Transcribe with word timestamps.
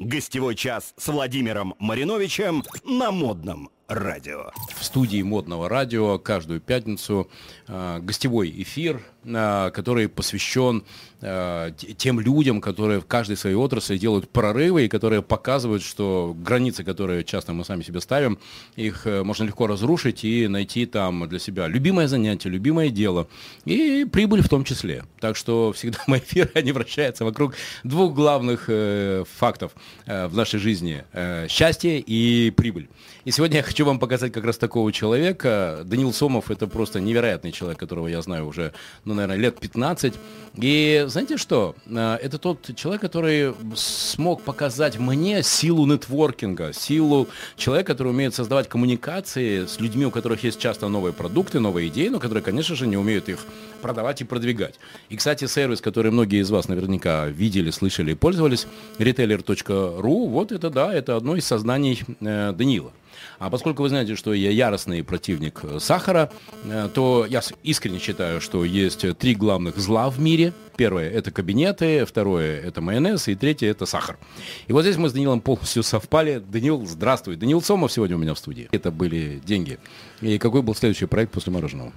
Гостевой 0.00 0.54
час 0.54 0.92
с 0.98 1.08
Владимиром 1.08 1.74
Мариновичем 1.78 2.62
на 2.84 3.10
модном 3.10 3.70
радио. 3.88 4.50
В 4.78 4.84
студии 4.84 5.22
модного 5.22 5.68
радио 5.68 6.18
каждую 6.18 6.60
пятницу 6.60 7.30
э, 7.66 7.98
гостевой 8.00 8.50
эфир, 8.62 9.02
который 9.26 10.08
посвящен 10.08 10.84
э, 11.20 11.72
тем 11.96 12.20
людям, 12.20 12.60
которые 12.60 13.00
в 13.00 13.06
каждой 13.06 13.36
своей 13.36 13.56
отрасли 13.56 13.98
делают 13.98 14.28
прорывы 14.28 14.84
и 14.84 14.88
которые 14.88 15.22
показывают, 15.22 15.82
что 15.82 16.34
границы, 16.36 16.84
которые 16.84 17.24
часто 17.24 17.52
мы 17.52 17.64
сами 17.64 17.82
себе 17.82 18.00
ставим, 18.00 18.38
их 18.76 19.06
э, 19.06 19.22
можно 19.22 19.44
легко 19.44 19.66
разрушить 19.66 20.24
и 20.24 20.48
найти 20.48 20.86
там 20.86 21.28
для 21.28 21.38
себя 21.38 21.66
любимое 21.66 22.08
занятие, 22.08 22.50
любимое 22.50 22.90
дело 22.90 23.26
и 23.64 24.04
прибыль 24.04 24.42
в 24.42 24.48
том 24.48 24.64
числе. 24.64 25.04
Так 25.20 25.36
что 25.36 25.72
всегда 25.72 25.98
мои 26.06 26.20
эфиры, 26.20 26.50
они 26.54 26.72
вращаются 26.72 27.24
вокруг 27.24 27.54
двух 27.84 28.14
главных 28.14 28.66
э, 28.68 29.24
фактов 29.36 29.72
э, 30.06 30.26
в 30.26 30.36
нашей 30.36 30.60
жизни. 30.60 31.04
Э, 31.12 31.46
счастье 31.48 32.00
и 32.00 32.50
прибыль. 32.50 32.88
И 33.24 33.32
сегодня 33.32 33.56
я 33.56 33.62
хочу 33.64 33.84
вам 33.84 33.98
показать 33.98 34.32
как 34.32 34.44
раз 34.44 34.56
такого 34.56 34.92
человека. 34.92 35.82
Данил 35.84 36.12
Сомов 36.12 36.50
это 36.50 36.68
просто 36.68 37.00
невероятный 37.00 37.50
человек, 37.50 37.78
которого 37.78 38.06
я 38.06 38.22
знаю 38.22 38.46
уже, 38.46 38.72
ну, 39.04 39.14
наверное, 39.16 39.36
лет 39.36 39.58
15. 39.58 40.14
И 40.56 41.04
знаете 41.08 41.36
что? 41.36 41.74
Э, 41.86 42.16
это 42.22 42.38
тот 42.38 42.74
человек, 42.76 43.02
который 43.02 43.54
смог 43.74 44.42
показать 44.42 44.98
мне 44.98 45.42
силу 45.42 45.86
нетворкинга, 45.86 46.72
силу 46.72 47.28
человека, 47.56 47.92
который 47.92 48.08
умеет 48.08 48.34
создавать 48.34 48.68
коммуникации 48.68 49.66
с 49.66 49.80
людьми, 49.80 50.06
у 50.06 50.10
которых 50.10 50.44
есть 50.44 50.58
часто 50.58 50.88
новые 50.88 51.12
продукты, 51.12 51.60
новые 51.60 51.88
идеи, 51.88 52.08
но 52.08 52.20
которые, 52.20 52.42
конечно 52.42 52.74
же, 52.74 52.86
не 52.86 52.96
умеют 52.96 53.28
их 53.28 53.38
продавать 53.82 54.22
и 54.22 54.24
продвигать. 54.24 54.76
И, 55.10 55.16
кстати, 55.16 55.46
сервис, 55.46 55.80
который 55.80 56.10
многие 56.10 56.40
из 56.40 56.50
вас 56.50 56.68
наверняка 56.68 57.26
видели, 57.26 57.70
слышали 57.70 58.12
и 58.12 58.14
пользовались, 58.14 58.66
retailer.ru, 58.98 60.28
вот 60.28 60.52
это, 60.52 60.70
да, 60.70 60.94
это 60.94 61.16
одно 61.16 61.36
из 61.36 61.44
сознаний 61.44 62.02
э, 62.20 62.52
Данила. 62.52 62.92
А 63.38 63.50
поскольку 63.50 63.82
вы 63.82 63.88
знаете, 63.88 64.16
что 64.16 64.32
я 64.32 64.50
яростный 64.50 65.04
противник 65.04 65.60
э, 65.62 65.78
сахара, 65.80 66.30
э, 66.64 66.88
то 66.92 67.26
я 67.28 67.42
искренне 67.62 67.98
считаю, 67.98 68.40
что 68.40 68.64
есть 68.64 69.18
три 69.18 69.34
главных 69.34 69.78
зла 69.78 70.10
в 70.10 70.18
мире. 70.20 70.52
Первое– 70.76 71.10
это 71.10 71.30
кабинеты, 71.30 72.04
второе– 72.04 72.60
это 72.62 72.80
майонез, 72.80 73.28
и 73.28 73.34
третье– 73.34 73.66
это 73.70 73.86
сахар. 73.86 74.18
И 74.66 74.72
вот 74.72 74.82
здесь 74.82 74.96
мы 74.96 75.08
с 75.08 75.12
Данилом 75.12 75.40
полностью 75.40 75.82
совпали. 75.84 76.42
Данил, 76.46 76.84
здравствуй. 76.86 77.36
Данил 77.36 77.62
Сомов 77.62 77.92
сегодня 77.92 78.16
у 78.16 78.18
меня 78.18 78.34
в 78.34 78.38
студии. 78.38 78.68
Это 78.72 78.90
были 78.90 79.40
деньги. 79.44 79.78
И 80.20 80.38
какой 80.38 80.62
был 80.62 80.74
следующий 80.74 81.06
проект 81.06 81.32
после 81.32 81.52
мороженого? 81.52 81.92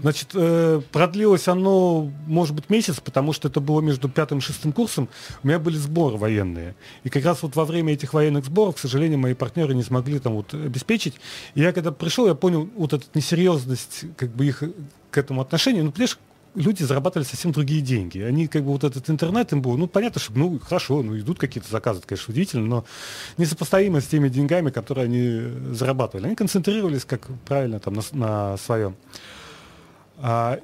Значит, 0.00 0.30
э, 0.34 0.80
продлилось 0.92 1.48
оно, 1.48 2.10
может 2.26 2.54
быть, 2.54 2.70
месяц, 2.70 3.00
потому 3.00 3.32
что 3.32 3.48
это 3.48 3.60
было 3.60 3.80
между 3.80 4.08
пятым 4.08 4.38
и 4.38 4.40
шестым 4.40 4.72
курсом. 4.72 5.08
У 5.42 5.48
меня 5.48 5.58
были 5.58 5.76
сборы 5.76 6.16
военные. 6.16 6.74
И 7.04 7.08
как 7.08 7.24
раз 7.24 7.42
вот 7.42 7.56
во 7.56 7.64
время 7.64 7.92
этих 7.94 8.14
военных 8.14 8.44
сборов, 8.44 8.76
к 8.76 8.78
сожалению, 8.78 9.18
мои 9.18 9.34
партнеры 9.34 9.74
не 9.74 9.82
смогли 9.82 10.18
там 10.18 10.34
вот 10.34 10.54
обеспечить. 10.54 11.14
И 11.54 11.60
я 11.60 11.72
когда 11.72 11.92
пришел, 11.92 12.26
я 12.26 12.34
понял 12.34 12.68
вот 12.76 12.92
эту 12.92 13.06
несерьезность 13.14 14.04
как 14.16 14.30
бы 14.30 14.46
их 14.46 14.62
к 15.10 15.18
этому 15.18 15.40
отношению. 15.40 15.84
Ну, 15.84 15.92
понимаешь, 15.92 16.18
люди 16.54 16.82
зарабатывали 16.82 17.26
совсем 17.26 17.52
другие 17.52 17.80
деньги. 17.80 18.20
Они 18.20 18.46
как 18.46 18.62
бы 18.64 18.72
вот 18.72 18.84
этот 18.84 19.08
интернет 19.10 19.52
им 19.52 19.62
был, 19.62 19.76
ну 19.76 19.86
понятно, 19.86 20.20
что 20.20 20.32
ну 20.34 20.58
хорошо, 20.58 21.02
ну 21.02 21.18
идут 21.18 21.38
какие-то 21.38 21.70
заказы, 21.70 21.98
это, 21.98 22.08
конечно, 22.08 22.32
удивительно, 22.32 22.66
но 22.66 22.84
несопоставимо 23.36 24.00
с 24.00 24.06
теми 24.06 24.28
деньгами, 24.28 24.70
которые 24.70 25.04
они 25.04 25.74
зарабатывали. 25.74 26.26
Они 26.26 26.36
концентрировались, 26.36 27.04
как 27.04 27.28
правильно, 27.46 27.80
там 27.80 27.94
на, 27.94 28.02
на 28.12 28.56
своем. 28.56 28.96
А, 30.18 30.60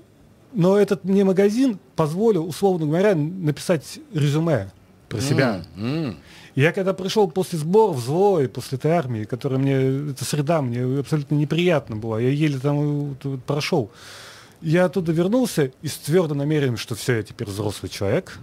но 0.52 0.78
этот 0.78 1.04
мне 1.04 1.24
магазин 1.24 1.78
позволил, 1.96 2.46
условно 2.46 2.86
говоря, 2.86 3.14
написать 3.14 4.00
резюме 4.12 4.70
про 5.08 5.20
себя. 5.20 5.64
Mm-hmm. 5.76 6.16
Я 6.54 6.72
когда 6.72 6.94
пришел 6.94 7.30
после 7.30 7.58
сборов 7.58 7.98
злой, 8.00 8.48
после 8.48 8.78
этой 8.78 8.90
армии, 8.90 9.24
которая 9.24 9.58
мне, 9.58 10.10
эта 10.10 10.24
среда 10.24 10.62
мне 10.62 11.00
абсолютно 11.00 11.34
неприятна 11.34 11.96
была, 11.96 12.20
я 12.20 12.30
еле 12.30 12.58
там 12.58 13.16
прошел. 13.46 13.90
Я 14.60 14.86
оттуда 14.86 15.12
вернулся 15.12 15.72
и 15.80 15.88
с 15.88 15.96
твердым 15.96 16.38
намерением, 16.38 16.76
что 16.76 16.94
все, 16.94 17.16
я 17.16 17.22
теперь 17.22 17.48
взрослый 17.48 17.88
человек, 17.88 18.38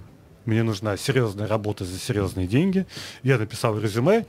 мне 0.45 0.63
нужна 0.63 0.97
серьезная 0.97 1.47
работа 1.47 1.83
за 1.83 1.99
серьезные 1.99 2.47
деньги. 2.47 2.87
Я 3.21 3.37
написал 3.37 3.77
резюме, 3.77 4.25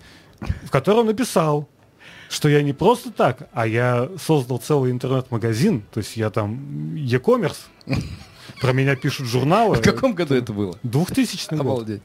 в 0.64 0.70
котором 0.70 1.06
написал, 1.06 1.68
что 2.28 2.48
я 2.48 2.62
не 2.62 2.72
просто 2.72 3.10
так, 3.10 3.48
а 3.52 3.66
я 3.66 4.08
создал 4.22 4.58
целый 4.58 4.90
интернет-магазин, 4.90 5.82
то 5.92 5.98
есть 5.98 6.16
я 6.16 6.30
там 6.30 6.94
e-commerce, 6.94 7.56
про 8.60 8.72
меня 8.72 8.96
пишут 8.96 9.26
журналы. 9.26 9.76
В 9.76 9.82
каком 9.82 10.14
году 10.14 10.34
это 10.34 10.52
было? 10.52 10.78
2000 10.82 11.50
год. 11.50 11.60
Обалдеть. 11.60 12.02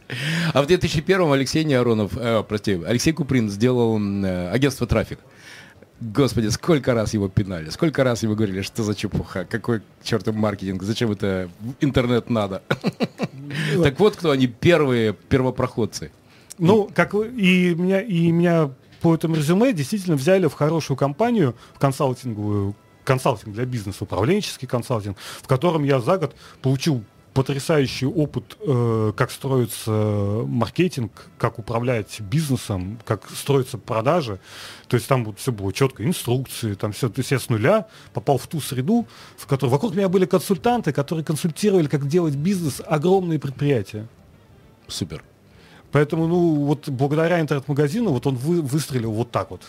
А 0.53 0.61
в 0.61 0.67
2001 0.67 1.31
Алексей 1.31 1.63
Неаронов, 1.63 2.11
э, 2.15 2.43
прости, 2.47 2.79
Алексей 2.85 3.11
Куприн 3.11 3.49
сделал 3.49 3.99
э, 3.99 4.49
агентство 4.49 4.87
«Трафик». 4.87 5.19
Господи, 5.99 6.47
сколько 6.49 6.93
раз 6.93 7.13
его 7.13 7.29
пинали, 7.29 7.69
сколько 7.69 8.03
раз 8.03 8.23
ему 8.23 8.35
говорили, 8.35 8.61
что 8.61 8.83
за 8.83 8.93
чепуха, 8.93 9.45
какой 9.45 9.81
чертов 10.03 10.35
маркетинг, 10.35 10.83
зачем 10.83 11.11
это 11.11 11.49
интернет 11.79 12.29
надо. 12.29 12.61
Так 13.81 13.99
вот, 13.99 14.15
кто 14.17 14.31
они 14.31 14.47
первые 14.47 15.13
первопроходцы. 15.13 16.11
Ну, 16.57 16.89
как 16.93 17.13
и 17.13 17.73
меня, 17.75 18.01
и 18.01 18.31
меня 18.31 18.71
по 19.03 19.13
этому 19.13 19.35
резюме 19.35 19.73
действительно 19.73 20.15
взяли 20.15 20.47
в 20.47 20.53
хорошую 20.53 20.95
компанию, 20.95 21.55
в 21.75 21.79
консалтинговую, 21.79 22.73
консалтинг 23.03 23.53
для 23.53 23.65
бизнеса, 23.65 24.05
управленческий 24.05 24.65
консалтинг, 24.65 25.17
в 25.41 25.45
котором 25.45 25.83
я 25.83 25.99
за 25.99 26.17
год 26.17 26.33
получил 26.61 27.03
потрясающий 27.33 28.05
опыт, 28.05 28.55
э, 28.61 29.11
как 29.17 29.31
строится 29.31 29.91
маркетинг, 30.45 31.11
как 31.37 31.59
управлять 31.59 32.21
бизнесом, 32.21 32.97
как 33.05 33.29
строятся 33.29 33.77
продажи. 33.77 34.39
То 34.87 34.95
есть 34.95 35.09
там 35.09 35.25
вот 35.25 35.37
все 35.37 35.51
было 35.51 35.73
четко, 35.73 36.05
инструкции, 36.05 36.73
там 36.75 36.93
все. 36.93 37.09
То 37.09 37.19
есть 37.19 37.31
я 37.31 37.39
с 37.39 37.49
нуля 37.49 37.87
попал 38.13 38.37
в 38.37 38.47
ту 38.47 38.61
среду, 38.61 39.05
в 39.35 39.47
которой 39.47 39.71
вокруг 39.71 39.95
меня 39.95 40.07
были 40.07 40.25
консультанты, 40.25 40.93
которые 40.93 41.25
консультировали, 41.25 41.87
как 41.87 42.07
делать 42.07 42.35
бизнес, 42.35 42.81
огромные 42.85 43.37
предприятия. 43.37 44.07
Супер. 44.87 45.23
Поэтому, 45.93 46.25
ну, 46.27 46.55
вот 46.65 46.89
благодаря 46.89 47.39
интернет-магазину, 47.39 48.09
вот 48.09 48.25
он 48.25 48.35
вы, 48.35 48.63
выстрелил 48.63 49.11
вот 49.11 49.29
так 49.29 49.51
вот. 49.51 49.61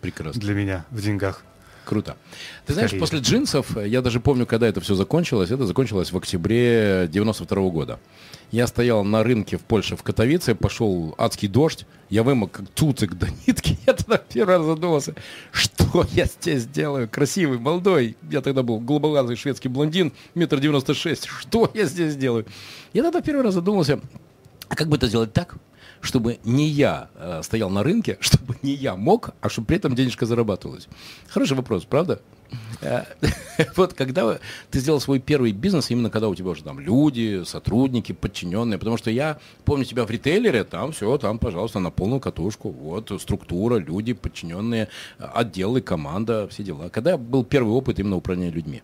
Прекрасно. 0.00 0.40
Для 0.40 0.54
меня 0.54 0.86
в 0.90 1.02
деньгах. 1.02 1.44
Круто. 1.84 2.16
Ты 2.64 2.72
знаешь, 2.72 2.90
Скорее. 2.90 3.00
после 3.00 3.18
джинсов, 3.20 3.76
я 3.76 4.00
даже 4.00 4.18
помню, 4.18 4.46
когда 4.46 4.66
это 4.66 4.80
все 4.80 4.94
закончилось, 4.94 5.50
это 5.50 5.66
закончилось 5.66 6.12
в 6.12 6.16
октябре 6.16 7.08
92 7.12 7.62
-го 7.62 7.70
года. 7.70 8.00
Я 8.50 8.66
стоял 8.66 9.04
на 9.04 9.22
рынке 9.22 9.58
в 9.58 9.60
Польше, 9.60 9.96
в 9.96 10.02
Катовице, 10.02 10.54
пошел 10.54 11.14
адский 11.18 11.46
дождь, 11.46 11.84
я 12.08 12.22
вымок 12.22 12.52
как 12.52 12.68
туцик 12.68 13.14
до 13.14 13.28
нитки, 13.46 13.78
я 13.86 13.92
тогда 13.92 14.16
первый 14.16 14.56
раз 14.56 14.64
задумался, 14.64 15.14
что 15.52 16.06
я 16.12 16.24
здесь 16.24 16.66
делаю, 16.66 17.06
красивый, 17.06 17.58
молодой, 17.58 18.16
я 18.30 18.40
тогда 18.40 18.62
был 18.62 18.80
голубоглазый 18.80 19.36
шведский 19.36 19.68
блондин, 19.68 20.12
метр 20.34 20.58
девяносто 20.58 20.94
шесть, 20.94 21.26
что 21.26 21.70
я 21.74 21.84
здесь 21.84 22.16
делаю? 22.16 22.46
Я 22.94 23.02
тогда 23.02 23.20
первый 23.20 23.42
раз 23.42 23.54
задумался, 23.54 24.00
как 24.68 24.88
бы 24.88 24.96
это 24.96 25.06
сделать 25.06 25.32
так, 25.32 25.56
чтобы 26.00 26.38
не 26.44 26.68
я 26.68 27.08
э, 27.14 27.40
стоял 27.42 27.70
на 27.70 27.82
рынке, 27.82 28.18
чтобы 28.20 28.56
не 28.62 28.72
я 28.74 28.96
мог, 28.96 29.30
а 29.40 29.48
чтобы 29.48 29.68
при 29.68 29.76
этом 29.76 29.94
денежка 29.94 30.26
зарабатывалась? 30.26 30.88
Хороший 31.28 31.56
вопрос, 31.56 31.84
правда? 31.84 32.20
Э, 32.80 33.04
вот 33.76 33.94
когда 33.94 34.38
ты 34.70 34.78
сделал 34.78 35.00
свой 35.00 35.18
первый 35.18 35.52
бизнес, 35.52 35.90
именно 35.90 36.10
когда 36.10 36.28
у 36.28 36.34
тебя 36.34 36.50
уже 36.50 36.62
там 36.62 36.78
люди, 36.78 37.42
сотрудники, 37.44 38.12
подчиненные, 38.12 38.78
потому 38.78 38.96
что 38.96 39.10
я 39.10 39.38
помню 39.64 39.84
тебя 39.84 40.04
в 40.04 40.10
ритейлере, 40.10 40.64
там 40.64 40.92
все, 40.92 41.16
там, 41.18 41.38
пожалуйста, 41.38 41.80
на 41.80 41.90
полную 41.90 42.20
катушку, 42.20 42.70
вот 42.70 43.12
структура, 43.20 43.76
люди, 43.76 44.12
подчиненные, 44.12 44.88
отделы, 45.18 45.80
команда, 45.80 46.48
все 46.48 46.62
дела. 46.62 46.88
Когда 46.88 47.16
был 47.16 47.44
первый 47.44 47.72
опыт 47.72 47.98
именно 47.98 48.16
управления 48.16 48.50
людьми? 48.50 48.82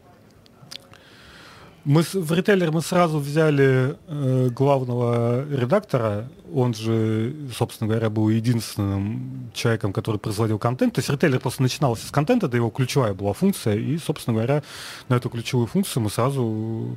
Мы 1.84 2.02
в 2.02 2.32
ритейлер 2.32 2.70
мы 2.70 2.80
сразу 2.80 3.18
взяли 3.18 3.96
э, 4.06 4.48
главного 4.50 5.44
редактора, 5.50 6.28
он 6.54 6.74
же, 6.74 7.34
собственно 7.52 7.88
говоря, 7.88 8.08
был 8.08 8.28
единственным 8.28 9.50
человеком, 9.52 9.92
который 9.92 10.18
производил 10.18 10.60
контент. 10.60 10.94
То 10.94 11.00
есть 11.00 11.10
ритейлер 11.10 11.40
просто 11.40 11.60
начинался 11.60 12.06
с 12.06 12.12
контента, 12.12 12.46
это 12.46 12.56
его 12.56 12.70
ключевая 12.70 13.14
была 13.14 13.32
функция, 13.32 13.74
и, 13.74 13.98
собственно 13.98 14.36
говоря, 14.36 14.62
на 15.08 15.16
эту 15.16 15.28
ключевую 15.28 15.66
функцию 15.66 16.04
мы 16.04 16.10
сразу 16.10 16.96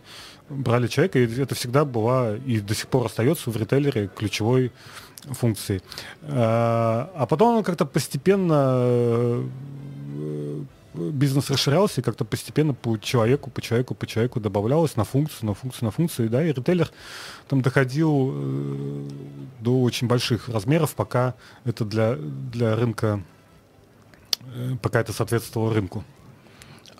брали 0.50 0.86
человека, 0.86 1.18
и 1.18 1.42
это 1.42 1.56
всегда 1.56 1.84
была 1.84 2.36
и 2.36 2.60
до 2.60 2.76
сих 2.76 2.88
пор 2.88 3.08
остается 3.08 3.50
в 3.50 3.58
ритейлере 3.58 4.08
ключевой 4.16 4.72
функцией. 5.32 5.82
Э, 6.22 7.08
а 7.16 7.26
потом 7.28 7.58
он 7.58 7.64
как-то 7.64 7.86
постепенно 7.86 8.76
э, 8.78 9.44
бизнес 10.96 11.50
расширялся, 11.50 12.02
и 12.02 12.04
как-то 12.04 12.26
постепенно 12.26 12.74
по 12.74 12.98
человеку, 12.98 13.50
по 13.50 13.62
человеку, 13.62 13.96
по 13.96 14.08
человеку 14.08 14.40
добавлялось 14.40 14.96
на 14.96 15.04
функцию, 15.04 15.48
на 15.48 15.54
функцию, 15.54 15.86
на 15.86 15.92
функцию, 15.92 16.30
да, 16.30 16.44
и 16.44 16.52
ритейлер 16.52 16.92
там 17.48 17.62
доходил 17.62 18.32
э, 18.34 19.08
до 19.62 19.82
очень 19.82 20.08
больших 20.08 20.50
размеров, 20.50 20.96
пока 20.96 21.36
это 21.64 21.86
для, 21.86 22.16
для 22.16 22.76
рынка, 22.76 23.24
э, 24.56 24.76
пока 24.82 25.02
это 25.02 25.14
соответствовало 25.14 25.74
рынку. 25.74 26.04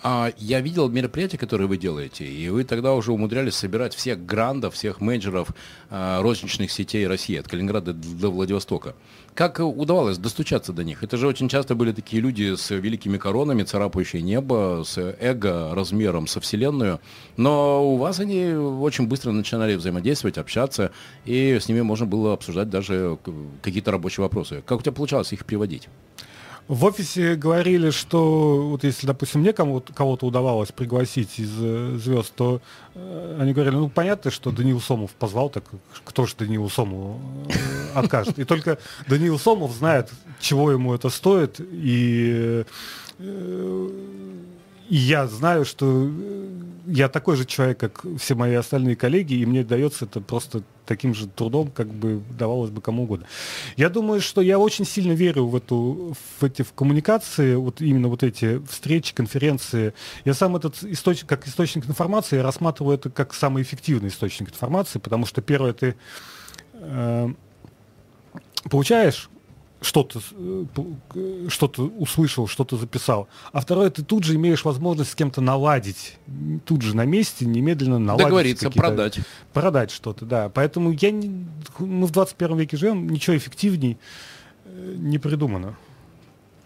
А 0.02 0.32
я 0.36 0.60
видел 0.60 0.88
мероприятия, 0.88 1.38
которые 1.38 1.66
вы 1.66 1.78
делаете, 1.78 2.24
и 2.24 2.48
вы 2.48 2.64
тогда 2.64 2.94
уже 2.94 3.12
умудрялись 3.12 3.54
собирать 3.54 3.94
всех 3.94 4.24
грандов, 4.24 4.74
всех 4.74 5.00
менеджеров 5.00 5.48
а, 5.90 6.22
розничных 6.22 6.70
сетей 6.70 7.06
России, 7.06 7.36
от 7.36 7.48
Калининграда 7.48 7.92
до 7.92 8.30
Владивостока. 8.30 8.94
Как 9.36 9.60
удавалось 9.60 10.16
достучаться 10.16 10.72
до 10.72 10.82
них? 10.82 11.02
Это 11.02 11.18
же 11.18 11.26
очень 11.26 11.50
часто 11.50 11.74
были 11.74 11.92
такие 11.92 12.22
люди 12.22 12.56
с 12.56 12.70
великими 12.70 13.18
коронами, 13.18 13.64
царапающие 13.64 14.22
небо, 14.22 14.82
с 14.82 14.96
эго 14.96 15.74
размером 15.74 16.26
со 16.26 16.40
Вселенную. 16.40 17.00
Но 17.36 17.86
у 17.86 17.98
вас 17.98 18.18
они 18.18 18.54
очень 18.54 19.06
быстро 19.06 19.32
начинали 19.32 19.74
взаимодействовать, 19.74 20.38
общаться, 20.38 20.90
и 21.26 21.58
с 21.60 21.68
ними 21.68 21.82
можно 21.82 22.06
было 22.06 22.32
обсуждать 22.32 22.70
даже 22.70 23.18
какие-то 23.60 23.90
рабочие 23.90 24.22
вопросы. 24.22 24.62
Как 24.64 24.78
у 24.78 24.80
тебя 24.80 24.92
получалось 24.92 25.34
их 25.34 25.44
приводить? 25.44 25.86
В 26.68 26.84
офисе 26.84 27.36
говорили, 27.36 27.90
что 27.90 28.68
вот 28.70 28.82
если, 28.82 29.06
допустим, 29.06 29.40
мне 29.40 29.52
кого-то, 29.52 29.92
кого-то 29.92 30.26
удавалось 30.26 30.72
пригласить 30.72 31.38
из 31.38 31.52
э, 31.60 31.96
звезд, 32.02 32.32
то 32.34 32.60
э, 32.94 33.38
они 33.40 33.52
говорили, 33.52 33.76
ну 33.76 33.88
понятно, 33.88 34.32
что 34.32 34.50
Даниил 34.50 34.80
Сомов 34.80 35.12
позвал, 35.12 35.48
так 35.48 35.64
кто 36.04 36.26
же 36.26 36.34
Даниил 36.36 36.68
Сомову 36.68 37.20
э, 37.48 37.52
откажет? 37.94 38.38
И 38.40 38.44
только 38.44 38.78
Даниил 39.06 39.38
Сомов 39.38 39.72
знает, 39.72 40.10
чего 40.40 40.72
ему 40.72 40.92
это 40.92 41.08
стоит, 41.08 41.60
и 41.60 42.64
э, 43.20 43.90
и 44.88 44.96
я 44.96 45.26
знаю, 45.26 45.64
что 45.64 45.86
э, 45.86 46.48
я 46.86 47.08
такой 47.08 47.36
же 47.36 47.44
человек, 47.44 47.78
как 47.78 48.04
все 48.18 48.34
мои 48.34 48.54
остальные 48.54 48.96
коллеги, 48.96 49.34
и 49.34 49.46
мне 49.46 49.64
дается 49.64 50.04
это 50.04 50.20
просто 50.20 50.62
таким 50.86 51.14
же 51.14 51.26
трудом, 51.26 51.70
как 51.70 51.88
бы 51.88 52.22
давалось 52.38 52.70
бы 52.70 52.80
кому 52.80 53.04
угодно. 53.04 53.26
Я 53.76 53.90
думаю, 53.90 54.20
что 54.20 54.40
я 54.40 54.58
очень 54.58 54.84
сильно 54.84 55.12
верю 55.12 55.46
в 55.46 55.56
эту, 55.56 56.14
в 56.38 56.44
эти 56.44 56.62
в 56.62 56.72
коммуникации, 56.72 57.56
вот 57.56 57.80
именно 57.80 58.08
вот 58.08 58.22
эти 58.22 58.64
встречи, 58.66 59.14
конференции. 59.14 59.94
Я 60.24 60.34
сам 60.34 60.54
этот 60.56 60.82
источник, 60.84 61.28
как 61.28 61.46
источник 61.46 61.86
информации, 61.86 62.36
я 62.36 62.42
рассматриваю 62.42 62.96
это 62.96 63.10
как 63.10 63.34
самый 63.34 63.62
эффективный 63.62 64.08
источник 64.08 64.50
информации, 64.50 64.98
потому 65.00 65.26
что 65.26 65.42
первое 65.42 65.72
ты 65.72 65.96
э, 66.74 67.28
получаешь 68.70 69.28
что-то 69.86 70.20
э, 70.32 71.46
что-то 71.48 71.84
услышал, 71.84 72.48
что-то 72.48 72.76
записал. 72.76 73.28
А 73.52 73.60
второе, 73.60 73.90
ты 73.90 74.02
тут 74.02 74.24
же 74.24 74.34
имеешь 74.34 74.64
возможность 74.64 75.12
с 75.12 75.14
кем-то 75.14 75.40
наладить, 75.40 76.18
тут 76.64 76.82
же 76.82 76.96
на 76.96 77.04
месте, 77.04 77.46
немедленно 77.46 77.98
наладить. 77.98 78.26
Договориться, 78.26 78.70
продать. 78.70 79.20
Продать 79.52 79.90
что-то, 79.92 80.24
да. 80.24 80.48
Поэтому 80.48 80.90
я 80.90 81.10
не, 81.12 81.46
мы 81.78 82.06
в 82.06 82.10
21 82.10 82.58
веке 82.58 82.76
живем, 82.76 83.08
ничего 83.08 83.36
эффективней 83.36 83.98
э, 84.64 84.94
не 84.96 85.18
придумано. 85.18 85.76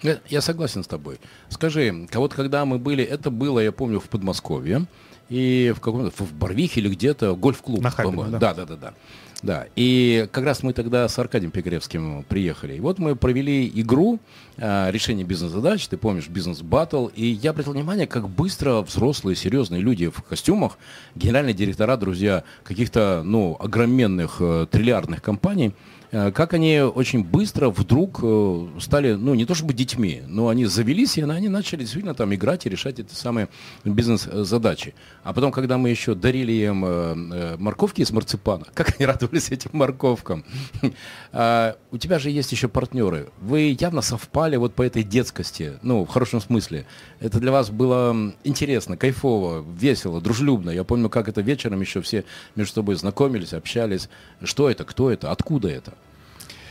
Я 0.03 0.41
согласен 0.41 0.83
с 0.83 0.87
тобой. 0.87 1.21
Скажи, 1.51 2.07
вот 2.15 2.33
когда 2.33 2.65
мы 2.65 2.79
были, 2.79 3.05
это 3.05 3.31
было, 3.31 3.61
я 3.61 3.71
помню, 3.71 4.01
в 4.01 4.09
Подмосковье, 4.09 4.87
и 5.29 5.73
в 5.77 5.81
каком-то, 5.81 6.25
в 6.25 6.33
Барвихе 6.33 6.81
или 6.81 6.89
где-то, 6.89 7.37
гольф-клуб. 7.37 7.83
На 7.83 7.91
Хабине, 7.91 8.25
да. 8.31 8.39
да, 8.39 8.55
да, 8.55 8.67
да, 8.67 8.77
да. 8.77 8.95
Да, 9.43 9.67
и 9.75 10.29
как 10.33 10.45
раз 10.45 10.63
мы 10.63 10.75
тогда 10.75 11.09
с 11.09 11.19
Аркадием 11.19 11.51
Пегревским 11.51 12.25
приехали. 12.25 12.75
И 12.75 12.81
вот 12.81 12.99
мы 12.99 13.17
провели 13.17 13.71
игру 13.75 14.21
э, 14.59 14.91
решение 14.91 15.25
бизнес-задач, 15.25 15.87
ты 15.89 15.97
помнишь, 15.97 16.29
бизнес-баттл, 16.29 17.07
и 17.07 17.25
я 17.25 17.51
обратил 17.51 17.73
внимание, 17.73 18.07
как 18.07 18.29
быстро 18.29 18.83
взрослые, 18.83 19.37
серьезные 19.37 19.81
люди 19.81 20.09
в 20.11 20.23
костюмах, 20.23 20.77
генеральные 21.15 21.55
директора, 21.55 21.97
друзья 21.97 22.45
каких-то, 22.65 23.23
ну, 23.25 23.57
огроменных 23.59 24.37
э, 24.41 24.67
триллиардных 24.71 25.23
компаний, 25.23 25.73
Э, 26.13 26.33
как 26.33 26.55
они 26.55 26.81
очень 26.81 27.23
быстро 27.25 27.71
вдруг 27.71 28.21
э, 28.23 28.67
стали, 28.81 29.13
ну, 29.13 29.35
не 29.35 29.45
то 29.45 29.55
чтобы 29.55 29.75
детьми, 29.75 30.23
но 30.27 30.49
они 30.49 30.67
завелись, 30.67 31.17
и 31.19 31.23
они 31.23 31.49
начали 31.49 31.81
действительно 31.81 32.15
там 32.15 32.35
играть 32.35 32.67
и 32.67 32.69
решать 32.69 32.99
эти 32.99 33.15
самые 33.15 33.49
бизнес-задачи. 33.85 34.95
А 35.23 35.33
потом, 35.33 35.53
когда 35.53 35.79
мы 35.79 35.91
еще 35.91 36.15
дарили 36.15 36.53
им 36.53 36.85
э, 36.85 37.57
морковки 37.59 38.03
из 38.03 38.11
марципана, 38.11 38.67
как 38.75 38.97
они 38.99 39.07
радовались 39.31 39.51
этим 39.51 39.71
морковкам. 39.73 40.45
А, 41.33 41.77
у 41.93 41.99
тебя 41.99 42.19
же 42.19 42.29
есть 42.29 42.51
еще 42.51 42.67
партнеры. 42.67 43.29
Вы 43.41 43.77
явно 43.79 44.03
совпали 44.03 44.57
вот 44.57 44.75
по 44.75 44.83
этой 44.83 45.05
детскости, 45.05 45.75
ну, 45.83 46.05
в 46.05 46.09
хорошем 46.09 46.41
смысле. 46.41 46.87
Это 47.21 47.39
для 47.39 47.53
вас 47.53 47.71
было 47.71 48.35
интересно, 48.43 48.97
кайфово, 48.97 49.65
весело, 49.79 50.21
дружелюбно. 50.21 50.71
Я 50.71 50.83
помню, 50.83 51.09
как 51.09 51.29
это 51.29 51.41
вечером 51.41 51.81
еще 51.83 52.01
все 52.01 52.25
между 52.57 52.75
собой 52.75 52.97
знакомились, 52.97 53.53
общались. 53.55 54.09
Что 54.43 54.69
это, 54.69 54.85
кто 54.85 55.09
это, 55.09 55.31
откуда 55.31 55.69
это? 55.69 55.93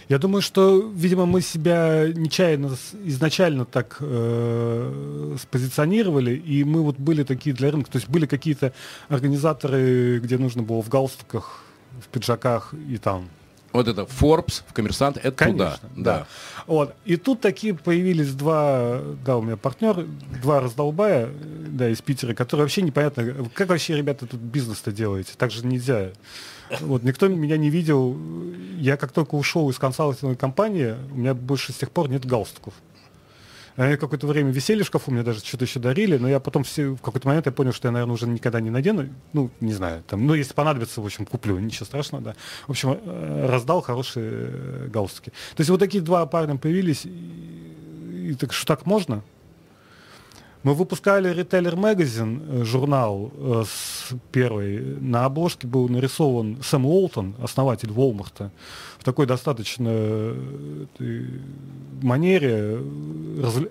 Я 0.09 0.17
думаю, 0.17 0.41
что, 0.41 0.91
видимо, 0.93 1.25
мы 1.25 1.39
себя 1.39 2.07
нечаянно 2.13 2.75
изначально 3.05 3.63
так 3.63 3.97
э, 4.01 5.35
спозиционировали, 5.41 6.35
и 6.35 6.65
мы 6.65 6.81
вот 6.81 6.97
были 6.97 7.23
такие 7.23 7.55
для 7.55 7.71
рынка. 7.71 7.91
То 7.91 7.97
есть 7.97 8.09
были 8.09 8.25
какие-то 8.25 8.73
организаторы, 9.07 10.19
где 10.19 10.37
нужно 10.37 10.63
было 10.63 10.81
в 10.81 10.89
галстуках, 10.89 11.63
в 11.99 12.07
пиджаках 12.07 12.73
и 12.73 12.97
там 12.97 13.29
вот 13.71 13.87
это 13.87 14.01
Forbes, 14.01 14.63
в 14.67 14.73
коммерсант, 14.73 15.17
это 15.17 15.31
Конечно, 15.31 15.77
туда. 15.77 15.79
Да. 15.95 16.03
да. 16.03 16.27
Вот. 16.65 16.95
И 17.05 17.17
тут 17.17 17.41
такие 17.41 17.75
появились 17.75 18.33
два, 18.33 18.99
да, 19.23 19.37
у 19.37 19.41
меня 19.41 19.57
партнер, 19.57 20.07
два 20.41 20.59
раздолбая, 20.59 21.29
да, 21.67 21.89
из 21.89 22.01
Питера, 22.01 22.33
которые 22.33 22.63
вообще 22.65 22.81
непонятно, 22.81 23.47
как 23.53 23.69
вообще, 23.69 23.95
ребята, 23.95 24.25
тут 24.25 24.39
бизнес-то 24.39 24.91
делаете? 24.91 25.33
Так 25.37 25.51
же 25.51 25.65
нельзя. 25.65 26.09
Вот, 26.81 27.03
никто 27.03 27.27
меня 27.27 27.57
не 27.57 27.69
видел. 27.69 28.17
Я 28.77 28.97
как 28.97 29.11
только 29.11 29.35
ушел 29.35 29.69
из 29.69 29.77
консалтинговой 29.77 30.35
компании, 30.35 30.95
у 31.11 31.15
меня 31.15 31.33
больше 31.33 31.71
с 31.71 31.77
тех 31.77 31.91
пор 31.91 32.09
нет 32.09 32.25
галстуков. 32.25 32.73
Они 33.79 33.95
какое-то 33.95 34.27
время 34.27 34.51
висели 34.51 34.83
в 34.83 34.87
шкафу, 34.87 35.09
мне 35.09 35.23
даже 35.23 35.39
что-то 35.39 35.63
еще 35.63 35.79
дарили, 35.79 36.17
но 36.17 36.27
я 36.27 36.41
потом 36.41 36.65
все, 36.65 36.89
в 36.89 37.01
какой-то 37.01 37.25
момент 37.25 37.45
я 37.45 37.53
понял, 37.53 37.71
что 37.71 37.87
я, 37.87 37.93
наверное, 37.93 38.13
уже 38.13 38.27
никогда 38.27 38.59
не 38.59 38.69
надену. 38.69 39.07
Ну, 39.31 39.51
не 39.61 39.71
знаю, 39.71 40.03
там, 40.05 40.27
ну, 40.27 40.33
если 40.33 40.53
понадобится, 40.53 40.99
в 40.99 41.05
общем, 41.05 41.25
куплю, 41.25 41.57
ничего 41.59 41.85
страшного, 41.85 42.21
да. 42.21 42.35
В 42.67 42.71
общем, 42.71 42.99
э, 43.01 43.45
раздал 43.47 43.79
хорошие 43.81 44.31
э, 44.31 44.87
галстуки. 44.91 45.29
То 45.29 45.61
есть 45.61 45.69
вот 45.69 45.79
такие 45.79 46.03
два 46.03 46.25
парня 46.25 46.57
появились, 46.57 47.05
и, 47.05 48.31
и 48.31 48.35
так 48.37 48.51
что 48.51 48.67
так 48.67 48.85
можно? 48.85 49.23
Мы 50.61 50.73
выпускали 50.73 51.33
Retailer 51.33 51.75
Magazine, 51.75 52.61
э, 52.61 52.63
журнал 52.65 53.31
э, 53.33 53.63
с 53.65 54.13
первой. 54.31 54.97
На 54.99 55.23
обложке 55.23 55.67
был 55.67 55.87
нарисован 55.87 56.57
Сэм 56.61 56.85
Уолтон, 56.85 57.35
основатель 57.41 57.89
Walmart, 57.89 58.49
в 58.97 59.03
такой 59.05 59.25
достаточно 59.25 59.89
э, 59.89 60.35
манере 62.01 62.77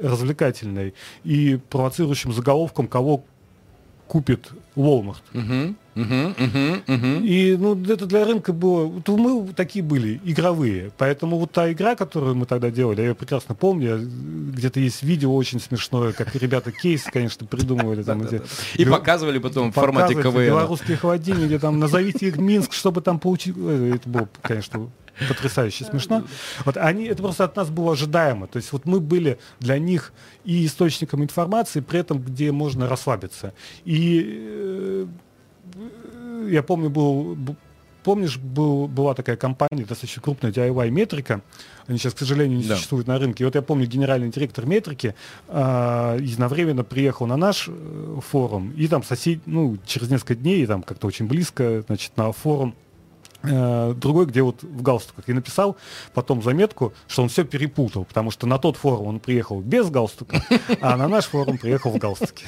развлекательной 0.01 0.95
и 1.25 1.59
провоцирующим 1.69 2.33
заголовком, 2.33 2.89
кого 2.89 3.23
купит 4.07 4.49
Walmart. 4.79 5.23
Uh-huh, 5.35 5.75
uh-huh, 5.97 6.85
uh-huh. 6.87 7.27
И 7.27 7.57
ну, 7.57 7.75
это 7.85 8.07
для 8.07 8.25
рынка 8.25 8.53
было... 8.53 8.85
Вот 8.85 9.09
мы 9.09 9.53
такие 9.55 9.85
были, 9.85 10.21
игровые. 10.25 10.93
Поэтому 10.97 11.37
вот 11.39 11.51
та 11.51 11.73
игра, 11.73 11.97
которую 11.97 12.37
мы 12.37 12.47
тогда 12.47 12.71
делали, 12.71 13.01
я 13.01 13.09
ее 13.09 13.15
прекрасно 13.17 13.57
помню, 13.57 13.99
где-то 13.99 14.79
есть 14.79 15.03
видео 15.03 15.35
очень 15.35 15.59
смешное, 15.59 16.13
как 16.13 16.35
ребята 16.37 16.71
кейс, 16.71 17.03
конечно, 17.03 17.45
придумывали. 17.45 18.05
Там, 18.05 18.21
где... 18.21 18.43
И 18.77 18.85
показывали 18.85 19.39
потом 19.39 19.73
в 19.73 19.75
формате 19.75 20.15
КВН. 20.15 20.47
Белорусские 20.47 20.97
холодильники, 20.97 21.47
где 21.47 21.59
там 21.59 21.81
назовите 21.81 22.29
их 22.29 22.37
Минск, 22.37 22.73
чтобы 22.73 23.01
там 23.01 23.19
получить... 23.19 23.57
Это 23.57 24.09
было, 24.09 24.29
конечно, 24.43 24.89
потрясающе 25.27 25.85
смешно. 25.85 26.25
Вот 26.65 26.77
они, 26.77 27.07
это 27.07 27.23
просто 27.23 27.45
от 27.45 27.57
нас 27.57 27.71
было 27.71 27.93
ожидаемо. 27.93 28.47
То 28.47 28.59
есть 28.59 28.73
вот 28.73 28.87
мы 28.87 29.01
были 29.01 29.39
для 29.61 29.79
них 29.79 30.13
и 30.45 30.67
источником 30.67 31.23
информации, 31.23 31.81
при 31.81 32.01
этом 32.01 32.21
где 32.21 32.53
можно 32.53 32.89
расслабиться. 32.89 33.53
И 33.85 34.25
э, 34.27 35.07
я 36.49 36.63
помню, 36.63 36.91
был, 36.91 37.37
помнишь, 38.09 38.39
был, 38.39 38.89
была 38.89 39.15
такая 39.15 39.37
компания, 39.37 39.85
достаточно 39.85 40.23
крупная, 40.23 40.51
DIY 40.51 40.91
Метрика, 40.91 41.43
они 41.87 41.99
сейчас, 41.99 42.15
к 42.15 42.19
сожалению, 42.19 42.59
не 42.59 42.65
да. 42.65 42.75
существуют 42.75 43.07
на 43.07 43.19
рынке. 43.19 43.43
И 43.43 43.45
вот 43.45 43.55
я 43.55 43.63
помню, 43.63 43.87
генеральный 43.87 44.31
директор 44.31 44.67
Метрики 44.67 45.15
э, 45.49 46.19
единовременно 46.21 46.85
приехал 46.85 47.27
на 47.27 47.37
наш 47.37 47.69
э, 47.69 48.21
форум, 48.27 48.73
и 48.77 48.89
там 48.89 49.03
сосед, 49.03 49.41
ну, 49.47 49.77
через 49.87 50.11
несколько 50.11 50.35
дней, 50.35 50.65
там 50.67 50.83
как-то 50.83 51.07
очень 51.07 51.27
близко, 51.27 51.83
значит, 51.87 52.17
на 52.17 52.33
форум 52.33 52.75
другой, 53.43 54.27
где 54.27 54.43
вот 54.43 54.63
в 54.63 54.83
галстуках. 54.83 55.29
И 55.29 55.33
написал 55.33 55.77
потом 56.13 56.43
заметку, 56.43 56.93
что 57.07 57.23
он 57.23 57.29
все 57.29 57.45
перепутал, 57.45 58.05
потому 58.05 58.31
что 58.31 58.47
на 58.47 58.59
тот 58.59 58.77
форум 58.77 59.07
он 59.07 59.21
приехал 59.21 59.61
без 59.61 59.91
галстука, 59.91 60.43
а 60.81 60.97
на 60.97 61.09
наш 61.09 61.27
форум 61.27 61.59
приехал 61.59 61.91
в 61.91 61.99
галстуке. 61.99 62.47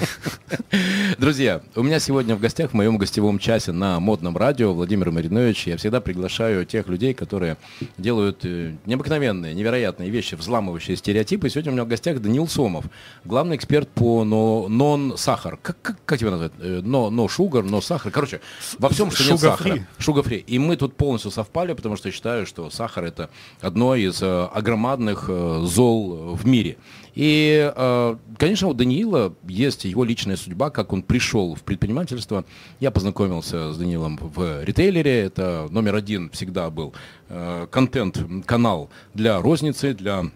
Друзья, 1.19 1.63
у 1.77 1.83
меня 1.83 2.01
сегодня 2.01 2.35
в 2.35 2.41
гостях 2.41 2.71
в 2.71 2.75
моем 2.75 2.99
гостевом 2.99 3.39
часе 3.39 3.73
на 3.73 4.01
модном 4.01 4.37
радио 4.37 4.73
Владимир 4.73 5.11
Маринович. 5.11 5.67
Я 5.67 5.77
всегда 5.77 6.01
приглашаю 6.01 6.65
тех 6.65 6.89
людей, 6.89 7.15
которые 7.15 7.57
делают 7.99 8.45
э, 8.45 8.75
необыкновенные, 8.87 9.55
невероятные 9.55 10.11
вещи, 10.11 10.35
взламывающие 10.35 10.97
стереотипы. 10.97 11.49
сегодня 11.51 11.71
у 11.71 11.75
меня 11.75 11.85
в 11.85 11.89
гостях 11.89 12.21
Данил 12.21 12.49
Сомов, 12.49 12.87
главный 13.25 13.57
эксперт 13.57 13.89
по 13.89 14.25
нон-сахар. 14.25 15.59
Как, 15.63 15.81
как, 15.83 15.99
как 16.05 16.19
тебя 16.19 16.31
назвать? 16.31 16.53
Э, 16.59 16.81
но, 16.83 17.11
но 17.11 17.29
шугар, 17.29 17.65
но 17.65 17.81
сахар. 17.81 18.11
Короче, 18.11 18.41
во 18.79 18.89
всем, 18.89 19.11
что 19.11 19.31
нет 19.31 19.41
сахара. 19.41 19.87
Шугар-фри. 19.99 20.39
И 20.47 20.59
мы 20.59 20.77
тут 20.81 20.97
полностью 20.97 21.31
совпали, 21.31 21.75
потому 21.75 21.97
что 21.97 22.11
считаю, 22.11 22.47
что 22.47 22.71
сахар 22.71 23.05
это 23.05 23.31
одно 23.61 23.95
из 23.95 24.23
э, 24.23 24.49
огромадных 24.53 25.27
э, 25.29 25.61
зол 25.65 26.35
в 26.35 26.47
мире. 26.47 26.79
И, 27.15 27.71
э, 27.75 28.17
конечно, 28.39 28.69
у 28.69 28.75
Даниила 28.75 29.35
есть 29.47 29.85
его 29.85 30.05
личная 30.05 30.37
судьба, 30.37 30.71
как 30.71 30.93
он 30.93 31.03
пришел 31.03 31.55
в 31.55 31.63
предпринимательство. 31.63 32.45
Я 32.81 32.91
познакомился 32.91 33.73
с 33.73 33.77
Даниилом 33.77 34.19
в 34.23 34.65
ритейлере. 34.65 35.21
Это 35.21 35.69
номер 35.71 35.97
один 35.97 36.31
всегда 36.31 36.71
был 36.71 36.95
э, 37.29 37.67
контент-канал 37.71 38.89
для 39.13 39.41
розницы, 39.41 39.93
для 39.93 40.31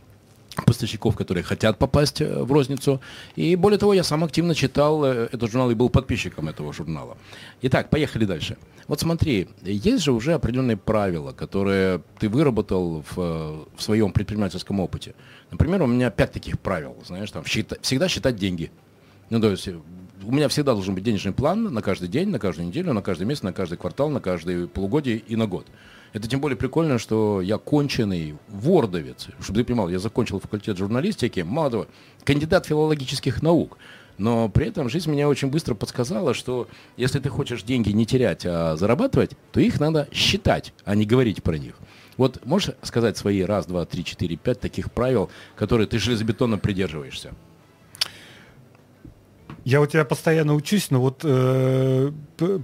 поставщиков, 0.63 1.17
которые 1.17 1.43
хотят 1.43 1.79
попасть 1.79 2.21
э, 2.21 2.43
в 2.43 2.53
розницу. 2.53 3.01
И 3.37 3.57
более 3.57 3.79
того, 3.79 3.95
я 3.95 4.03
сам 4.03 4.25
активно 4.25 4.55
читал 4.55 5.05
э, 5.05 5.29
этот 5.33 5.51
журнал 5.51 5.71
и 5.71 5.75
был 5.75 5.89
подписчиком 5.91 6.49
этого 6.49 6.73
журнала. 6.73 7.17
Итак, 7.63 7.91
поехали 7.91 8.25
дальше. 8.25 8.57
Вот 8.87 9.01
смотри, 9.01 9.49
есть 9.63 10.05
же 10.05 10.13
уже 10.13 10.35
определенные 10.35 10.77
правила, 10.77 11.33
которые 11.33 12.03
ты 12.19 12.29
выработал 12.29 13.03
в, 13.03 13.19
э, 13.19 13.65
в 13.77 13.83
своем 13.83 14.13
предпринимательском 14.13 14.81
опыте. 14.81 15.15
Например, 15.51 15.83
у 15.83 15.87
меня 15.87 16.11
пять 16.11 16.33
таких 16.33 16.61
правил, 16.61 16.97
знаешь, 17.07 17.31
там 17.31 17.45
счита, 17.45 17.77
всегда 17.81 18.09
считать 18.09 18.37
деньги. 18.37 18.71
Ну, 19.31 19.41
то 19.41 19.51
есть 19.51 19.69
у 19.69 20.33
меня 20.33 20.49
всегда 20.49 20.75
должен 20.75 20.95
быть 20.95 21.05
денежный 21.05 21.33
план 21.33 21.65
на 21.73 21.83
каждый 21.83 22.09
день, 22.09 22.29
на 22.29 22.39
каждую 22.39 22.69
неделю, 22.69 22.93
на 22.93 23.03
каждый 23.03 23.25
месяц, 23.25 23.43
на 23.43 23.53
каждый 23.53 23.79
квартал, 23.79 24.11
на 24.11 24.21
каждое 24.21 24.67
полугодие 24.67 25.19
и 25.19 25.37
на 25.37 25.47
год. 25.47 25.67
Это 26.14 26.28
тем 26.28 26.40
более 26.40 26.56
прикольно, 26.56 26.99
что 26.99 27.40
я 27.40 27.59
конченый 27.59 28.37
вордовец. 28.49 29.26
Чтобы 29.40 29.59
ты 29.59 29.64
понимал, 29.64 29.88
я 29.88 29.99
закончил 29.99 30.38
факультет 30.38 30.78
журналистики, 30.78 31.40
мало 31.40 31.71
того, 31.71 31.87
кандидат 32.23 32.66
филологических 32.66 33.42
наук. 33.42 33.76
Но 34.16 34.49
при 34.49 34.68
этом 34.68 34.88
жизнь 34.88 35.11
меня 35.11 35.28
очень 35.28 35.49
быстро 35.49 35.75
подсказала, 35.75 36.33
что 36.33 36.68
если 36.97 37.18
ты 37.18 37.28
хочешь 37.30 37.64
деньги 37.64 37.90
не 37.90 38.06
терять, 38.06 38.47
а 38.47 38.76
зарабатывать, 38.76 39.33
то 39.50 39.59
их 39.59 39.80
надо 39.80 40.06
считать, 40.12 40.73
а 40.85 40.94
не 40.94 41.04
говорить 41.04 41.42
про 41.42 41.59
них. 41.59 41.75
Вот 42.16 42.47
можешь 42.47 42.76
сказать 42.83 43.16
свои 43.16 43.42
раз, 43.42 43.66
два, 43.66 43.85
три, 43.85 44.04
четыре, 44.04 44.37
пять 44.37 44.61
таких 44.61 44.92
правил, 44.92 45.30
которые 45.56 45.88
ты 45.88 45.99
железобетонно 45.99 46.59
придерживаешься? 46.59 47.35
Я 49.64 49.80
у 49.80 49.87
тебя 49.87 50.04
постоянно 50.04 50.54
учусь, 50.54 50.90
но 50.90 51.00
вот 51.00 51.21
э, 51.25 52.12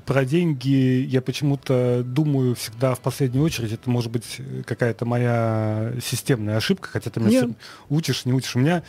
про 0.05 0.25
деньги 0.27 1.07
я 1.09 1.23
почему-то 1.23 2.03
думаю 2.05 2.55
всегда 2.55 2.95
в 2.95 3.01
последнюю 3.01 3.43
очередь. 3.43 3.73
Это 3.73 3.89
может 3.89 4.13
быть 4.13 4.41
какая-то 4.67 5.07
моя 5.07 5.95
системная 6.05 6.59
ошибка, 6.59 6.91
хотя 6.91 7.11
ты 7.11 7.21
меня 7.21 7.49
учишь, 7.89 8.27
не 8.27 8.35
учишь. 8.35 8.55
У 8.55 8.59
меня 8.59 8.83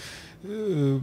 э, 0.43 0.99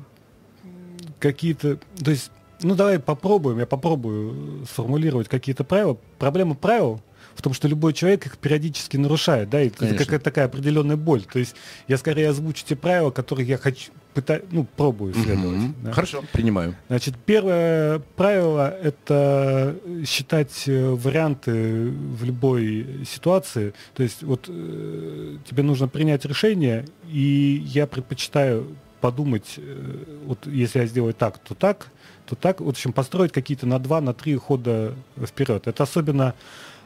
какие-то... 1.18 1.78
То 2.04 2.10
есть, 2.10 2.30
ну 2.62 2.74
давай 2.74 2.98
попробуем, 2.98 3.58
я 3.58 3.66
попробую 3.66 4.66
сформулировать 4.66 5.28
какие-то 5.28 5.64
правила. 5.64 5.96
Проблема 6.18 6.54
правил 6.56 7.00
в 7.38 7.42
том, 7.42 7.54
что 7.54 7.68
любой 7.68 7.92
человек 7.92 8.26
их 8.26 8.37
периодически 8.37 8.97
нарушает, 8.97 9.49
да, 9.49 9.62
и 9.62 9.68
Конечно. 9.68 9.95
это 9.95 10.04
какая-то 10.04 10.25
такая 10.25 10.47
определенная 10.47 10.97
боль. 10.97 11.23
То 11.23 11.38
есть 11.38 11.54
я 11.87 11.97
скорее 11.97 12.30
озвучу 12.30 12.64
те 12.66 12.75
правила, 12.75 13.12
которые 13.12 13.47
я 13.47 13.59
хочу, 13.59 13.92
пытаюсь, 14.12 14.42
ну, 14.50 14.64
пробую 14.64 15.14
следовать. 15.14 15.61
Mm-hmm. 15.61 15.75
Да. 15.85 15.92
Хорошо, 15.92 16.25
принимаю. 16.33 16.75
Значит, 16.88 17.14
первое 17.25 18.00
правило– 18.16 18.76
это 18.83 19.76
считать 20.04 20.64
э, 20.66 20.90
варианты 20.90 21.90
в 21.90 22.25
любой 22.25 23.04
ситуации. 23.09 23.73
То 23.95 24.02
есть 24.02 24.25
вот 24.25 24.47
э, 24.49 25.37
тебе 25.49 25.62
нужно 25.62 25.87
принять 25.87 26.25
решение, 26.25 26.87
и 27.09 27.62
я 27.66 27.87
предпочитаю 27.87 28.66
подумать, 29.00 29.54
э, 29.59 30.04
вот 30.25 30.45
если 30.49 30.80
я 30.80 30.87
сделаю 30.87 31.14
так, 31.14 31.38
то 31.38 31.54
так, 31.54 31.87
то 32.26 32.35
так, 32.35 32.61
вот, 32.61 32.75
в 32.75 32.78
общем, 32.78 32.92
построить 32.92 33.30
какие-то 33.33 33.66
на 33.66 33.78
два, 33.78 34.00
на 34.00 34.12
три 34.12 34.37
хода 34.37 34.95
вперед. 35.25 35.66
Это 35.68 35.85
особенно 35.85 36.35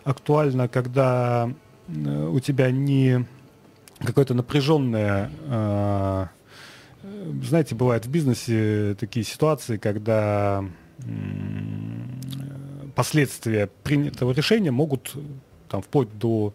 актуально, 0.04 0.68
когда 0.68 1.50
э, 1.88 2.28
у 2.28 2.40
тебя 2.40 2.70
не 2.70 3.26
какое-то 3.98 4.34
напряженное... 4.34 5.30
Э, 5.46 6.26
знаете, 7.42 7.74
бывают 7.74 8.06
в 8.06 8.10
бизнесе 8.10 8.96
такие 8.98 9.24
ситуации, 9.24 9.76
когда 9.76 10.64
последствия 12.94 13.68
принятого 13.82 14.32
решения 14.32 14.70
могут 14.70 15.14
там, 15.68 15.82
вплоть 15.82 16.16
до 16.16 16.54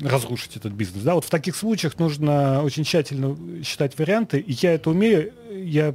разрушить 0.00 0.56
этот 0.56 0.72
бизнес. 0.72 1.02
Да, 1.02 1.14
вот 1.14 1.24
в 1.24 1.30
таких 1.30 1.54
случаях 1.54 1.98
нужно 1.98 2.62
очень 2.62 2.84
тщательно 2.84 3.36
считать 3.62 3.98
варианты, 3.98 4.38
и 4.38 4.52
я 4.52 4.72
это 4.72 4.90
умею, 4.90 5.32
я 5.50 5.94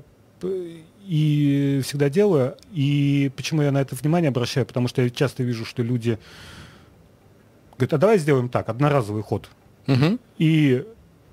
и 1.07 1.81
всегда 1.83 2.09
делаю. 2.09 2.57
И 2.71 3.31
почему 3.35 3.61
я 3.61 3.71
на 3.71 3.79
это 3.79 3.95
внимание 3.95 4.29
обращаю? 4.29 4.65
Потому 4.65 4.87
что 4.87 5.01
я 5.01 5.09
часто 5.09 5.43
вижу, 5.43 5.65
что 5.65 5.81
люди 5.81 6.19
говорят, 7.77 7.93
а 7.93 7.97
давай 7.97 8.17
сделаем 8.17 8.49
так, 8.49 8.69
одноразовый 8.69 9.23
ход. 9.23 9.49
Угу. 9.87 10.19
И 10.37 10.85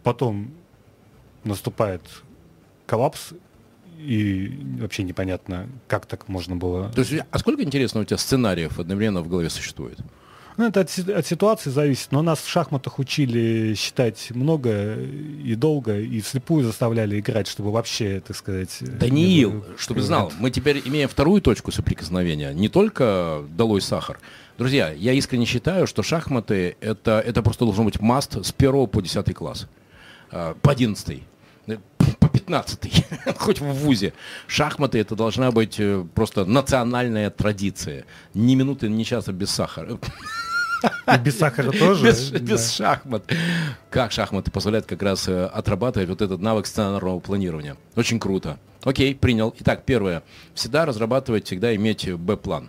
потом 0.04 0.52
наступает 1.42 2.02
коллапс, 2.86 3.32
и 3.98 4.58
вообще 4.80 5.02
непонятно, 5.02 5.68
как 5.88 6.06
так 6.06 6.28
можно 6.28 6.56
было. 6.56 6.90
То 6.90 7.00
есть, 7.00 7.14
а 7.30 7.38
сколько, 7.38 7.62
интересно, 7.62 8.00
у 8.00 8.04
тебя 8.04 8.18
сценариев 8.18 8.78
одновременно 8.78 9.22
в 9.22 9.28
голове 9.28 9.50
существует? 9.50 9.98
Ну, 10.56 10.66
это 10.66 10.80
от, 10.80 10.98
от 11.08 11.26
ситуации 11.26 11.70
зависит, 11.70 12.12
но 12.12 12.22
нас 12.22 12.40
в 12.40 12.48
шахматах 12.48 12.98
учили 12.98 13.74
считать 13.74 14.30
много 14.30 14.96
и 14.96 15.54
долго, 15.56 15.98
и 15.98 16.20
вслепую 16.20 16.64
заставляли 16.64 17.18
играть, 17.18 17.48
чтобы 17.48 17.72
вообще, 17.72 18.22
так 18.24 18.36
сказать... 18.36 18.78
Даниил, 18.80 19.50
было... 19.50 19.64
чтобы 19.76 20.02
знал, 20.02 20.32
мы 20.38 20.50
теперь 20.50 20.80
имеем 20.84 21.08
вторую 21.08 21.42
точку 21.42 21.72
соприкосновения, 21.72 22.52
не 22.52 22.68
только 22.68 23.44
долой 23.56 23.80
сахар. 23.80 24.20
Друзья, 24.56 24.92
я 24.92 25.12
искренне 25.12 25.46
считаю, 25.46 25.88
что 25.88 26.04
шахматы 26.04 26.76
это, 26.80 27.20
это 27.24 27.42
просто 27.42 27.64
должен 27.64 27.84
быть 27.84 28.00
маст 28.00 28.44
с 28.44 28.52
первого 28.52 28.86
по 28.86 29.02
десятый 29.02 29.34
класс, 29.34 29.66
а, 30.30 30.56
по 30.62 30.70
одиннадцатый 30.70 31.24
15 32.34 33.06
хоть 33.38 33.60
в 33.60 33.64
ВУЗе. 33.64 34.12
Шахматы 34.48 34.98
это 34.98 35.14
должна 35.14 35.52
быть 35.52 35.78
э, 35.78 36.04
просто 36.14 36.44
национальная 36.44 37.30
традиция. 37.30 38.04
Ни 38.34 38.56
минуты, 38.56 38.88
ни 38.88 39.04
часа 39.04 39.32
без 39.32 39.50
сахара. 39.50 39.98
И 41.14 41.18
без 41.18 41.38
сахара 41.38 41.70
тоже? 41.78 42.04
Без, 42.04 42.30
да. 42.30 42.38
без 42.40 42.72
шахмат. 42.72 43.24
Как 43.88 44.10
шахматы 44.12 44.50
позволяют 44.50 44.86
как 44.86 45.02
раз 45.02 45.28
э, 45.28 45.46
отрабатывать 45.46 46.08
вот 46.08 46.22
этот 46.22 46.40
навык 46.40 46.66
сценарного 46.66 47.20
планирования. 47.20 47.76
Очень 47.94 48.18
круто. 48.18 48.58
Окей, 48.82 49.14
принял. 49.14 49.54
Итак, 49.60 49.84
первое. 49.86 50.22
Всегда 50.54 50.84
разрабатывать, 50.84 51.46
всегда 51.46 51.74
иметь 51.76 52.12
Б-план. 52.12 52.68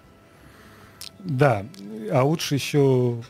Да, 1.20 1.66
а 2.12 2.24
лучше 2.24 2.56
еще... 2.56 3.22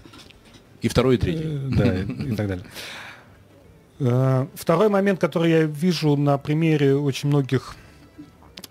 И 0.81 0.89
второй, 0.89 1.15
и 1.15 1.17
третий. 1.17 1.45
Э, 1.45 1.69
да, 1.71 2.23
и 2.25 2.35
так 2.35 2.47
далее. 2.47 2.65
Э, 3.99 4.47
второй 4.55 4.89
момент, 4.89 5.19
который 5.19 5.51
я 5.51 5.63
вижу 5.63 6.15
на 6.15 6.37
примере 6.37 6.95
очень 6.95 7.29
многих 7.29 7.75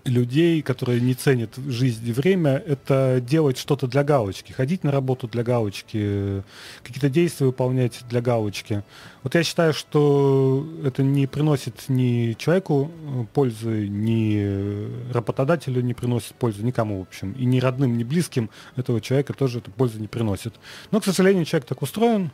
людей, 0.03 0.61
которые 0.61 1.01
не 1.01 1.15
ценят 1.15 1.55
жизнь 1.55 2.07
и 2.07 2.11
время, 2.11 2.51
это 2.65 3.19
делать 3.19 3.57
что-то 3.57 3.87
для 3.87 4.03
галочки, 4.03 4.51
ходить 4.51 4.83
на 4.83 4.91
работу 4.91 5.27
для 5.27 5.43
галочки, 5.43 6.43
какие-то 6.83 7.09
действия 7.09 7.47
выполнять 7.47 8.01
для 8.07 8.21
галочки. 8.21 8.83
Вот 9.23 9.33
я 9.33 9.43
считаю, 9.43 9.73
что 9.73 10.65
это 10.83 11.01
не 11.01 11.25
приносит 11.25 11.85
ни 11.87 12.33
человеку 12.37 12.91
пользы, 13.33 13.87
ни 13.87 15.11
работодателю 15.11 15.81
не 15.81 15.95
приносит 15.95 16.35
пользы, 16.35 16.63
никому, 16.63 16.99
в 16.99 17.07
общем. 17.07 17.31
И 17.33 17.45
ни 17.45 17.59
родным, 17.59 17.97
ни 17.97 18.03
близким 18.03 18.51
этого 18.75 19.01
человека 19.01 19.33
тоже 19.33 19.57
это 19.57 19.71
пользы 19.71 19.99
не 19.99 20.07
приносит. 20.07 20.53
Но, 20.91 21.01
к 21.01 21.05
сожалению, 21.05 21.45
человек 21.45 21.67
так 21.67 21.81
устроен, 21.81 22.29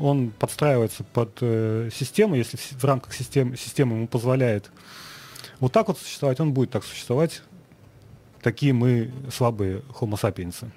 он 0.00 0.30
подстраивается 0.30 1.04
под 1.04 1.38
э, 1.40 1.90
систему, 1.94 2.34
если 2.34 2.56
в, 2.56 2.72
в 2.72 2.84
рамках 2.84 3.14
системы, 3.14 3.56
система 3.56 3.96
ему 3.96 4.08
позволяет 4.08 4.70
вот 5.60 5.72
так 5.72 5.88
вот 5.88 5.98
существовать, 5.98 6.40
он 6.40 6.52
будет 6.52 6.70
так 6.70 6.84
существовать. 6.84 7.42
Такие 8.42 8.72
мы 8.72 9.10
слабые 9.32 9.82
homo 10.00 10.20
sapiens. 10.20 10.68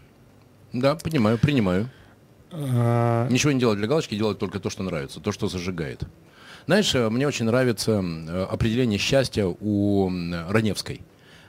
Да, 0.74 0.96
понимаю, 0.96 1.38
принимаю. 1.38 1.90
А... 2.52 3.28
Ничего 3.30 3.52
не 3.52 3.60
делать 3.60 3.78
для 3.78 3.88
галочки, 3.88 4.16
делать 4.16 4.40
только 4.40 4.60
то, 4.60 4.70
что 4.70 4.84
нравится, 4.84 5.20
то, 5.20 5.32
что 5.32 5.48
зажигает. 5.48 6.04
Знаешь, 6.66 6.94
э, 6.96 7.10
мне 7.10 7.28
очень 7.28 7.46
нравится 7.46 8.04
э, 8.04 8.44
определение 8.50 9.00
счастья 9.00 9.46
у 9.46 10.10
Раневской. 10.50 11.02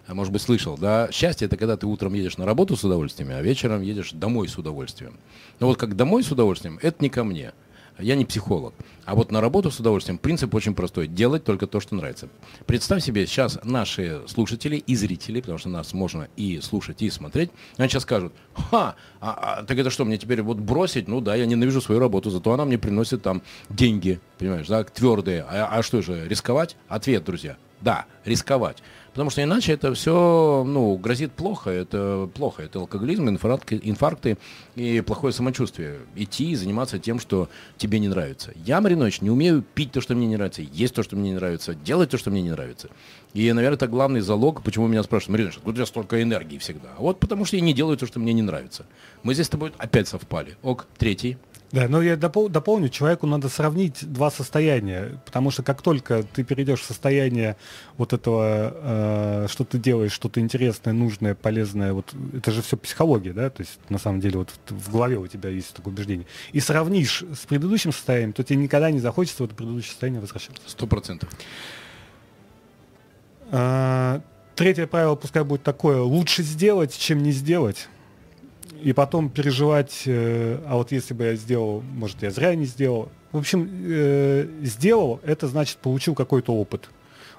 А, 0.07 0.15
может 0.15 0.33
быть, 0.33 0.43
слышал, 0.43 0.77
да? 0.77 1.09
Счастье– 1.13 1.47
это 1.47 1.57
когда 1.57 1.77
ты 1.77 1.87
утром 1.87 2.15
едешь 2.15 2.37
на 2.37 2.45
работу 2.45 2.77
с 2.77 2.85
удовольствием, 2.85 3.31
а 3.31 3.41
вечером 3.41 3.83
едешь 3.83 4.13
домой 4.13 4.49
с 4.49 4.59
удовольствием. 4.59 5.19
Но 5.61 5.69
вот 5.69 5.79
как 5.79 5.97
домой 5.97 6.23
с 6.23 6.33
удовольствием– 6.33 6.79
это 6.83 6.97
не 7.01 7.09
ко 7.09 7.25
мне. 7.25 7.53
Я 7.99 8.17
не 8.17 8.25
психолог. 8.25 8.75
А 9.05 9.15
вот 9.15 9.31
на 9.31 9.41
работу 9.41 9.71
с 9.71 9.79
удовольствием 9.79 10.19
принцип 10.19 10.55
очень 10.55 10.75
простой. 10.75 11.07
Делать 11.07 11.45
только 11.45 11.67
то, 11.67 11.79
что 11.79 11.95
нравится. 11.95 12.29
Представь 12.67 13.05
себе, 13.05 13.27
сейчас 13.27 13.59
наши 13.65 14.23
слушатели 14.27 14.77
и 14.77 14.97
зрители, 14.97 15.41
потому 15.41 15.59
что 15.59 15.69
нас 15.69 15.93
можно 15.93 16.29
и 16.37 16.61
слушать, 16.61 17.03
и 17.03 17.11
смотреть, 17.11 17.51
они 17.77 17.89
сейчас 17.89 18.05
скажут, 18.05 18.33
ха, 18.55 18.97
а, 19.21 19.59
а, 19.61 19.63
так 19.65 19.79
это 19.79 19.91
что, 19.91 20.05
мне 20.05 20.17
теперь 20.17 20.43
вот 20.43 20.59
бросить? 20.59 21.07
Ну 21.07 21.21
да, 21.21 21.35
я 21.35 21.47
ненавижу 21.47 21.81
свою 21.81 22.01
работу, 22.01 22.31
зато 22.31 22.53
она 22.53 22.65
мне 22.65 22.79
приносит 22.79 23.23
там 23.23 23.43
деньги, 23.69 24.21
понимаешь, 24.39 24.67
да, 24.67 24.85
твердые. 24.85 25.45
А, 25.49 25.69
а 25.71 25.83
что 25.83 26.01
же, 26.01 26.27
рисковать? 26.27 26.77
Ответ, 26.89 27.25
друзья, 27.25 27.57
да, 27.81 28.07
рисковать. 28.25 28.79
Потому 29.12 29.28
что 29.28 29.42
иначе 29.42 29.73
это 29.73 29.92
все 29.95 30.64
ну, 30.66 30.97
грозит 30.97 31.33
плохо. 31.33 31.71
Это 31.71 32.31
плохо. 32.35 32.62
Это 32.62 32.78
алкоголизм, 32.78 33.28
инфаркты, 33.28 33.78
инфаркты 33.83 34.38
и 34.75 35.00
плохое 35.02 35.33
самочувствие. 35.35 36.00
Идти 36.16 36.50
и 36.50 36.54
заниматься 36.54 36.99
тем, 36.99 37.19
что 37.19 37.49
тебе 37.76 37.99
не 37.99 38.09
нравится. 38.09 38.52
Я, 38.64 38.81
Маринович, 38.81 39.21
не 39.21 39.31
умею 39.31 39.62
пить 39.75 39.92
то, 39.92 40.00
что 40.00 40.14
мне 40.14 40.26
не 40.26 40.37
нравится, 40.37 40.62
есть 40.62 40.95
то, 40.95 41.02
что 41.02 41.16
мне 41.16 41.31
не 41.31 41.37
нравится, 41.37 41.75
делать 41.75 42.11
то, 42.11 42.19
что 42.19 42.31
мне 42.31 42.42
не 42.42 42.50
нравится. 42.50 42.88
И, 43.35 43.50
наверное, 43.52 43.76
это 43.76 43.87
главный 43.87 44.21
залог, 44.21 44.62
почему 44.62 44.88
меня 44.88 45.02
спрашивают, 45.02 45.33
Маринович, 45.33 45.57
откуда 45.57 45.73
у 45.73 45.76
тебя 45.76 45.87
столько 45.87 46.23
энергии 46.23 46.59
всегда? 46.59 46.88
Вот 46.99 47.19
потому 47.19 47.45
что 47.45 47.57
я 47.57 47.62
не 47.62 47.73
делаю 47.73 47.97
то, 47.97 48.07
что 48.07 48.19
мне 48.19 48.33
не 48.33 48.42
нравится. 48.42 48.87
Мы 49.23 49.35
здесь 49.35 49.47
с 49.47 49.50
тобой 49.50 49.73
опять 49.78 50.09
совпали. 50.09 50.57
Ок, 50.62 50.87
третий. 50.97 51.37
Да, 51.73 51.88
но 51.88 52.02
я 52.02 52.17
допол- 52.17 52.50
дополню, 52.50 52.91
человеку 52.91 53.26
надо 53.26 53.49
сравнить 53.49 54.05
два 54.12 54.31
состояния, 54.31 55.19
потому 55.25 55.50
что 55.50 55.62
как 55.62 55.81
только 55.81 56.23
ты 56.23 56.45
перейдешь 56.45 56.81
в 56.81 56.85
состояние 56.85 57.57
вот 57.97 58.12
этого, 58.12 58.75
э, 58.75 59.47
что 59.49 59.64
ты 59.64 59.79
делаешь, 59.79 60.12
что-то 60.12 60.41
интересное, 60.41 60.93
нужное, 60.93 61.35
полезное, 61.35 61.95
вот 61.95 62.12
это 62.35 62.50
же 62.50 62.61
все 62.61 62.76
психология, 62.76 63.33
да, 63.33 63.49
то 63.49 63.62
есть 63.62 63.79
на 63.88 63.99
самом 63.99 64.21
деле 64.21 64.41
вот 64.41 64.50
в 64.69 64.93
голове 64.93 65.17
у 65.17 65.26
тебя 65.26 65.49
есть 65.49 65.73
такое 65.73 65.95
убеждение, 65.95 66.26
и 66.52 66.61
сравнишь 66.61 67.25
с 67.35 67.47
предыдущим 67.47 67.93
состоянием, 67.93 68.35
то 68.35 68.45
тебе 68.45 68.59
никогда 68.59 68.91
не 68.91 69.00
захочется 69.00 69.43
в 69.43 69.47
это 69.47 69.55
предыдущее 69.55 69.93
состояние 69.93 70.21
возвращаться. 70.21 70.62
Сто 70.67 70.87
процентов. 70.87 71.31
А, 73.50 74.21
третье 74.57 74.87
правило 74.87 75.14
пускай 75.14 75.43
будет 75.43 75.62
такое, 75.62 76.02
лучше 76.02 76.43
сделать, 76.43 76.95
чем 76.99 77.23
не 77.23 77.33
сделать 77.33 77.88
и 78.83 78.93
потом 78.93 79.31
переживать, 79.31 80.03
э, 80.07 80.59
а 80.67 80.77
вот 80.77 80.93
если 80.93 81.15
бы 81.15 81.25
я 81.25 81.35
сделал, 81.37 81.81
может, 81.81 82.23
я 82.23 82.31
зря 82.31 82.55
не 82.55 82.65
сделал. 82.65 83.09
В 83.31 83.39
общем, 83.39 83.69
э, 83.71 84.47
сделал, 84.62 85.21
это 85.25 85.47
значит 85.49 85.79
получил 85.79 86.15
какой-то 86.15 86.55
опыт. 86.55 86.89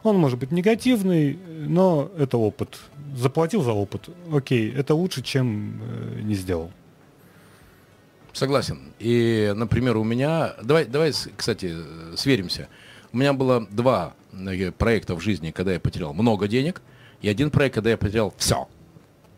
Он 0.04 0.18
может 0.18 0.40
быть 0.40 0.52
негативный, 0.52 1.40
но 1.68 2.12
это 2.18 2.38
опыт. 2.38 2.80
Заплатил 3.16 3.62
за 3.62 3.72
опыт. 3.72 4.10
Окей, 4.32 4.74
это 4.74 4.96
лучше, 4.96 5.22
чем 5.22 5.82
э, 5.82 6.22
не 6.22 6.36
сделал. 6.36 6.72
Согласен. 8.34 8.94
И, 9.00 9.54
например, 9.56 9.98
у 9.98 10.04
меня... 10.04 10.56
Давай, 10.64 10.86
давай, 10.86 11.14
кстати, 11.38 11.74
сверимся. 12.16 12.68
У 13.14 13.18
меня 13.18 13.34
было 13.34 13.68
два 13.70 14.16
э, 14.34 14.72
проекта 14.72 15.16
в 15.16 15.20
жизни, 15.20 15.52
когда 15.52 15.74
я 15.74 15.80
потерял 15.80 16.14
много 16.14 16.48
денег, 16.48 16.82
и 17.22 17.30
один 17.30 17.52
проект, 17.52 17.76
когда 17.76 17.92
я 17.92 17.98
потерял 17.98 18.34
все. 18.38 18.68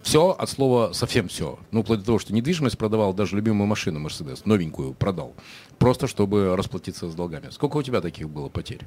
Все 0.06 0.30
от 0.30 0.52
слова 0.52 0.94
совсем 0.94 1.28
все. 1.28 1.58
Ну, 1.72 1.82
вплоть 1.82 2.02
до 2.02 2.06
того, 2.06 2.20
что 2.20 2.32
недвижимость 2.32 2.78
продавал, 2.78 3.12
даже 3.12 3.36
любимую 3.36 3.66
машину 3.66 4.06
Mercedes, 4.06 4.44
новенькую 4.46 4.94
продал. 4.94 5.34
Просто 5.80 6.06
чтобы 6.06 6.56
расплатиться 6.56 7.10
с 7.10 7.16
долгами. 7.16 7.50
Сколько 7.50 7.78
у 7.78 7.82
тебя 7.82 8.02
таких 8.02 8.30
было 8.30 8.48
потерь? 8.48 8.82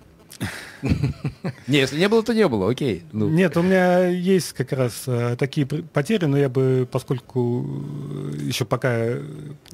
Не, 0.82 1.78
если 1.78 1.98
не 1.98 2.08
было, 2.08 2.22
то 2.22 2.32
не 2.32 2.46
было, 2.46 2.70
окей. 2.70 3.02
Ну. 3.12 3.28
Нет, 3.28 3.56
у 3.56 3.62
меня 3.62 4.06
есть 4.06 4.52
как 4.52 4.72
раз 4.72 5.04
э, 5.06 5.36
такие 5.38 5.66
потери, 5.66 6.26
но 6.26 6.38
я 6.38 6.48
бы, 6.48 6.88
поскольку 6.90 7.66
э, 7.66 8.38
еще 8.42 8.64
пока 8.64 9.14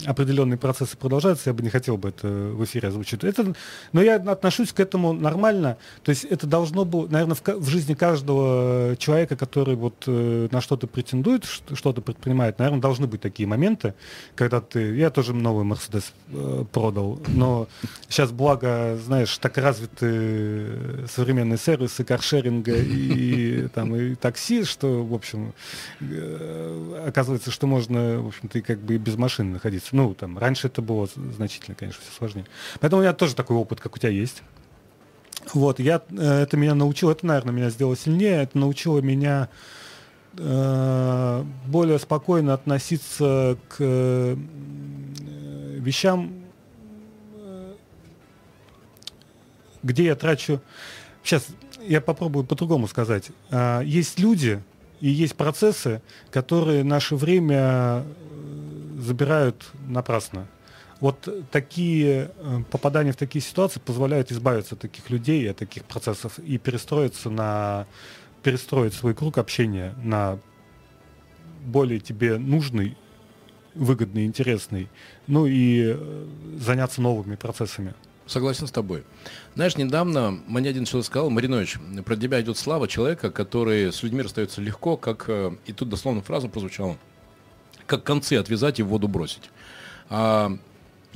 определенные 0.06 0.56
процессы 0.56 0.96
продолжаются, 0.96 1.50
я 1.50 1.54
бы 1.54 1.62
не 1.62 1.68
хотел 1.68 1.96
бы 1.96 2.08
это 2.08 2.26
в 2.26 2.64
эфире 2.64 2.88
озвучить. 2.88 3.22
Это, 3.22 3.54
но 3.92 4.02
я 4.02 4.16
отношусь 4.16 4.72
к 4.72 4.80
этому 4.80 5.12
нормально. 5.12 5.76
То 6.02 6.10
есть 6.10 6.24
это 6.24 6.46
должно 6.46 6.84
было, 6.84 7.06
наверное, 7.06 7.36
в, 7.36 7.42
в 7.46 7.68
жизни 7.68 7.94
каждого 7.94 8.96
человека, 8.98 9.36
который 9.36 9.76
вот 9.76 10.04
э, 10.06 10.48
на 10.50 10.60
что-то 10.60 10.86
претендует, 10.86 11.44
что-то 11.44 12.00
предпринимает, 12.00 12.58
наверное, 12.58 12.80
должны 12.80 13.06
быть 13.06 13.20
такие 13.20 13.46
моменты, 13.46 13.94
когда 14.34 14.60
ты... 14.60 14.96
Я 14.96 15.10
тоже 15.10 15.34
новый 15.34 15.64
Мерседес 15.64 16.12
продал, 16.72 17.20
но 17.28 17.68
сейчас, 18.08 18.30
благо, 18.30 18.98
знаешь, 19.04 19.36
так 19.38 19.58
развиты 19.58 20.53
современные 21.08 21.58
сервисы 21.58 22.04
каршеринга 22.04 22.76
и, 22.76 23.68
там, 23.68 23.94
и 23.94 24.14
такси, 24.14 24.64
что, 24.64 25.04
в 25.04 25.14
общем, 25.14 25.52
э, 26.00 27.04
оказывается, 27.06 27.50
что 27.50 27.66
можно, 27.66 28.20
в 28.20 28.28
общем-то, 28.28 28.58
и 28.58 28.62
как 28.62 28.78
бы 28.80 28.94
и 28.94 28.98
без 28.98 29.16
машины 29.16 29.52
находиться. 29.52 29.96
Ну, 29.96 30.14
там, 30.14 30.38
раньше 30.38 30.68
это 30.68 30.82
было 30.82 31.08
значительно, 31.36 31.74
конечно, 31.74 32.00
все 32.02 32.16
сложнее. 32.16 32.46
Поэтому 32.80 33.00
у 33.00 33.02
меня 33.02 33.12
тоже 33.12 33.34
такой 33.34 33.56
опыт, 33.56 33.80
как 33.80 33.96
у 33.96 33.98
тебя 33.98 34.10
есть. 34.10 34.42
Вот, 35.52 35.78
я, 35.78 36.02
э, 36.10 36.42
это 36.42 36.56
меня 36.56 36.74
научило, 36.74 37.12
это, 37.12 37.26
наверное, 37.26 37.52
меня 37.52 37.70
сделало 37.70 37.96
сильнее, 37.96 38.42
это 38.42 38.58
научило 38.58 39.00
меня 39.00 39.48
э, 40.36 41.44
более 41.66 41.98
спокойно 41.98 42.54
относиться 42.54 43.58
к 43.68 43.76
э, 43.78 44.36
вещам 45.78 46.43
где 49.84 50.06
я 50.06 50.16
трачу... 50.16 50.60
Сейчас 51.22 51.46
я 51.80 52.00
попробую 52.00 52.44
по-другому 52.44 52.88
сказать. 52.88 53.28
А, 53.50 53.80
есть 53.80 54.18
люди 54.18 54.60
и 55.00 55.08
есть 55.08 55.36
процессы, 55.36 56.02
которые 56.30 56.82
наше 56.82 57.14
время 57.14 57.58
э, 57.58 58.02
забирают 58.98 59.70
напрасно. 59.86 60.48
Вот 61.00 61.28
такие 61.50 62.30
э, 62.36 62.62
попадания 62.70 63.12
в 63.12 63.16
такие 63.16 63.42
ситуации 63.42 63.80
позволяют 63.80 64.32
избавиться 64.32 64.74
от 64.74 64.80
таких 64.80 65.10
людей, 65.10 65.50
от 65.50 65.58
таких 65.58 65.84
процессов 65.84 66.38
и 66.38 66.58
перестроиться 66.58 67.30
на 67.30 67.86
перестроить 68.42 68.94
свой 68.94 69.14
круг 69.14 69.38
общения 69.38 69.94
на 70.02 70.38
более 71.64 71.98
тебе 71.98 72.36
нужный, 72.36 72.96
выгодный, 73.74 74.26
интересный, 74.26 74.88
ну 75.26 75.46
и 75.46 75.94
э, 75.94 76.26
заняться 76.58 77.00
новыми 77.00 77.36
процессами. 77.36 77.94
Согласен 78.26 78.66
с 78.66 78.70
тобой. 78.70 79.04
Знаешь, 79.54 79.76
недавно 79.76 80.30
мне 80.46 80.70
один 80.70 80.86
человек 80.86 81.06
сказал, 81.06 81.28
Маринович, 81.28 81.76
про 82.06 82.16
тебя 82.16 82.40
идет 82.40 82.56
слава 82.56 82.88
человека, 82.88 83.30
который 83.30 83.92
с 83.92 84.02
людьми 84.02 84.22
расстается 84.22 84.62
легко, 84.62 84.96
как, 84.96 85.26
э, 85.28 85.52
и 85.66 85.72
тут 85.72 85.90
дословно 85.90 86.22
фраза 86.22 86.48
прозвучала, 86.48 86.96
как 87.86 88.02
концы 88.02 88.34
отвязать 88.34 88.80
и 88.80 88.82
в 88.82 88.88
воду 88.88 89.08
бросить. 89.08 89.50
А, 90.08 90.56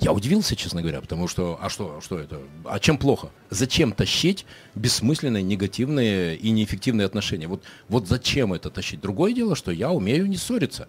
я 0.01 0.12
удивился, 0.12 0.55
честно 0.55 0.83
говоря, 0.83 1.01
потому 1.01 1.29
что, 1.29 1.59
а 1.61 1.68
что, 1.71 2.01
что 2.03 2.18
это? 2.18 2.40
А 2.64 2.79
чем 2.79 2.99
плохо? 2.99 3.31
Зачем 3.51 3.92
тащить 3.92 4.47
бессмысленные, 4.75 5.42
негативные 5.42 6.37
и 6.37 6.51
неэффективные 6.51 7.07
отношения? 7.07 7.49
Вот, 7.49 7.64
вот 7.88 8.07
зачем 8.07 8.53
это 8.53 8.71
тащить? 8.71 9.01
Другое 9.01 9.33
дело, 9.33 9.57
что 9.57 9.73
я 9.73 9.90
умею 9.90 10.27
не 10.29 10.37
ссориться. 10.37 10.88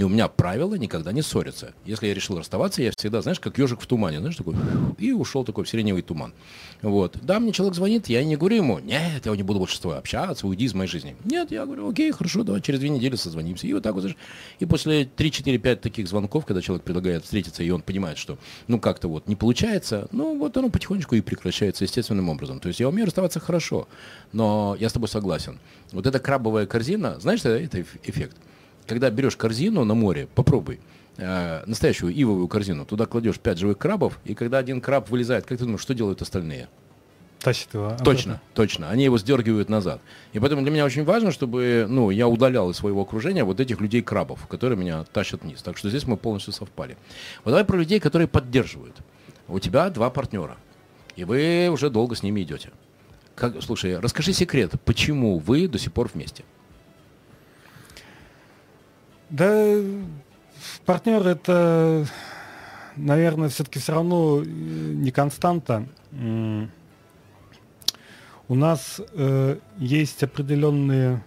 И 0.00 0.02
у 0.02 0.08
меня 0.08 0.28
правило 0.28 0.76
никогда 0.76 1.12
не 1.12 1.20
ссориться. 1.20 1.74
Если 1.84 2.06
я 2.06 2.14
решил 2.14 2.38
расставаться, 2.38 2.80
я 2.80 2.90
всегда, 2.96 3.20
знаешь, 3.20 3.38
как 3.38 3.58
ежик 3.58 3.82
в 3.82 3.86
тумане, 3.86 4.20
знаешь, 4.20 4.34
такой, 4.34 4.54
и 4.96 5.12
ушел 5.12 5.44
такой 5.44 5.64
в 5.64 5.68
сиреневый 5.68 6.00
туман. 6.00 6.32
Вот. 6.80 7.18
Да, 7.20 7.38
мне 7.38 7.52
человек 7.52 7.74
звонит, 7.74 8.08
я 8.08 8.24
не 8.24 8.36
говорю 8.36 8.56
ему, 8.56 8.78
нет, 8.78 9.26
я 9.26 9.36
не 9.36 9.42
буду 9.42 9.58
больше 9.58 9.76
с 9.76 9.78
тобой 9.78 9.98
общаться, 9.98 10.46
уйди 10.46 10.64
из 10.64 10.72
моей 10.72 10.88
жизни. 10.88 11.16
Нет, 11.26 11.50
я 11.50 11.66
говорю, 11.66 11.90
окей, 11.90 12.12
хорошо, 12.12 12.44
давай 12.44 12.62
через 12.62 12.80
две 12.80 12.88
недели 12.88 13.14
созвонимся. 13.14 13.66
И 13.66 13.74
вот 13.74 13.82
так 13.82 13.92
вот, 13.92 14.00
знаешь, 14.00 14.16
и 14.58 14.64
после 14.64 15.02
3-4-5 15.02 15.76
таких 15.76 16.08
звонков, 16.08 16.46
когда 16.46 16.62
человек 16.62 16.82
предлагает 16.82 17.24
встретиться, 17.24 17.62
и 17.62 17.68
он 17.68 17.82
понимает, 17.82 18.16
что, 18.16 18.38
ну, 18.68 18.80
как-то 18.80 19.06
вот 19.08 19.28
не 19.28 19.36
получается, 19.36 20.08
ну, 20.12 20.34
вот 20.38 20.56
оно 20.56 20.70
потихонечку 20.70 21.14
и 21.14 21.20
прекращается 21.20 21.84
естественным 21.84 22.30
образом. 22.30 22.58
То 22.58 22.68
есть 22.68 22.80
я 22.80 22.88
умею 22.88 23.04
расставаться 23.04 23.38
хорошо, 23.38 23.86
но 24.32 24.78
я 24.80 24.88
с 24.88 24.94
тобой 24.94 25.10
согласен. 25.10 25.58
Вот 25.92 26.06
эта 26.06 26.18
крабовая 26.20 26.64
корзина, 26.64 27.20
знаешь, 27.20 27.44
это 27.44 27.82
эффект? 28.02 28.38
Когда 28.90 29.08
берешь 29.08 29.36
корзину 29.36 29.84
на 29.84 29.94
море, 29.94 30.26
попробуй, 30.34 30.80
э, 31.16 31.62
настоящую 31.64 32.12
ивовую 32.12 32.48
корзину, 32.48 32.84
туда 32.84 33.06
кладешь 33.06 33.38
5 33.38 33.58
живых 33.58 33.78
крабов, 33.78 34.18
и 34.24 34.34
когда 34.34 34.58
один 34.58 34.80
краб 34.80 35.08
вылезает, 35.10 35.46
как 35.46 35.58
ты 35.58 35.64
думаешь, 35.64 35.80
что 35.80 35.94
делают 35.94 36.22
остальные? 36.22 36.68
Тащит 37.38 37.72
его. 37.72 37.84
Обратно. 37.84 38.04
Точно, 38.04 38.40
точно. 38.52 38.90
Они 38.90 39.04
его 39.04 39.16
сдергивают 39.16 39.68
назад. 39.68 40.00
И 40.32 40.40
поэтому 40.40 40.62
для 40.62 40.72
меня 40.72 40.84
очень 40.84 41.04
важно, 41.04 41.30
чтобы 41.30 41.86
ну, 41.88 42.10
я 42.10 42.26
удалял 42.26 42.68
из 42.68 42.78
своего 42.78 43.02
окружения 43.02 43.44
вот 43.44 43.60
этих 43.60 43.80
людей-крабов, 43.80 44.48
которые 44.48 44.76
меня 44.76 45.04
тащат 45.04 45.42
вниз. 45.42 45.62
Так 45.62 45.78
что 45.78 45.88
здесь 45.88 46.06
мы 46.08 46.16
полностью 46.16 46.52
совпали. 46.52 46.98
Вот 47.44 47.52
давай 47.52 47.64
про 47.64 47.76
людей, 47.78 48.00
которые 48.00 48.26
поддерживают. 48.26 48.96
У 49.46 49.60
тебя 49.60 49.88
два 49.90 50.10
партнера, 50.10 50.56
и 51.14 51.22
вы 51.22 51.68
уже 51.72 51.90
долго 51.90 52.16
с 52.16 52.24
ними 52.24 52.42
идете. 52.42 52.70
Как, 53.36 53.62
слушай, 53.62 53.98
расскажи 54.00 54.32
секрет, 54.32 54.72
почему 54.84 55.38
вы 55.38 55.68
до 55.68 55.78
сих 55.78 55.92
пор 55.92 56.10
вместе? 56.12 56.44
Да, 59.30 59.76
партнер 60.84 61.24
это, 61.24 62.04
наверное, 62.96 63.48
все-таки 63.48 63.78
все 63.78 63.92
равно 63.92 64.42
э, 64.42 64.44
не 64.44 65.12
константа. 65.12 65.86
У 66.10 66.66
нас 68.56 69.00
э, 69.12 69.58
есть 69.78 70.24
определенные 70.24 71.22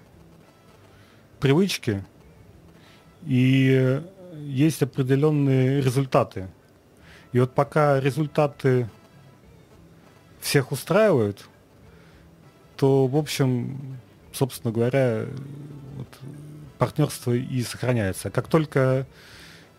привычки 1.39 2.03
и 3.25 4.01
есть 4.35 4.83
определенные 4.83 5.79
результаты. 5.79 6.49
И 7.31 7.39
вот 7.39 7.55
пока 7.55 8.01
результаты 8.01 8.89
всех 10.41 10.73
устраивают, 10.73 11.47
то, 12.75 13.07
в 13.07 13.15
общем, 13.15 13.97
собственно 14.33 14.73
говоря, 14.73 15.25
вот, 15.95 16.07
партнерство 16.83 17.31
и 17.31 17.61
сохраняется. 17.61 18.29
Как 18.29 18.49
только 18.49 19.07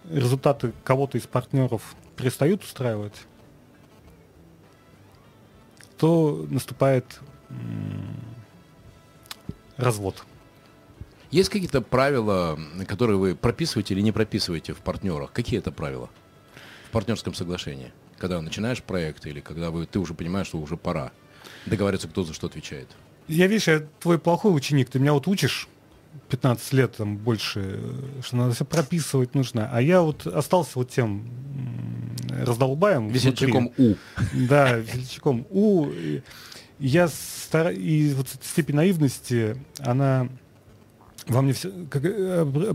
результаты 0.09 0.73
кого-то 0.85 1.19
из 1.19 1.27
партнеров 1.27 1.95
перестают 2.17 2.65
устраивать, 2.65 3.13
то 5.99 6.47
наступает 6.49 7.21
развод. 9.77 10.25
Есть 11.31 11.51
какие-то 11.51 11.83
правила, 11.83 12.59
которые 12.89 13.19
вы 13.19 13.37
прописываете 13.37 13.93
или 13.93 14.01
не 14.01 14.13
прописываете 14.13 14.73
в 14.73 14.79
партнерах? 14.79 15.31
Какие 15.31 15.59
это 15.59 15.73
правила 15.73 16.09
в 16.89 16.91
партнерском 16.91 17.35
соглашении? 17.35 17.93
Когда 18.17 18.41
начинаешь 18.41 18.83
проект 18.83 19.27
или 19.27 19.41
когда 19.41 19.71
вы, 19.71 19.85
ты 19.85 19.99
уже 19.99 20.15
понимаешь, 20.15 20.47
что 20.47 20.59
уже 20.59 20.79
пора 20.79 21.13
договариваться, 21.67 22.09
кто 22.09 22.25
за 22.25 22.33
что 22.33 22.47
отвечает? 22.47 22.89
Я, 23.29 23.47
видишь, 23.47 23.69
я 23.69 23.87
твой 24.01 24.19
плохой 24.19 24.57
ученик, 24.57 24.89
ты 24.89 24.99
меня 24.99 25.13
вот 25.13 25.29
учишь 25.29 25.69
15 26.29 26.73
лет, 26.73 26.97
там, 26.97 27.17
больше, 27.17 27.81
что 28.23 28.37
надо 28.37 28.55
все 28.55 28.65
прописывать 28.65 29.35
нужно, 29.35 29.69
а 29.73 29.81
я 29.81 30.03
вот 30.03 30.27
остался 30.27 30.73
вот 30.77 30.91
тем 30.91 31.29
раздолбаем. 32.31 33.09
Весельчаком 33.09 33.73
У. 33.77 33.95
Да, 34.33 34.77
весельчаком 34.77 35.47
У. 35.51 35.89
Я 36.79 37.09
стар... 37.09 37.71
и 37.71 38.13
вот 38.15 38.29
степень 38.43 38.77
наивности, 38.77 39.57
она 39.79 40.29
во 41.27 41.41
мне 41.41 41.53
все 41.53 41.71
как, 41.89 42.03
э, 42.05 42.75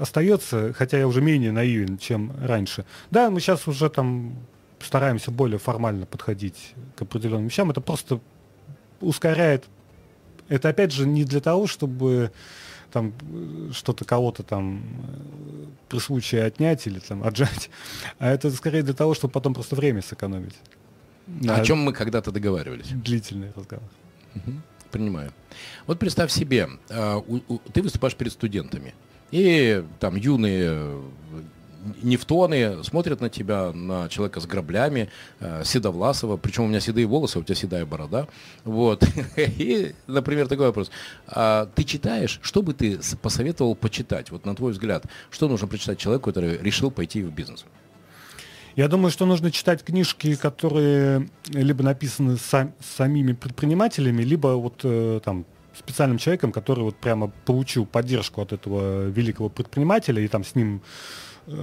остается, 0.00 0.72
хотя 0.72 0.98
я 0.98 1.06
уже 1.06 1.20
менее 1.20 1.52
наивен, 1.52 1.98
чем 1.98 2.32
раньше. 2.40 2.84
Да, 3.10 3.30
мы 3.30 3.40
сейчас 3.40 3.68
уже 3.68 3.90
там 3.90 4.36
стараемся 4.80 5.30
более 5.30 5.58
формально 5.58 6.06
подходить 6.06 6.74
к 6.96 7.02
определенным 7.02 7.46
вещам. 7.46 7.70
Это 7.70 7.80
просто 7.80 8.20
ускоряет. 9.00 9.66
Это 10.50 10.68
опять 10.68 10.92
же 10.92 11.06
не 11.06 11.24
для 11.24 11.40
того, 11.40 11.66
чтобы 11.66 12.32
там 12.92 13.14
что-то 13.72 14.04
кого-то 14.04 14.42
там 14.42 14.82
при 15.88 15.98
случае 16.00 16.42
отнять 16.42 16.86
или 16.86 16.98
там 16.98 17.22
отжать, 17.22 17.70
а 18.18 18.28
это 18.28 18.50
скорее 18.50 18.82
для 18.82 18.94
того, 18.94 19.14
чтобы 19.14 19.32
потом 19.32 19.54
просто 19.54 19.76
время 19.76 20.02
сэкономить. 20.02 20.56
О 21.48 21.64
чем 21.64 21.78
мы 21.78 21.92
когда-то 21.92 22.32
договаривались. 22.32 22.88
Длительный 22.88 23.52
разговор. 23.56 23.88
Угу. 24.34 24.52
Принимаю. 24.90 25.32
Вот 25.86 26.00
представь 26.00 26.32
себе, 26.32 26.68
э, 26.88 27.20
ты 27.72 27.82
выступаешь 27.82 28.16
перед 28.16 28.32
студентами, 28.32 28.92
и 29.30 29.84
там 30.00 30.16
юные 30.16 31.00
нефтоны 32.02 32.82
смотрят 32.84 33.20
на 33.20 33.28
тебя, 33.28 33.72
на 33.72 34.08
человека 34.08 34.40
с 34.40 34.46
граблями, 34.46 35.08
э, 35.40 35.62
седовласого, 35.64 36.36
причем 36.36 36.64
у 36.64 36.66
меня 36.68 36.80
седые 36.80 37.06
волосы, 37.06 37.38
у 37.38 37.42
тебя 37.42 37.54
седая 37.54 37.86
борода. 37.86 38.28
Вот. 38.64 39.04
И, 39.36 39.94
например, 40.06 40.48
такой 40.48 40.66
вопрос. 40.66 40.90
А 41.26 41.66
ты 41.74 41.84
читаешь, 41.84 42.40
что 42.42 42.62
бы 42.62 42.74
ты 42.74 42.98
посоветовал 43.22 43.74
почитать? 43.74 44.30
Вот 44.30 44.44
на 44.44 44.54
твой 44.54 44.72
взгляд, 44.72 45.04
что 45.30 45.48
нужно 45.48 45.66
прочитать 45.66 45.98
человеку, 45.98 46.30
который 46.30 46.58
решил 46.58 46.90
пойти 46.90 47.22
в 47.22 47.32
бизнес? 47.32 47.64
Я 48.76 48.88
думаю, 48.88 49.10
что 49.10 49.26
нужно 49.26 49.50
читать 49.50 49.82
книжки, 49.82 50.36
которые 50.36 51.28
либо 51.48 51.82
написаны 51.82 52.36
сам, 52.36 52.72
самими 52.80 53.32
предпринимателями, 53.32 54.22
либо 54.22 54.48
вот 54.48 54.80
э, 54.84 55.20
там 55.24 55.44
специальным 55.76 56.18
человеком, 56.18 56.52
который 56.52 56.84
вот 56.84 56.96
прямо 56.96 57.32
получил 57.44 57.86
поддержку 57.86 58.42
от 58.42 58.52
этого 58.52 59.08
великого 59.08 59.48
предпринимателя 59.48 60.22
и 60.22 60.28
там 60.28 60.44
с 60.44 60.54
ним 60.54 60.82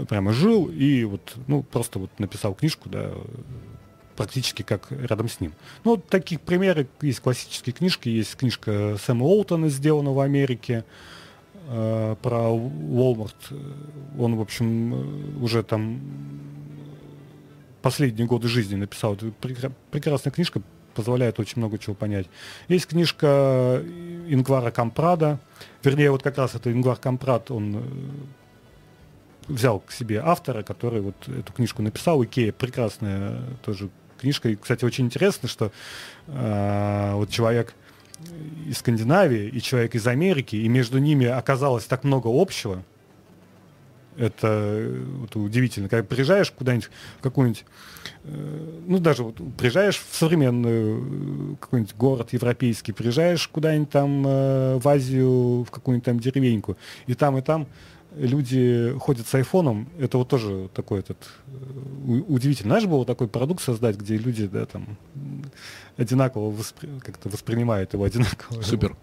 прямо 0.10 0.34
жил 0.34 0.68
и 0.68 1.04
вот 1.04 1.36
ну 1.48 1.64
просто 1.64 2.00
вот 2.00 2.10
написал 2.20 2.54
книжку, 2.54 2.90
да, 2.90 3.12
практически 4.18 4.64
как 4.64 4.92
рядом 4.92 5.30
с 5.30 5.40
ним. 5.40 5.54
Ну, 5.86 5.92
вот 5.92 6.08
таких 6.08 6.42
примеры 6.42 6.88
есть 7.02 7.22
классические 7.22 7.74
книжки, 7.74 8.10
есть 8.10 8.36
книжка 8.36 8.98
Сэма 8.98 9.26
Уолтона, 9.26 9.70
сделана 9.70 10.12
в 10.12 10.20
Америке, 10.20 10.84
э, 11.68 12.16
про 12.22 12.50
Walmart. 12.50 13.36
Он, 14.18 14.36
в 14.36 14.42
общем, 14.42 14.94
э, 14.94 15.44
уже 15.44 15.64
там 15.64 16.02
последние 17.82 18.28
годы 18.28 18.48
жизни 18.48 18.76
написал. 18.76 19.14
Это 19.14 19.32
прекрасная 19.92 20.32
книжка, 20.32 20.62
позволяет 20.96 21.40
очень 21.40 21.60
много 21.60 21.78
чего 21.78 21.94
понять. 21.94 22.26
Есть 22.68 22.88
книжка 22.88 23.84
Ингвара 24.28 24.72
Кампрада, 24.72 25.40
вернее, 25.84 26.10
вот 26.10 26.24
как 26.24 26.40
раз 26.40 26.56
это 26.56 26.72
Ингвар 26.72 26.98
Кампрад, 26.98 27.52
он 27.52 27.76
э, 27.76 27.82
взял 29.48 29.80
к 29.80 29.92
себе 29.92 30.22
автора, 30.24 30.64
который 30.64 31.02
вот 31.02 31.16
эту 31.28 31.54
книжку 31.54 31.82
написал, 31.82 32.24
Икея, 32.24 32.52
прекрасная 32.52 33.42
тоже 33.64 33.90
книжка. 34.20 34.50
И, 34.50 34.56
кстати, 34.56 34.86
очень 34.86 35.06
интересно, 35.06 35.48
что 35.48 35.72
э, 36.28 37.12
вот 37.14 37.30
человек 37.30 37.74
из 38.66 38.80
Скандинавии 38.80 39.48
и 39.48 39.62
человек 39.62 39.96
из 39.96 40.08
Америки, 40.08 40.56
и 40.56 40.68
между 40.68 40.98
ними 40.98 41.28
оказалось 41.28 41.86
так 41.86 42.04
много 42.04 42.30
общего, 42.30 42.84
это, 44.18 44.92
это 45.26 45.40
удивительно. 45.40 45.90
Когда 45.90 46.04
приезжаешь 46.04 46.52
куда-нибудь, 46.52 46.90
в 47.20 47.22
какой-нибудь, 47.22 47.66
э, 48.24 48.82
ну, 48.88 48.98
даже 48.98 49.24
вот 49.24 49.36
приезжаешь 49.58 49.98
в 49.98 50.16
современный 50.16 51.54
э, 51.54 51.56
какой-нибудь 51.60 51.96
город 51.96 52.34
европейский, 52.34 52.92
приезжаешь 52.92 53.48
куда-нибудь 53.48 53.92
там 53.92 54.26
э, 54.26 54.80
в 54.80 54.88
Азию, 54.88 55.64
в 55.64 55.70
какую-нибудь 55.70 56.06
там 56.06 56.20
деревеньку, 56.20 56.78
и 57.06 57.14
там, 57.14 57.38
и 57.38 57.42
там 57.42 57.68
люди 58.18 58.94
ходят 59.00 59.28
с 59.28 59.36
айфоном, 59.36 59.90
это 60.00 60.18
вот 60.18 60.28
тоже 60.28 60.70
такой 60.74 61.00
этот 61.00 61.18
удивительно. 62.28 62.72
Знаешь, 62.72 62.86
было 62.86 63.06
такой 63.06 63.28
продукт 63.28 63.62
создать, 63.62 63.98
где 63.98 64.18
люди, 64.18 64.48
да, 64.48 64.66
там 64.66 64.98
одинаково 65.98 66.52
воспри... 66.52 66.90
как-то 67.04 67.30
воспринимают 67.30 67.94
его 67.94 68.04
одинаково. 68.04 68.62
Супер. 68.62 68.96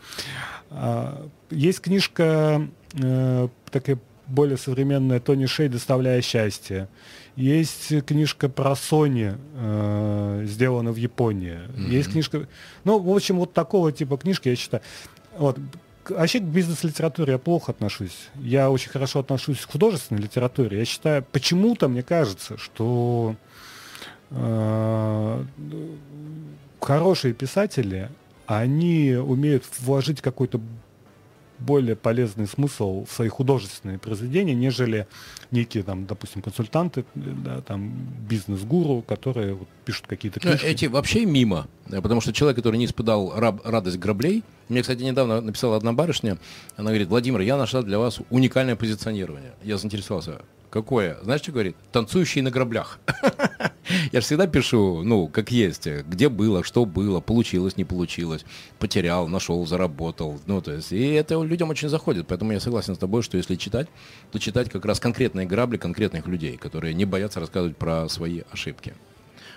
А, 0.70 1.28
есть 1.50 1.80
книжка 1.80 2.68
э, 2.94 3.48
такая 3.70 3.98
более 4.26 4.56
современная 4.56 5.20
Тони 5.20 5.46
Шей 5.46 5.68
«Доставляя 5.68 6.22
счастье». 6.22 6.88
Есть 7.36 8.04
книжка 8.06 8.48
про 8.48 8.72
Sony, 8.72 9.38
э, 9.54 10.44
сделана 10.46 10.92
в 10.92 10.96
Японии. 10.96 11.58
Mm-hmm. 11.68 11.90
Есть 11.90 12.12
книжка... 12.12 12.46
Ну, 12.84 12.98
в 12.98 13.14
общем, 13.14 13.38
вот 13.38 13.52
такого 13.52 13.92
типа 13.92 14.16
книжки, 14.16 14.48
я 14.48 14.56
считаю... 14.56 14.82
Вот. 15.36 15.58
Вообще 16.10 16.40
к 16.40 16.44
бизнес-литературе 16.44 17.32
я 17.32 17.38
плохо 17.38 17.72
отношусь. 17.72 18.28
Я 18.36 18.70
очень 18.70 18.90
хорошо 18.90 19.20
отношусь 19.20 19.60
к 19.60 19.70
художественной 19.70 20.22
литературе. 20.22 20.78
Я 20.78 20.84
считаю, 20.84 21.24
почему-то 21.32 21.88
мне 21.88 22.02
кажется, 22.02 22.58
что 22.58 23.36
э, 24.30 25.44
хорошие 26.80 27.34
писатели, 27.34 28.10
они 28.46 29.14
умеют 29.14 29.64
вложить 29.80 30.20
какой-то 30.20 30.60
более 31.58 31.96
полезный 31.96 32.46
смысл 32.46 33.04
в 33.04 33.12
свои 33.12 33.28
художественные 33.28 33.98
произведения, 33.98 34.54
нежели 34.54 35.06
некие, 35.50 35.82
там, 35.82 36.06
допустим, 36.06 36.42
консультанты, 36.42 37.04
да, 37.14 37.60
там, 37.60 37.92
бизнес-гуру, 38.28 39.02
которые 39.02 39.54
вот, 39.54 39.68
пишут 39.84 40.06
какие-то 40.06 40.40
книжки. 40.40 40.64
Эти 40.64 40.86
вообще 40.86 41.24
мимо, 41.26 41.68
потому 41.88 42.20
что 42.20 42.32
человек, 42.32 42.56
который 42.56 42.76
не 42.76 42.86
испытал 42.86 43.32
радость 43.38 43.98
граблей, 43.98 44.42
мне, 44.68 44.80
кстати, 44.82 45.02
недавно 45.02 45.40
написала 45.40 45.76
одна 45.76 45.92
барышня, 45.92 46.38
она 46.76 46.90
говорит, 46.90 47.08
Владимир, 47.08 47.40
я 47.40 47.56
нашла 47.56 47.82
для 47.82 47.98
вас 47.98 48.18
уникальное 48.30 48.76
позиционирование. 48.76 49.52
Я 49.62 49.76
заинтересовался, 49.76 50.40
Какое? 50.74 51.18
Знаешь, 51.22 51.40
что 51.40 51.52
говорит? 51.52 51.76
Танцующие 51.92 52.42
на 52.42 52.50
граблях. 52.50 52.98
Я 54.10 54.20
же 54.20 54.26
всегда 54.26 54.48
пишу, 54.48 55.04
ну, 55.04 55.28
как 55.28 55.52
есть, 55.52 55.86
где 55.86 56.28
было, 56.28 56.64
что 56.64 56.84
было, 56.84 57.20
получилось, 57.20 57.76
не 57.76 57.84
получилось, 57.84 58.44
потерял, 58.80 59.28
нашел, 59.28 59.64
заработал. 59.66 60.40
Ну, 60.46 60.60
то 60.60 60.72
есть, 60.72 60.90
и 60.90 61.12
это 61.12 61.40
людям 61.40 61.70
очень 61.70 61.88
заходит. 61.88 62.26
Поэтому 62.26 62.50
я 62.50 62.58
согласен 62.58 62.96
с 62.96 62.98
тобой, 62.98 63.22
что 63.22 63.36
если 63.36 63.54
читать, 63.54 63.86
то 64.32 64.40
читать 64.40 64.68
как 64.68 64.84
раз 64.84 64.98
конкретные 64.98 65.46
грабли 65.46 65.76
конкретных 65.76 66.26
людей, 66.26 66.56
которые 66.56 66.92
не 66.92 67.04
боятся 67.04 67.38
рассказывать 67.38 67.76
про 67.76 68.08
свои 68.08 68.42
ошибки. 68.50 68.94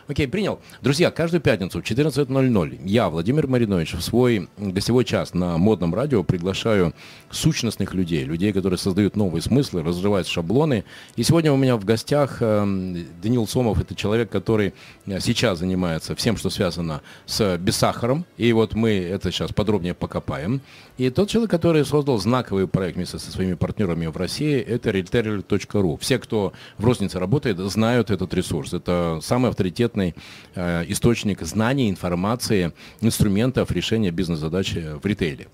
Окей, 0.07 0.25
принял. 0.25 0.61
Друзья, 0.81 1.11
каждую 1.11 1.41
пятницу 1.41 1.81
в 1.81 1.83
14.00 1.83 2.79
я, 2.85 3.09
Владимир 3.09 3.45
Маринович, 3.47 3.95
в 3.95 4.01
свой 4.01 4.47
гостевой 4.57 5.03
час 5.03 5.33
на 5.33 5.57
модном 5.57 5.93
радио 5.93 6.23
приглашаю 6.23 6.93
сущностных 7.29 7.93
людей, 7.93 8.23
людей, 8.23 8.53
которые 8.53 8.77
создают 8.77 9.17
новые 9.17 9.41
смыслы, 9.41 9.83
разрывают 9.83 10.25
шаблоны. 10.25 10.85
И 11.17 11.23
сегодня 11.23 11.51
у 11.51 11.57
меня 11.57 11.75
в 11.75 11.83
гостях 11.83 12.37
э, 12.39 13.03
Данил 13.21 13.47
Сомов, 13.47 13.81
это 13.81 13.95
человек, 13.95 14.29
который 14.29 14.73
э, 15.07 15.19
сейчас 15.19 15.59
занимается 15.59 16.15
всем, 16.15 16.37
что 16.37 16.49
связано 16.49 17.01
с 17.25 17.57
бессахаром. 17.57 18.25
И 18.37 18.53
вот 18.53 18.75
мы 18.75 18.91
это 18.91 19.29
сейчас 19.29 19.51
подробнее 19.51 19.93
покопаем. 19.93 20.61
И 20.97 21.09
тот 21.09 21.27
человек, 21.29 21.51
который 21.51 21.83
создал 21.83 22.17
знаковый 22.17 22.65
проект 22.69 22.95
вместе 22.95 23.19
со 23.19 23.29
своими 23.29 23.55
партнерами 23.55 24.05
в 24.05 24.15
России, 24.15 24.57
это 24.57 24.91
retailer.ru. 24.91 25.97
Все, 25.99 26.17
кто 26.17 26.53
в 26.77 26.85
рознице 26.85 27.19
работает, 27.19 27.57
знают 27.57 28.09
этот 28.09 28.33
ресурс. 28.33 28.71
Это 28.71 29.19
самый 29.21 29.49
авторитетный 29.49 29.96
конкретный 29.97 30.15
э, 30.55 30.85
источник 30.87 31.41
знаний, 31.41 31.89
информации, 31.89 32.71
инструментов 33.01 33.71
решения 33.71 34.11
бизнес-задач 34.11 34.73
в 34.73 35.05
ритейле. 35.05 35.47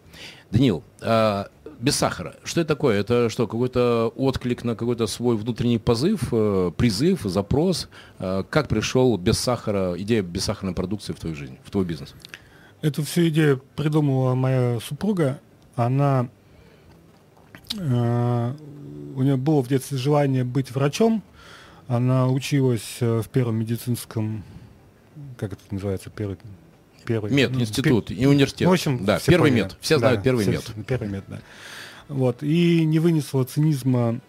Данил, 0.52 0.84
э, 1.02 1.46
без 1.80 1.96
сахара. 1.96 2.36
Что 2.44 2.62
это 2.62 2.68
такое? 2.76 3.00
Это 3.00 3.30
что, 3.30 3.48
какой-то 3.48 4.14
отклик 4.16 4.64
на 4.64 4.76
какой-то 4.76 5.08
свой 5.08 5.36
внутренний 5.36 5.80
позыв, 5.80 6.22
э, 6.32 6.72
призыв, 6.78 7.22
запрос? 7.24 7.90
Э, 8.20 8.44
как 8.50 8.68
пришел 8.68 9.18
без 9.18 9.40
сахара, 9.40 9.96
идея 9.98 10.22
бессахарной 10.22 10.74
продукции 10.74 11.14
в 11.14 11.20
твою 11.20 11.36
жизнь, 11.36 11.58
в 11.64 11.72
твой 11.72 11.86
бизнес? 11.86 12.14
Эту 12.82 13.04
всю 13.04 13.28
идею 13.30 13.62
придумала 13.76 14.36
моя 14.36 14.80
супруга. 14.80 15.40
Она 15.76 16.28
э, 17.78 18.54
у 19.16 19.24
нее 19.24 19.38
было 19.38 19.62
в 19.62 19.68
детстве 19.68 19.98
желание 19.98 20.44
быть 20.44 20.72
врачом, 20.72 21.22
она 21.96 22.28
училась 22.30 22.98
э, 23.02 23.22
в 23.22 23.30
первом 23.30 23.56
медицинском, 23.58 24.44
как 25.38 25.54
это 25.54 25.62
называется, 25.72 26.10
первый... 26.10 26.38
Первый. 27.06 27.32
Мед, 27.32 27.52
Ну, 27.52 27.60
институт 27.60 28.08
пе- 28.08 28.16
и 28.16 28.26
университет. 28.26 28.68
В 28.68 28.72
общем, 28.72 29.04
да, 29.04 29.20
все 29.20 29.32
первый 29.32 29.52
поняли. 29.52 29.64
мед. 29.66 29.78
Все 29.82 30.00
знают 30.00 30.24
первый 30.24 30.46
мед. 30.46 30.64
Первый 30.88 31.10
мед, 31.10 31.24
да. 31.28 31.40
Вот. 32.08 32.42
И 32.44 32.86
не 32.86 33.00
вынесла 33.00 33.44
цинизма, 33.44 34.20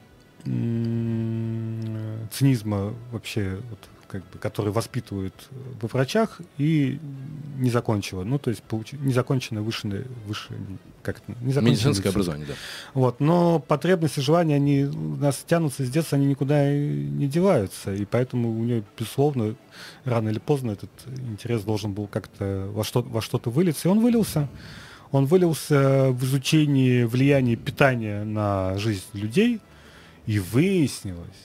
цинизма 2.32 2.94
вообще, 3.12 3.58
вот, 3.70 3.78
как 4.14 4.22
бы, 4.30 4.38
который 4.38 4.70
воспитывают 4.70 5.34
во 5.82 5.88
врачах, 5.88 6.40
и 6.56 7.00
не 7.58 7.68
закончила. 7.68 8.22
Ну, 8.22 8.38
то 8.38 8.50
есть 8.50 8.62
получи- 8.70 8.96
незаконченное 8.96 9.60
высшее, 9.60 10.04
высшее 10.24 10.60
как 11.02 11.16
это, 11.18 11.32
незаконченное 11.40 11.72
Медицинское 11.72 12.10
образование, 12.10 12.46
да. 12.46 12.54
Вот, 12.94 13.18
но 13.18 13.58
потребности, 13.58 14.20
желания, 14.20 14.54
они 14.54 14.84
у 14.84 15.16
нас 15.16 15.44
тянутся 15.44 15.84
с 15.84 15.90
детства, 15.90 16.16
они 16.16 16.26
никуда 16.26 16.70
не 16.72 17.26
деваются, 17.26 17.92
и 17.92 18.04
поэтому 18.04 18.56
у 18.56 18.62
нее, 18.62 18.84
безусловно, 18.96 19.56
рано 20.04 20.28
или 20.28 20.38
поздно 20.38 20.70
этот 20.70 20.90
интерес 21.28 21.62
должен 21.62 21.92
был 21.92 22.06
как-то 22.06 22.68
во, 22.72 22.84
что, 22.84 23.02
во 23.02 23.20
что-то 23.20 23.50
вылиться, 23.50 23.88
и 23.88 23.90
он 23.90 23.98
вылился. 23.98 24.48
Он 25.10 25.26
вылился 25.26 26.10
в 26.10 26.24
изучении 26.24 27.02
влияния 27.02 27.56
питания 27.56 28.22
на 28.22 28.78
жизнь 28.78 29.02
людей, 29.12 29.60
и 30.26 30.38
выяснилось, 30.38 31.42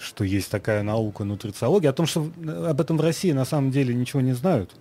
что 0.00 0.24
есть 0.24 0.50
такая 0.50 0.82
наука 0.82 1.24
нутрициология, 1.24 1.90
о 1.90 1.92
том, 1.92 2.06
что 2.06 2.30
об 2.66 2.80
этом 2.80 2.96
в 2.96 3.00
России 3.00 3.32
на 3.32 3.44
самом 3.44 3.70
деле 3.70 3.94
ничего 3.94 4.20
не 4.20 4.32
знают. 4.32 4.72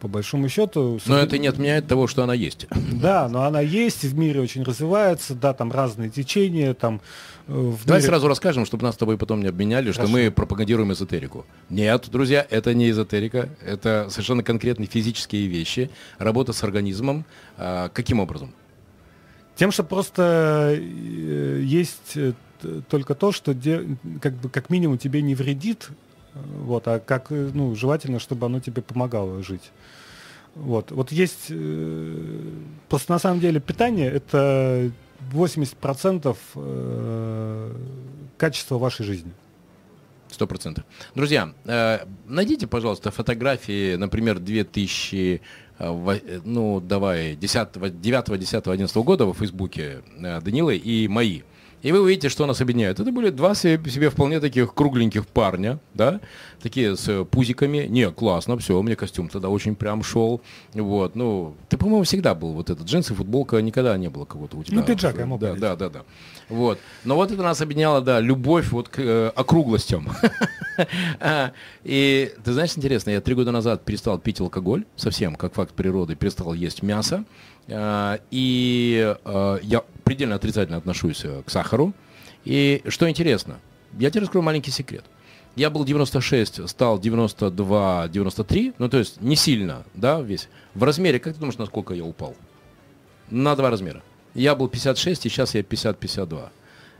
По 0.00 0.06
большому 0.06 0.48
счету... 0.48 1.00
Но 1.06 1.18
это 1.18 1.38
не 1.38 1.48
отменяет 1.48 1.88
того, 1.88 2.06
что 2.06 2.22
она 2.22 2.32
есть. 2.34 2.66
Да, 2.92 3.28
но 3.28 3.42
она 3.44 3.60
есть, 3.60 4.04
в 4.04 4.16
мире 4.16 4.40
очень 4.40 4.62
развивается, 4.62 5.34
да, 5.34 5.52
там 5.52 5.70
разные 5.72 6.08
течения, 6.08 6.72
там 6.74 7.00
э, 7.46 7.52
в 7.52 7.84
Давай 7.84 8.00
мире- 8.00 8.08
сразу 8.08 8.28
расскажем, 8.28 8.64
чтобы 8.64 8.84
нас 8.84 8.94
с 8.94 8.98
тобой 8.98 9.18
потом 9.18 9.40
не 9.40 9.48
обменяли, 9.48 9.90
что 9.92 10.02
Хорошо. 10.02 10.12
мы 10.12 10.30
пропагандируем 10.30 10.92
эзотерику. 10.92 11.46
Нет, 11.68 12.08
друзья, 12.10 12.46
это 12.48 12.74
не 12.74 12.90
эзотерика, 12.90 13.48
это 13.64 14.08
совершенно 14.10 14.42
конкретные 14.42 14.86
физические 14.86 15.46
вещи, 15.48 15.90
работа 16.18 16.52
с 16.52 16.62
организмом. 16.62 17.24
А, 17.56 17.88
каким 17.88 18.20
образом? 18.20 18.52
Тем, 19.56 19.72
что 19.72 19.82
просто 19.82 20.76
э, 20.78 21.60
есть 21.64 22.12
э, 22.16 22.32
только 22.88 23.14
то, 23.14 23.32
что 23.32 23.54
де- 23.54 23.96
как 24.20 24.34
бы 24.34 24.48
как 24.48 24.70
минимум 24.70 24.98
тебе 24.98 25.22
не 25.22 25.34
вредит, 25.34 25.90
вот, 26.34 26.86
а 26.86 27.00
как 27.00 27.30
ну 27.30 27.74
желательно, 27.74 28.18
чтобы 28.18 28.46
оно 28.46 28.60
тебе 28.60 28.82
помогало 28.82 29.42
жить. 29.42 29.70
Вот, 30.54 30.90
вот 30.90 31.12
есть 31.12 31.46
э, 31.50 32.50
просто 32.88 33.12
на 33.12 33.18
самом 33.18 33.40
деле 33.40 33.60
питание 33.60 34.10
это 34.10 34.90
80% 35.32 36.36
э, 36.54 37.74
качества 38.36 38.78
вашей 38.78 39.04
жизни. 39.04 39.32
Сто 40.30 40.46
процентов. 40.46 40.84
Друзья, 41.14 41.52
э, 41.64 42.00
найдите, 42.26 42.66
пожалуйста, 42.66 43.10
фотографии, 43.10 43.94
например, 43.96 44.38
2000, 44.38 45.40
э, 45.78 46.20
э, 46.24 46.40
ну, 46.44 46.80
давай, 46.80 47.36
10, 47.36 48.00
9, 48.00 48.38
10, 48.38 48.66
11 48.66 48.96
года 48.96 49.26
во 49.26 49.34
Фейсбуке 49.34 50.02
э, 50.18 50.40
Данилы 50.40 50.76
и 50.76 51.08
мои. 51.08 51.42
И 51.82 51.92
вы 51.92 52.00
увидите, 52.00 52.28
что 52.28 52.46
нас 52.46 52.60
объединяет. 52.60 52.98
Это 52.98 53.12
были 53.12 53.30
два 53.30 53.54
себе, 53.54 53.90
себе 53.90 54.10
вполне 54.10 54.40
таких 54.40 54.74
кругленьких 54.74 55.26
парня, 55.26 55.78
да, 55.94 56.20
такие 56.62 56.96
с 56.96 57.24
пузиками. 57.24 57.86
Не, 57.88 58.10
классно, 58.10 58.58
все, 58.58 58.80
мне 58.82 58.96
костюм 58.96 59.28
тогда 59.28 59.48
очень 59.48 59.76
прям 59.76 60.02
шел. 60.02 60.40
Вот, 60.74 61.14
ну, 61.14 61.54
ты, 61.68 61.76
по-моему, 61.76 62.02
всегда 62.02 62.34
был 62.34 62.52
вот 62.52 62.70
этот 62.70 62.86
джинсы, 62.86 63.14
футболка, 63.14 63.60
никогда 63.62 63.96
не 63.96 64.08
было 64.08 64.24
кого-то 64.24 64.56
у 64.56 64.64
тебя. 64.64 64.78
Ну, 64.78 64.82
пиджак 64.82 65.18
я 65.18 65.26
мог 65.26 65.40
Да, 65.40 65.54
да, 65.54 65.76
да, 65.76 65.88
да. 65.88 66.02
Вот. 66.48 66.78
Но 67.04 67.14
вот 67.14 67.30
это 67.30 67.42
нас 67.42 67.60
объединяло, 67.60 68.00
да, 68.00 68.20
любовь 68.20 68.70
вот 68.70 68.88
к 68.88 68.98
э, 68.98 69.32
округлостям. 69.34 70.08
А, 71.18 71.50
И 71.82 72.32
ты 72.44 72.52
знаешь, 72.52 72.70
интересно, 72.76 73.10
я 73.10 73.20
три 73.20 73.34
года 73.34 73.50
назад 73.50 73.84
перестал 73.84 74.16
пить 74.20 74.40
алкоголь, 74.40 74.84
совсем, 74.94 75.34
как 75.34 75.54
факт 75.54 75.74
природы, 75.74 76.14
перестал 76.14 76.54
есть 76.54 76.84
мясо. 76.84 77.24
А, 77.68 78.20
И 78.30 79.16
э, 79.24 79.58
я 79.62 79.82
предельно 80.08 80.36
отрицательно 80.36 80.78
отношусь 80.78 81.22
э, 81.22 81.42
к 81.44 81.50
сахару. 81.50 81.92
И 82.46 82.82
что 82.88 83.10
интересно, 83.10 83.58
я 83.98 84.10
тебе 84.10 84.22
раскрою 84.22 84.42
маленький 84.42 84.70
секрет. 84.70 85.04
Я 85.54 85.68
был 85.68 85.84
96, 85.84 86.66
стал 86.66 86.98
92, 86.98 88.08
93, 88.08 88.72
ну 88.78 88.88
то 88.88 88.96
есть 88.96 89.20
не 89.20 89.36
сильно, 89.36 89.84
да, 89.92 90.22
весь. 90.22 90.48
В 90.74 90.82
размере, 90.82 91.18
как 91.18 91.34
ты 91.34 91.40
думаешь, 91.40 91.58
насколько 91.58 91.92
я 91.92 92.04
упал? 92.04 92.34
На 93.28 93.54
два 93.54 93.68
размера. 93.68 94.02
Я 94.32 94.54
был 94.54 94.68
56, 94.68 95.26
и 95.26 95.28
сейчас 95.28 95.54
я 95.54 95.60
50-52. 95.60 96.48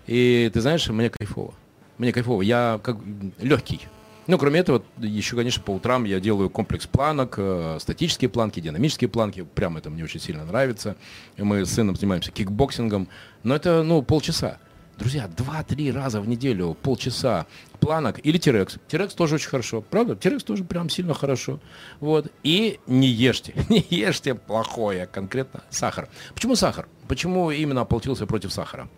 И 0.07 0.51
ты 0.53 0.61
знаешь, 0.61 0.87
мне 0.89 1.09
кайфово. 1.09 1.55
Мне 1.97 2.13
кайфово. 2.13 2.43
Я 2.43 2.79
как 2.83 2.99
легкий. 3.39 3.81
Ну, 4.29 4.37
кроме 4.37 4.61
этого, 4.61 4.85
еще, 4.99 5.37
конечно, 5.37 5.63
по 5.63 5.71
утрам 5.71 6.05
я 6.05 6.21
делаю 6.21 6.51
комплекс 6.51 6.87
планок, 6.87 7.37
э, 7.39 7.79
статические 7.81 8.29
планки, 8.29 8.61
динамические 8.61 9.09
планки. 9.09 9.43
Прям 9.55 9.79
это 9.79 9.89
мне 9.89 10.05
очень 10.05 10.21
сильно 10.21 10.45
нравится. 10.45 10.97
Мы 11.39 11.65
с 11.65 11.71
сыном 11.71 11.97
занимаемся 11.97 12.31
кикбоксингом. 12.31 13.09
Но 13.43 13.57
это, 13.57 13.83
ну, 13.83 14.03
полчаса. 14.03 14.59
Друзья, 14.99 15.31
2-3 15.35 15.93
раза 15.93 16.21
в 16.21 16.29
неделю, 16.29 16.77
полчаса 16.83 17.47
планок 17.81 18.21
или 18.23 18.37
TRX. 18.37 18.77
TRX 18.87 19.15
тоже 19.15 19.37
очень 19.37 19.49
хорошо. 19.49 19.81
Правда? 19.81 20.15
TRX 20.15 20.45
тоже 20.45 20.63
прям 20.63 20.91
сильно 20.91 21.15
хорошо. 21.15 21.59
Вот. 22.01 22.31
И 22.43 22.81
не 22.87 23.09
ешьте. 23.09 23.55
Не 23.71 23.83
ешьте 23.89 24.35
плохое, 24.35 25.07
конкретно 25.07 25.63
сахар. 25.71 26.07
Почему 26.35 26.55
сахар? 26.55 26.87
Почему 27.07 27.51
именно 27.51 27.81
ополчился 27.81 28.27
против 28.27 28.53
сахара? 28.53 28.91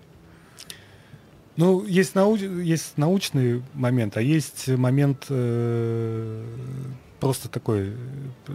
Ну, 1.60 1.84
есть, 1.84 2.14
нау- 2.14 2.36
есть 2.36 2.96
научный 2.96 3.62
момент, 3.74 4.16
а 4.16 4.22
есть 4.22 4.66
момент 4.66 5.26
э, 5.28 6.42
просто 7.20 7.50
такой 7.50 7.92
э, 8.48 8.52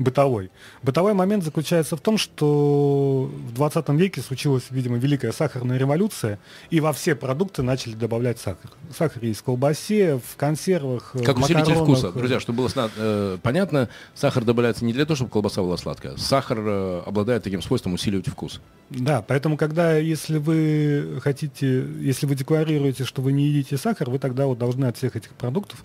бытовой. 0.00 0.50
Бытовой 0.82 1.12
момент 1.12 1.44
заключается 1.44 1.94
в 1.94 2.00
том, 2.00 2.16
что 2.16 3.30
в 3.30 3.52
20 3.52 3.88
веке 3.90 4.22
случилась, 4.22 4.64
видимо, 4.70 4.96
великая 4.96 5.30
сахарная 5.30 5.76
революция, 5.76 6.38
и 6.70 6.80
во 6.80 6.92
все 6.92 7.14
продукты 7.14 7.62
начали 7.62 7.94
добавлять 7.94 8.38
сахар. 8.38 8.70
Сахар 8.96 9.22
есть 9.22 9.40
в 9.40 9.42
колбасе, 9.44 10.16
в 10.16 10.36
консервах, 10.36 11.14
Как 11.24 11.38
в 11.38 11.42
усилитель 11.42 11.74
вкуса. 11.74 12.10
Друзья, 12.12 12.40
чтобы 12.40 12.62
было 12.62 12.90
э, 12.96 13.38
понятно, 13.42 13.90
сахар 14.14 14.42
добавляется 14.44 14.86
не 14.86 14.94
для 14.94 15.04
того, 15.04 15.16
чтобы 15.16 15.30
колбаса 15.30 15.60
была 15.60 15.76
сладкая. 15.76 16.16
Сахар 16.16 16.58
э, 16.60 17.02
обладает 17.04 17.42
таким 17.42 17.60
свойством 17.60 17.92
усиливать 17.92 18.28
вкус. 18.28 18.60
Да, 18.88 19.22
поэтому, 19.22 19.58
когда, 19.58 19.98
если 19.98 20.38
вы 20.38 21.20
хотите, 21.22 21.84
если 22.00 22.24
вы 22.24 22.34
декларируете, 22.36 23.04
что 23.04 23.20
вы 23.20 23.32
не 23.32 23.44
едите 23.44 23.76
сахар, 23.76 24.08
вы 24.08 24.18
тогда 24.18 24.46
вот 24.46 24.58
должны 24.58 24.86
от 24.86 24.96
всех 24.96 25.14
этих 25.14 25.32
продуктов, 25.32 25.84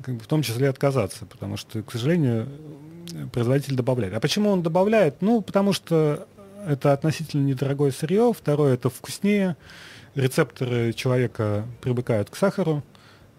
как 0.00 0.16
бы, 0.16 0.20
в 0.20 0.26
том 0.26 0.42
числе, 0.42 0.68
отказаться, 0.68 1.26
потому 1.26 1.56
что, 1.56 1.82
к 1.82 1.90
сожалению, 1.90 2.48
производитель 3.32 3.74
добавляет. 3.74 4.14
А 4.14 4.20
почему 4.20 4.50
он 4.50 4.62
добавляет? 4.62 5.22
Ну, 5.22 5.42
потому 5.42 5.72
что 5.72 6.26
это 6.66 6.92
относительно 6.92 7.44
недорогое 7.44 7.90
сырье, 7.90 8.32
второе, 8.36 8.74
это 8.74 8.90
вкуснее, 8.90 9.56
рецепторы 10.14 10.92
человека 10.92 11.66
привыкают 11.80 12.30
к 12.30 12.36
сахару, 12.36 12.82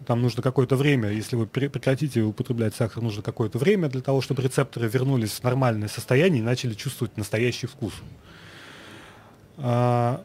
там 0.06 0.20
нужно 0.20 0.42
какое-то 0.42 0.76
время, 0.76 1.10
если 1.10 1.36
вы 1.36 1.44
пре- 1.44 1.70
прекратите 1.70 2.20
употреблять 2.22 2.74
сахар, 2.74 3.02
нужно 3.02 3.22
какое-то 3.22 3.58
время 3.58 3.88
для 3.88 4.02
того, 4.02 4.20
чтобы 4.20 4.42
рецепторы 4.42 4.88
вернулись 4.88 5.30
в 5.32 5.42
нормальное 5.42 5.88
состояние 5.88 6.40
и 6.40 6.44
начали 6.44 6.74
чувствовать 6.74 7.16
настоящий 7.16 7.66
вкус. 7.66 7.94
А, 9.56 10.22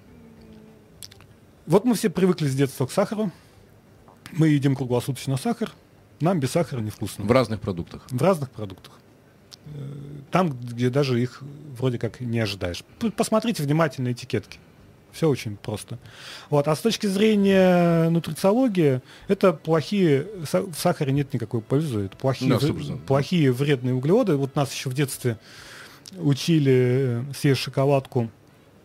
вот 1.66 1.86
мы 1.86 1.96
все 1.96 2.10
привыкли 2.10 2.48
с 2.48 2.56
детства 2.56 2.86
к 2.88 2.92
сахару. 2.92 3.32
Мы 4.32 4.50
едим 4.50 4.76
круглосуточно 4.76 5.38
сахар. 5.38 5.72
Нам 6.20 6.40
без 6.40 6.52
сахара 6.52 6.82
невкусно. 6.82 7.26
В 7.26 7.32
разных 7.32 7.62
продуктах. 7.62 8.06
В 8.10 8.22
разных 8.22 8.50
продуктах. 8.52 8.94
Э, 9.66 9.70
Там, 10.32 10.52
где 10.52 10.90
даже 10.90 11.22
их 11.22 11.42
вроде 11.78 11.98
как 11.98 12.20
не 12.22 12.40
ожидаешь. 12.40 12.84
Посмотрите 13.16 13.64
внимательно 13.64 14.12
этикетки. 14.12 14.60
Все 15.12 15.28
очень 15.28 15.58
просто. 15.58 15.98
Вот. 16.52 16.68
А 16.68 16.76
с 16.76 16.80
точки 16.82 17.08
зрения 17.08 18.10
нутрициологии, 18.10 19.02
это 19.28 19.54
плохие... 19.54 20.28
В 20.52 20.74
сахаре 20.78 21.12
нет 21.12 21.34
никакой 21.34 21.62
пользы. 21.62 22.02
Это 22.06 22.16
плохие, 22.16 22.52
Да, 22.52 22.58
вре- 22.60 22.74
100%. 22.74 23.00
плохие 23.06 23.52
вредные 23.52 23.96
углеводы. 23.96 24.36
Вот 24.36 24.56
нас 24.56 24.72
еще 24.72 24.90
в 24.90 24.94
детстве 24.94 25.38
учили 26.18 27.24
э, 27.30 27.34
съесть 27.36 27.62
шоколадку 27.62 28.30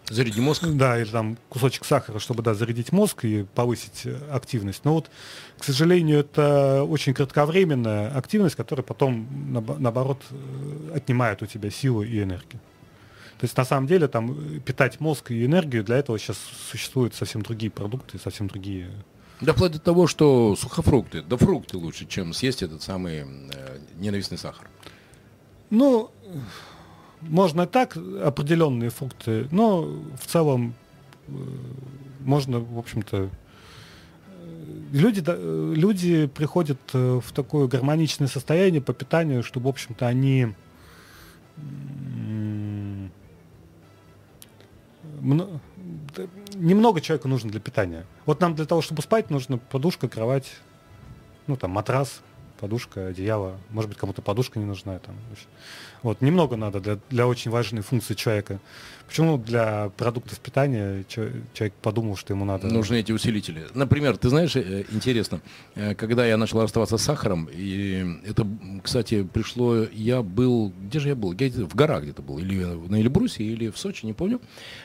Заряди 0.09 0.40
мозг. 0.40 0.64
да, 0.67 1.01
или 1.01 1.09
там 1.09 1.38
кусочек 1.49 1.85
сахара, 1.85 2.19
чтобы 2.19 2.43
да, 2.43 2.55
зарядить 2.55 2.93
мозг 2.93 3.25
и 3.25 3.45
повысить 3.55 4.03
э, 4.05 4.19
активность. 4.31 4.85
Но 4.85 4.95
вот, 4.95 5.11
к 5.59 5.64
сожалению, 5.64 6.21
это 6.21 6.85
очень 6.85 7.14
кратковременная 7.14 8.14
активность, 8.14 8.55
которая 8.55 8.85
потом, 8.85 9.27
наобо- 9.51 9.79
наоборот, 9.79 10.21
э, 10.31 10.97
отнимает 10.97 11.43
у 11.43 11.47
тебя 11.47 11.71
силы 11.71 12.07
и 12.07 12.23
энергию. 12.23 12.61
То 13.38 13.47
есть, 13.47 13.57
на 13.57 13.64
самом 13.64 13.87
деле, 13.87 14.07
там, 14.07 14.33
э, 14.33 14.61
питать 14.61 15.01
мозг 15.01 15.31
и 15.31 15.45
энергию, 15.45 15.83
для 15.83 15.97
этого 15.97 16.19
сейчас 16.19 16.38
существуют 16.71 17.14
совсем 17.14 17.43
другие 17.43 17.71
продукты, 17.71 18.19
совсем 18.19 18.49
другие... 18.49 18.90
Да 19.40 19.53
вплоть 19.53 19.73
до 19.73 19.81
того, 19.81 20.07
что 20.07 20.55
сухофрукты, 20.55 21.23
да 21.23 21.37
фрукты 21.37 21.77
лучше, 21.79 22.07
чем 22.07 22.33
съесть 22.35 22.62
этот 22.62 22.83
самый 22.83 23.21
э, 23.21 23.79
ненавистный 23.97 24.38
сахар. 24.38 24.69
Ну, 25.71 26.11
можно 27.29 27.67
так, 27.67 27.97
определенные 27.97 28.91
фрукты, 28.91 29.49
но 29.51 29.83
в 30.21 30.27
целом 30.27 30.75
э, 31.29 31.33
можно, 32.21 32.61
в 32.61 32.79
общем-то, 32.79 33.29
э, 33.29 33.29
люди, 34.93 35.23
люди 35.75 36.27
приходят 36.27 36.79
в 36.93 37.25
такое 37.35 37.67
гармоничное 37.67 38.29
состояние 38.29 38.81
по 38.81 38.93
питанию, 38.93 39.43
что, 39.43 39.61
в 39.61 39.69
общем-то, 39.69 40.07
они 40.07 40.55
немного 46.55 47.01
человеку 47.01 47.29
нужно 47.29 47.51
для 47.51 47.61
питания. 47.61 48.07
Вот 48.27 48.41
нам 48.41 48.55
для 48.55 48.67
того, 48.67 48.83
чтобы 48.83 49.03
спать, 49.03 49.31
нужно 49.31 49.59
подушка, 49.59 50.09
кровать, 50.09 50.51
ну 51.47 51.57
там 51.57 51.73
матрас, 51.73 52.23
подушка, 52.64 53.09
одеяло. 53.09 53.59
Может 53.68 53.90
быть, 53.90 53.98
кому-то 53.98 54.22
подушка 54.22 54.59
не 54.59 54.64
нужна. 54.64 54.98
Там. 54.98 55.14
Вот, 56.03 56.22
немного 56.22 56.57
надо 56.57 56.81
для, 56.81 56.98
для 57.11 57.27
очень 57.27 57.50
важной 57.50 57.83
функции 57.83 58.14
человека. 58.14 58.59
Почему 59.07 59.37
для 59.37 59.90
продуктов 59.98 60.40
питания 60.40 61.05
человек 61.09 61.74
подумал, 61.83 62.16
что 62.16 62.33
ему 62.33 62.46
надо... 62.46 62.68
Нужны 62.68 63.00
эти 63.00 63.12
усилители. 63.12 63.66
Например, 63.74 64.16
ты 64.16 64.31
знаешь, 64.31 64.57
э, 64.57 64.85
интересно, 64.90 65.42
э, 65.74 65.94
когда 65.94 66.24
я 66.24 66.38
начал 66.38 66.62
расставаться 66.62 66.96
с 66.96 67.03
сахаром, 67.03 67.50
и 67.53 68.18
это, 68.24 68.46
кстати, 68.83 69.24
пришло, 69.24 69.83
я 69.92 70.22
был, 70.22 70.72
где 70.81 71.00
же 71.00 71.09
я 71.09 71.14
был? 71.14 71.35
Я 71.35 71.50
в 71.66 71.74
горах 71.74 72.05
где-то 72.05 72.22
был, 72.22 72.38
или 72.38 72.64
на 72.64 72.96
Эльбрусе, 72.96 73.44
или 73.44 73.68
в 73.68 73.77
Сочи, 73.77 74.07
не 74.07 74.14
помню. 74.14 74.40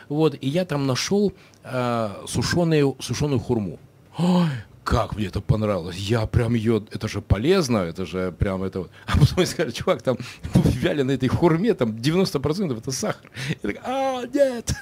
Вот, 0.09 0.35
и 0.41 0.49
я 0.49 0.65
там 0.65 0.85
нашел 0.85 1.31
э, 1.63 2.09
сушеную, 2.27 2.97
сушеную 2.99 3.39
хурму. 3.39 3.79
Ой, 4.17 4.49
как 4.89 5.15
мне 5.15 5.27
это 5.27 5.39
понравилось. 5.39 5.95
Я 5.97 6.25
прям 6.25 6.55
ее, 6.55 6.83
это 6.91 7.07
же 7.07 7.21
полезно, 7.21 7.77
это 7.77 8.07
же 8.07 8.31
прям 8.31 8.63
это... 8.63 8.87
А 9.05 9.19
потом 9.19 9.45
сказали, 9.45 9.71
чувак, 9.71 10.01
там 10.01 10.17
вяленой 10.53 11.13
этой 11.13 11.29
хурме, 11.29 11.75
там 11.75 11.91
90% 11.91 12.75
это 12.75 12.91
сахар. 12.91 13.29
Я 13.61 13.69
так, 13.69 13.81
а, 13.85 14.23
нет! 14.25 14.73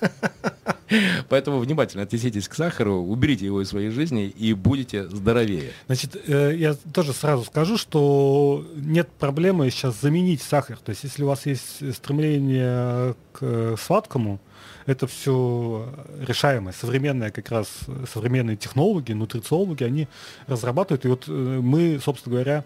Поэтому 1.30 1.60
внимательно 1.60 2.04
отнеситесь 2.04 2.48
к 2.48 2.54
сахару, 2.54 3.02
уберите 3.02 3.46
его 3.46 3.62
из 3.62 3.68
своей 3.68 3.90
жизни 3.90 4.28
и 4.28 4.54
будете 4.54 5.10
здоровее. 5.10 5.74
Значит, 5.88 6.16
э, 6.26 6.56
я 6.56 6.76
тоже 6.94 7.12
сразу 7.12 7.44
скажу, 7.44 7.78
что 7.78 8.66
нет 8.76 9.10
проблемы 9.20 9.70
сейчас 9.70 10.00
заменить 10.00 10.42
сахар. 10.42 10.78
То 10.78 10.92
есть, 10.92 11.04
если 11.04 11.24
у 11.24 11.28
вас 11.28 11.46
есть 11.46 11.94
стремление 11.94 13.16
к 13.34 13.76
сладкому, 13.78 14.40
это 14.88 15.06
все 15.06 15.94
решаемое. 16.20 16.74
Современные 16.74 17.30
как 17.30 17.52
раз, 17.52 17.68
современные 18.12 18.56
технологи, 18.56 19.12
нутрициологи, 19.12 19.84
они 19.84 20.08
разрабатывают. 20.48 21.06
И 21.06 21.08
вот 21.10 21.26
э, 21.28 21.32
мы, 21.32 22.00
собственно 22.02 22.36
говоря, 22.36 22.64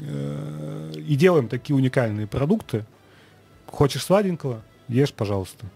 э, 0.00 0.92
и 0.96 1.16
делаем 1.16 1.48
такие 1.48 1.76
уникальные 1.76 2.28
продукты. 2.28 2.86
Хочешь 3.66 4.04
сладенького? 4.04 4.62
Ешь, 4.88 5.12
пожалуйста. 5.12 5.66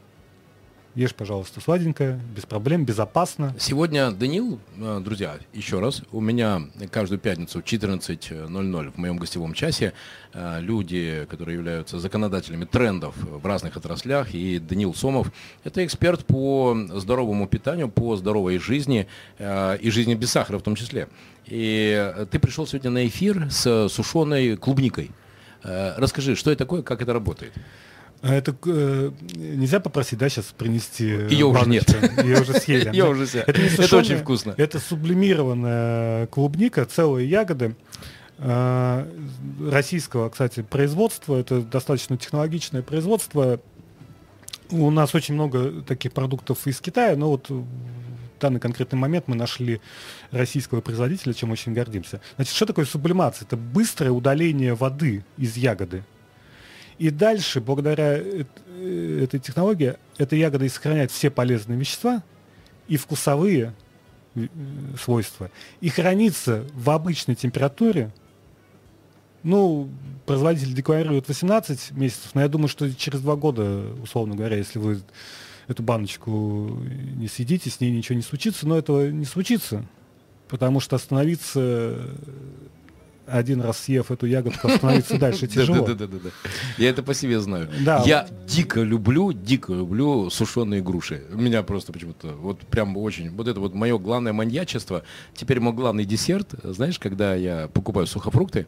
Ешь, 0.97 1.15
пожалуйста, 1.15 1.61
сладенькое, 1.61 2.21
без 2.35 2.47
проблем, 2.47 2.85
безопасно. 2.85 3.55
Сегодня, 3.61 4.11
Данил, 4.11 4.59
э, 4.77 5.01
друзья, 5.01 5.39
еще 5.53 5.79
раз, 5.79 6.03
у 6.11 6.21
меня 6.21 6.63
каждую 6.91 7.21
пятницу 7.21 7.61
в 7.61 7.65
14.00 7.65 8.91
в 8.91 8.97
моем 8.99 9.17
гостевом 9.17 9.55
часе 9.55 9.93
э, 10.33 10.61
люди, 10.61 11.29
которые 11.31 11.59
являются 11.59 12.01
законодателями 12.01 12.65
трендов 12.65 13.15
в 13.19 13.47
разных 13.47 13.77
отраслях, 13.77 14.35
и 14.35 14.59
Данил 14.59 14.93
Сомов, 14.93 15.31
это 15.63 15.87
эксперт 15.87 16.25
по 16.25 16.77
здоровому 16.95 17.47
питанию, 17.47 17.89
по 17.89 18.17
здоровой 18.17 18.59
жизни 18.59 19.07
э, 19.39 19.79
и 19.81 19.91
жизни 19.91 20.17
без 20.17 20.33
сахара 20.33 20.59
в 20.59 20.63
том 20.63 20.75
числе. 20.75 21.07
И 21.47 22.27
ты 22.33 22.41
пришел 22.41 22.67
сегодня 22.67 22.91
на 22.91 23.07
эфир 23.07 23.49
с 23.49 23.89
сушеной 23.89 24.57
клубникой. 24.57 25.13
Расскажи, 25.63 26.37
что 26.37 26.51
это 26.51 26.65
такое, 26.65 26.83
как 26.83 27.03
это 27.03 27.13
работает? 27.13 27.53
А 28.23 28.35
это 28.35 28.55
э, 28.67 29.11
нельзя 29.35 29.81
попросить, 29.81 30.19
да, 30.19 30.29
сейчас 30.29 30.47
принести 30.47 31.05
Ее 31.05 31.47
уже 31.47 31.67
нет. 31.67 31.89
Ее 32.23 32.43
уже 32.43 32.53
съели. 32.55 32.91
Ее 32.93 33.09
уже 33.09 33.27
съели. 33.27 33.47
Это, 33.47 33.83
это 33.83 33.97
очень 33.97 34.17
вкусно. 34.17 34.55
Это 34.59 34.79
сублимированная 34.79 36.27
клубника, 36.27 36.85
целые 36.85 37.29
ягоды 37.29 37.77
э, 38.39 39.07
российского, 39.71 40.29
кстати, 40.29 40.63
производства. 40.63 41.37
Это 41.37 41.63
достаточно 41.63 42.19
технологичное 42.19 42.83
производство. 42.83 43.59
У 44.71 44.91
нас 44.91 45.15
очень 45.15 45.35
много 45.35 45.83
таких 45.83 46.13
продуктов 46.13 46.67
из 46.67 46.79
Китая, 46.81 47.17
но 47.17 47.31
вот 47.31 47.49
в 47.49 47.65
данный 48.39 48.61
конкретный 48.61 48.99
момент 48.99 49.29
мы 49.29 49.35
нашли 49.35 49.81
российского 50.31 50.83
производителя, 50.83 51.33
чем 51.33 51.51
очень 51.53 51.73
гордимся. 51.73 52.21
Значит, 52.37 52.55
что 52.55 52.67
такое 52.67 52.85
сублимация? 52.85 53.47
Это 53.47 53.57
быстрое 53.57 54.11
удаление 54.11 54.75
воды 54.75 55.25
из 55.39 55.57
ягоды. 55.57 56.05
И 57.01 57.09
дальше, 57.09 57.63
благодаря 57.63 58.19
э, 58.19 58.45
этой 59.23 59.41
технологии, 59.41 59.95
эта 60.19 60.37
ягода 60.37 60.69
сохраняет 60.69 61.11
все 61.11 61.31
полезные 61.31 61.79
вещества 61.79 62.23
и 62.89 62.99
вкусовые 62.99 63.73
э, 64.35 64.47
свойства, 65.03 65.51
и 65.81 65.89
хранится 65.89 66.67
в 66.75 66.91
обычной 66.91 67.37
температуре. 67.37 68.13
Ну, 69.43 69.89
производитель 70.27 70.75
декларирует 70.75 71.27
18 71.27 71.93
месяцев, 71.93 72.35
но 72.35 72.43
я 72.43 72.49
думаю, 72.49 72.69
что 72.69 72.93
через 72.95 73.23
два 73.23 73.35
года, 73.35 73.95
условно 74.03 74.37
говоря, 74.37 74.59
если 74.59 74.79
вы 74.79 75.01
эту 75.69 75.83
баночку 75.83 76.83
не 77.17 77.29
съедите, 77.29 77.71
с 77.71 77.81
ней 77.81 77.93
ничего 77.93 78.17
не 78.17 78.23
случится, 78.23 78.69
но 78.69 78.77
этого 78.77 79.09
не 79.09 79.25
случится, 79.25 79.87
потому 80.49 80.81
что 80.81 80.97
остановиться 80.97 82.11
один 83.31 83.61
раз 83.61 83.79
съев 83.79 84.11
эту 84.11 84.27
ягодку, 84.27 84.69
остановиться 84.69 85.19
дальше 85.19 85.47
тяжело. 85.47 85.87
Да, 85.87 85.95
да, 85.95 86.07
да, 86.07 86.19
да. 86.25 86.31
Я 86.79 86.91
это 86.91 87.03
по 87.03 87.15
себе 87.15 87.41
знаю. 87.41 87.69
Я 88.05 88.29
дико 88.47 88.81
люблю, 88.81 89.33
дико 89.33 89.73
люблю 89.73 90.31
сушеные 90.31 90.83
груши. 90.83 91.25
У 91.33 91.41
меня 91.41 91.63
просто 91.63 91.93
почему-то 91.93 92.29
вот 92.29 92.61
прям 92.61 92.97
очень, 92.97 93.31
вот 93.31 93.49
это 93.49 93.61
вот 93.61 93.75
мое 93.75 93.99
главное 93.99 94.33
маньячество. 94.33 95.03
Теперь 95.35 95.61
мой 95.61 95.73
главный 95.73 96.05
десерт, 96.05 96.55
знаешь, 96.63 96.99
когда 96.99 97.35
я 97.35 97.69
покупаю 97.69 98.07
сухофрукты. 98.07 98.67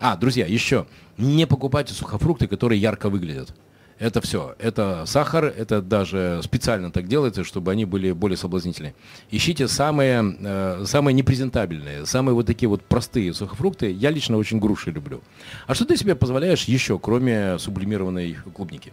А, 0.00 0.16
друзья, 0.16 0.46
еще, 0.46 0.86
не 1.18 1.46
покупайте 1.46 1.94
сухофрукты, 1.94 2.46
которые 2.46 2.80
ярко 2.80 3.08
выглядят. 3.08 3.54
Это 3.98 4.20
все. 4.20 4.54
Это 4.58 5.04
сахар, 5.06 5.44
это 5.44 5.80
даже 5.80 6.40
специально 6.42 6.90
так 6.90 7.06
делается, 7.06 7.44
чтобы 7.44 7.70
они 7.70 7.84
были 7.84 8.12
более 8.12 8.36
соблазнительные. 8.36 8.94
Ищите 9.30 9.68
самые, 9.68 10.36
э, 10.40 10.84
самые 10.86 11.14
непрезентабельные, 11.14 12.04
самые 12.04 12.34
вот 12.34 12.46
такие 12.46 12.68
вот 12.68 12.82
простые 12.82 13.32
сухофрукты. 13.32 13.90
Я 13.90 14.10
лично 14.10 14.36
очень 14.36 14.58
груши 14.58 14.90
люблю. 14.90 15.22
А 15.66 15.74
что 15.74 15.84
ты 15.84 15.96
себе 15.96 16.16
позволяешь 16.16 16.64
еще, 16.64 16.98
кроме 16.98 17.58
сублимированной 17.58 18.36
клубники? 18.54 18.92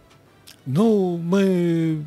Ну, 0.66 1.18
мы 1.18 2.06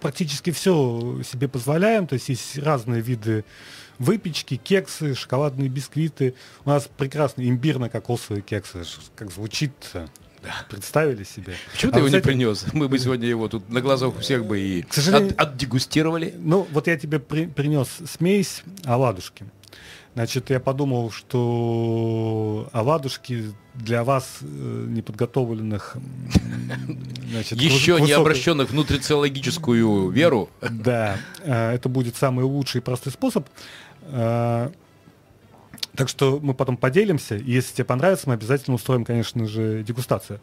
практически 0.00 0.50
все 0.50 1.22
себе 1.22 1.46
позволяем. 1.46 2.06
То 2.06 2.14
есть 2.14 2.28
есть 2.28 2.58
разные 2.58 3.00
виды 3.00 3.44
выпечки, 3.98 4.56
кексы, 4.56 5.14
шоколадные 5.14 5.68
бисквиты. 5.68 6.34
У 6.64 6.68
нас 6.70 6.88
прекрасные 6.96 7.48
имбирно-кокосовые 7.48 8.42
кексы. 8.42 8.82
Как 9.14 9.30
звучит 9.30 9.72
Представили 10.68 11.24
себе. 11.24 11.54
Почему 11.72 11.90
а 11.90 11.94
ты 11.94 11.98
его 12.00 12.06
кстати, 12.06 12.22
не 12.22 12.26
принес? 12.26 12.66
Мы 12.72 12.88
бы 12.88 12.98
сегодня 12.98 13.28
его 13.28 13.48
тут 13.48 13.68
на 13.68 13.80
глазах 13.80 14.16
у 14.16 14.20
всех 14.20 14.46
бы 14.46 14.60
и 14.60 14.82
к 14.82 14.92
сожалению, 14.92 15.32
от, 15.32 15.48
отдегустировали. 15.48 16.34
Ну, 16.38 16.66
вот 16.70 16.86
я 16.86 16.96
тебе 16.96 17.18
при, 17.18 17.46
принес 17.46 17.88
смесь 18.06 18.62
оладушки. 18.84 19.44
Значит, 20.14 20.50
я 20.50 20.60
подумал, 20.60 21.10
что 21.10 22.68
оладушки 22.72 23.52
для 23.74 24.04
вас 24.04 24.38
э, 24.42 24.86
неподготовленных, 24.88 25.96
значит, 27.30 27.60
еще 27.60 27.94
высокой... 27.94 28.06
не 28.06 28.12
обращенных 28.12 28.70
в 28.70 28.74
нутрициологическую 28.74 30.10
веру. 30.10 30.50
Да, 30.60 31.16
э, 31.40 31.72
это 31.72 31.88
будет 31.88 32.14
самый 32.14 32.44
лучший 32.44 32.78
и 32.78 32.80
простой 32.80 33.12
способ. 33.12 33.48
Э, 35.94 35.96
так 35.96 36.08
что 36.08 36.40
мы 36.42 36.54
потом 36.54 36.76
поделимся, 36.76 37.36
и 37.36 37.50
если 37.50 37.74
тебе 37.74 37.84
понравится, 37.84 38.28
мы 38.28 38.34
обязательно 38.34 38.74
устроим, 38.74 39.04
конечно 39.04 39.46
же, 39.46 39.82
дегустацию. 39.82 40.40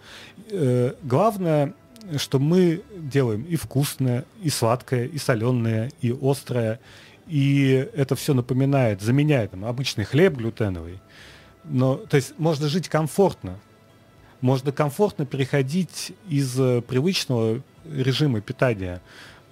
Э, 0.49 0.93
главное, 1.03 1.73
что 2.17 2.39
мы 2.39 2.81
делаем 2.95 3.43
и 3.43 3.55
вкусное, 3.55 4.25
и 4.41 4.49
сладкое, 4.49 5.05
и 5.05 5.17
соленое, 5.17 5.91
и 6.01 6.15
острое, 6.21 6.79
и 7.27 7.87
это 7.95 8.15
все 8.15 8.33
напоминает, 8.33 9.01
заменяет 9.01 9.51
там, 9.51 9.65
обычный 9.65 10.03
хлеб 10.03 10.35
глютеновый. 10.35 10.99
Но, 11.63 11.95
то 11.95 12.17
есть 12.17 12.33
можно 12.39 12.67
жить 12.67 12.89
комфортно, 12.89 13.59
можно 14.41 14.71
комфортно 14.71 15.25
переходить 15.25 16.13
из 16.27 16.59
э, 16.59 16.81
привычного 16.81 17.61
режима 17.85 18.41
питания 18.41 19.01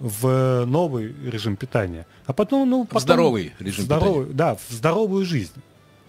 в 0.00 0.64
новый 0.64 1.14
режим 1.24 1.56
питания, 1.56 2.06
а 2.26 2.32
потом, 2.32 2.68
ну, 2.68 2.84
потом 2.84 3.00
здоровый 3.00 3.52
режим 3.60 3.84
здоровый, 3.84 4.26
питания. 4.26 4.36
Да, 4.36 4.54
в 4.56 4.72
здоровую 4.72 5.24
жизнь 5.24 5.52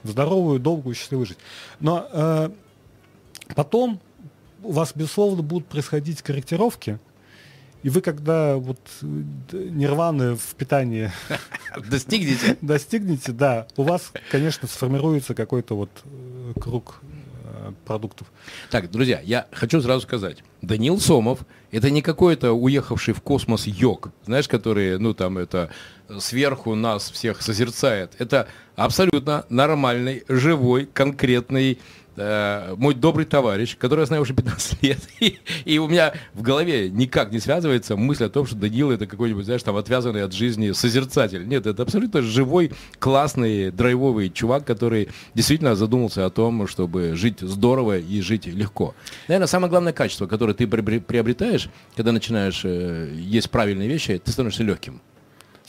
в 0.04 0.10
здоровую, 0.10 0.60
долгую, 0.60 0.96
счастливую 0.96 1.26
жизнь. 1.26 1.40
Но 1.80 2.08
э, 2.12 2.50
потом 3.56 4.00
у 4.64 4.72
вас, 4.72 4.94
безусловно, 4.96 5.42
будут 5.42 5.68
происходить 5.68 6.22
корректировки, 6.22 7.00
и 7.84 7.90
вы, 7.90 8.02
когда 8.02 8.58
вот 8.58 8.80
э, 9.02 9.06
нирваны 9.52 10.36
в 10.36 10.56
питании 10.56 11.12
достигнете, 11.89 12.58
достигнете, 12.62 13.32
да, 13.32 13.68
у 13.78 13.84
вас, 13.84 14.12
конечно, 14.30 14.68
сформируется 14.68 15.34
какой-то 15.34 15.76
вот 15.76 15.89
э, 16.04 16.54
круг 16.60 17.02
продуктов. 17.86 18.32
Так, 18.70 18.89
друзья, 18.89 19.22
я 19.24 19.47
хочу 19.52 19.82
сразу 19.82 20.02
сказать. 20.02 20.43
Данил 20.62 20.99
Сомов– 20.99 21.45
это 21.72 21.89
не 21.89 22.02
какой-то 22.02 22.54
уехавший 22.54 23.14
в 23.14 23.22
космос 23.22 23.68
йог, 23.68 24.12
знаешь, 24.26 24.47
который, 24.47 24.97
ну, 24.97 25.14
там, 25.14 25.38
это 25.38 25.70
сверху 26.20 26.76
нас 26.76 27.09
всех 27.12 27.41
созерцает. 27.41 28.14
Это 28.20 28.47
абсолютно 28.76 29.45
нормальный, 29.49 30.24
живой, 30.28 30.88
конкретный 30.91 31.80
Э, 32.18 32.76
мой 32.78 32.93
добрый 32.93 33.26
товарищ, 33.26 33.78
который 33.78 34.01
я 34.01 34.05
знаю 34.05 34.24
уже 34.24 34.34
15 34.34 34.78
лет, 34.84 34.99
и, 35.22 35.39
и 35.64 35.78
у 35.80 35.88
меня 35.88 36.14
в 36.34 36.41
голове 36.41 36.89
никак 36.89 37.32
не 37.32 37.39
связывается 37.39 37.95
мысль 37.95 38.26
о 38.26 38.30
том, 38.30 38.45
что 38.45 38.55
Данил 38.57 38.91
это 38.91 39.07
какой-нибудь, 39.07 39.45
знаешь, 39.45 39.64
там 39.64 39.78
отвязанный 39.78 40.24
от 40.24 40.34
жизни 40.34 40.72
созерцатель. 40.72 41.47
Нет, 41.47 41.66
это 41.66 41.84
абсолютно 41.84 42.22
живой, 42.22 42.74
классный, 42.99 43.72
драйвовый 43.72 44.30
чувак, 44.30 44.66
который 44.66 45.07
действительно 45.34 45.76
задумался 45.76 46.26
о 46.26 46.30
том, 46.30 46.68
чтобы 46.68 47.16
жить 47.16 47.39
здорово 47.39 47.97
и 47.97 48.20
жить 48.20 48.45
легко. 48.45 48.93
Наверное, 49.30 49.47
самое 49.47 49.70
главное 49.70 49.93
качество, 49.93 50.28
которое 50.28 50.53
ты 50.53 50.68
приобретаешь, 50.68 51.70
когда 51.95 52.12
начинаешь 52.12 52.62
э, 52.66 53.14
есть 53.16 53.49
правильные 53.49 53.88
вещи, 53.88 54.22
ты 54.24 54.32
становишься 54.32 54.64
легким 54.64 55.01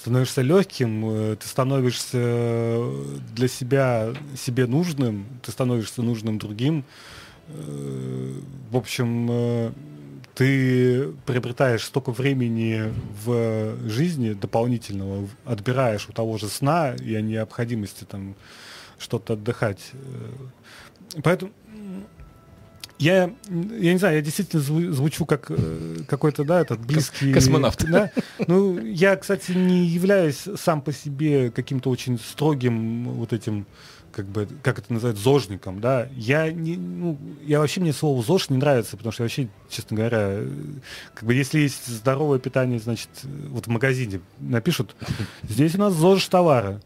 становишься 0.03 0.43
легким, 0.43 1.05
э, 1.05 1.37
ты 1.37 1.47
становишься 1.47 2.19
э, 2.19 3.05
для 3.37 3.47
себя 3.47 4.13
себе 4.37 4.67
нужным, 4.67 5.27
ты 5.45 5.53
становишься 5.53 6.03
нужным 6.03 6.41
другим. 6.41 6.85
Э, 7.47 8.33
в 8.73 8.77
общем, 8.77 9.73
ты 10.35 11.13
приобретаешь 11.25 11.85
столько 11.85 12.11
времени 12.11 12.93
в 13.25 13.89
жизни 13.89 14.33
дополнительного, 14.33 15.29
отбираешь 15.45 16.09
у 16.09 16.13
того 16.13 16.37
же 16.37 16.49
сна 16.49 16.95
и 16.95 17.15
о 17.15 17.21
необходимости 17.21 18.03
там 18.03 18.35
что-то 18.99 19.35
отдыхать. 19.35 19.93
Поэтому 21.23 21.53
я, 23.03 23.35
я 23.49 23.93
не 23.93 23.99
знаю, 23.99 24.17
я 24.17 24.23
действительно 24.23 24.63
звучу 24.63 25.27
как 25.27 25.47
э, 25.51 25.99
какой-то, 26.07 26.45
да, 26.45 26.61
этот 26.61 26.81
близкий... 26.81 27.33
Космонавт. 27.33 27.85
Да? 27.91 28.11
Ну, 28.47 28.79
я, 28.79 29.17
кстати, 29.17 29.53
не 29.53 29.87
являюсь 29.87 30.45
сам 30.57 30.81
по 30.83 30.93
себе 30.93 31.51
каким-то 31.51 31.91
очень 31.91 32.19
строгим 32.19 33.09
вот 33.11 33.33
этим 33.33 33.67
как 34.13 34.27
бы, 34.27 34.47
как 34.63 34.79
это 34.79 34.93
называют, 34.93 35.19
зожником, 35.19 35.81
да, 35.81 36.07
я 36.15 36.53
не, 36.53 36.77
ну, 36.77 37.19
я 37.45 37.61
вообще 37.61 37.81
мне 37.81 37.95
слово 37.95 38.23
зож 38.23 38.51
не 38.51 38.59
нравится, 38.59 38.97
потому 38.97 39.11
что 39.11 39.23
вообще, 39.23 39.49
честно 39.71 39.97
говоря, 39.97 40.41
как 41.15 41.25
бы 41.25 41.35
если 41.35 41.61
есть 41.61 41.87
здоровое 41.87 42.39
питание, 42.39 42.79
значит, 42.79 43.09
вот 43.49 43.67
в 43.67 43.71
магазине 43.71 44.21
напишут, 44.39 44.95
здесь 45.43 45.75
у 45.75 45.79
нас 45.79 45.95
зож 45.95 46.27
товара. 46.29 46.81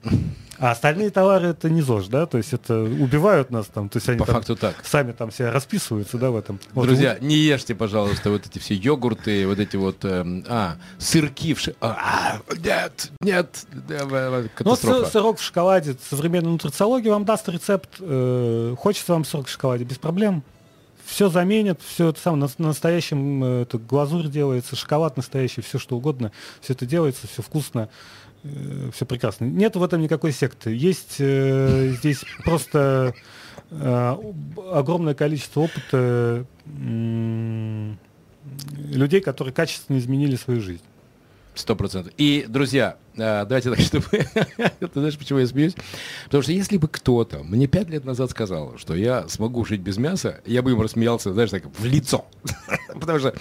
А 0.59 0.71
остальные 0.71 1.11
товары 1.11 1.49
это 1.49 1.69
не 1.69 1.83
ЗОЖ, 1.83 2.09
да? 2.09 2.27
То 2.27 2.39
есть 2.39 2.53
это 2.53 2.81
убивают 2.81 3.51
нас 3.51 3.67
там. 3.67 3.89
То 3.89 3.99
есть 3.99 4.09
они 4.09 4.19
По 4.19 4.27
там 4.27 4.37
факту 4.37 4.57
так. 4.57 4.77
сами 4.85 5.13
там 5.13 5.31
себя 5.31 5.53
расписываются, 5.53 6.19
да, 6.19 6.31
в 6.31 6.37
этом. 6.37 6.59
Друзья, 6.75 7.15
вот. 7.15 7.23
не 7.23 7.37
ешьте, 7.37 7.75
пожалуйста, 7.75 8.31
вот 8.31 8.47
эти 8.47 8.59
все 8.59 8.75
йогурты, 8.75 9.47
вот 9.47 9.59
эти 9.59 9.77
вот, 9.77 10.05
э, 10.05 10.25
а, 10.49 10.77
сырки 10.99 11.55
в 11.55 11.61
ш... 11.61 11.73
а, 11.81 12.41
нет, 12.65 13.11
нет, 13.21 13.67
катастрофа. 14.55 15.01
Ну, 15.01 15.07
сырок 15.07 15.39
в 15.39 15.43
шоколаде, 15.43 15.97
современная 16.09 16.51
нутрициология 16.51 17.13
вам 17.13 17.25
даст 17.25 17.49
рецепт, 17.49 17.91
э, 18.01 18.75
хочется 18.79 19.13
вам 19.13 19.25
сырок 19.25 19.47
в 19.47 19.51
шоколаде, 19.51 19.85
без 19.85 19.99
проблем. 19.99 20.43
Все 21.05 21.29
заменят, 21.29 21.81
все 21.87 22.09
это 22.09 22.21
самое, 22.21 22.51
на, 22.59 22.67
настоящем 22.67 23.45
э, 23.45 23.63
это 23.63 23.79
глазурь 23.79 24.27
делается, 24.27 24.75
шоколад 24.75 25.17
настоящий, 25.17 25.61
все 25.61 25.79
что 25.79 25.97
угодно, 25.97 26.33
все 26.61 26.73
это 26.73 26.87
делается, 26.87 27.29
все 27.29 27.43
вкусно. 27.43 27.89
Э, 28.47 28.91
все 28.93 29.07
прекрасно. 29.07 29.45
Нет 29.47 29.77
в 29.77 29.83
этом 29.83 30.01
никакой 30.01 30.33
секты. 30.33 30.75
Есть 30.75 31.17
э, 31.19 31.95
здесь 31.99 32.25
просто 32.45 33.15
э, 33.71 34.17
огромное 34.73 35.15
количество 35.15 35.61
опыта 35.61 36.47
людей, 38.89 39.21
которые 39.21 39.53
качественно 39.53 39.99
изменили 39.99 40.37
свою 40.37 40.61
жизнь. 40.61 40.83
Сто 41.55 41.75
процентов. 41.75 42.13
И, 42.19 42.45
друзья, 42.47 42.99
э, 43.15 43.45
давайте 43.47 43.71
так, 43.71 43.81
чтобы... 43.81 44.07
Ты 44.09 44.91
знаешь, 44.93 45.17
почему 45.19 45.39
я 45.39 45.47
смеюсь? 45.47 45.75
Потому 46.27 46.43
что 46.43 46.53
если 46.53 46.77
бы 46.77 46.87
кто-то 46.87 47.43
мне 47.43 47.67
пять 47.67 47.89
лет 47.89 48.05
назад 48.05 48.31
сказал, 48.31 48.77
что 48.77 48.95
я 48.95 49.27
смогу 49.29 49.65
жить 49.65 49.81
без 49.81 49.97
мяса, 49.97 50.41
я 50.45 50.63
бы 50.63 50.71
ему 50.71 50.83
рассмеялся, 50.83 51.33
знаешь, 51.33 51.51
так, 51.51 51.65
в 51.79 51.85
лицо. 51.85 52.27
Потому 52.95 53.19
что 53.19 53.35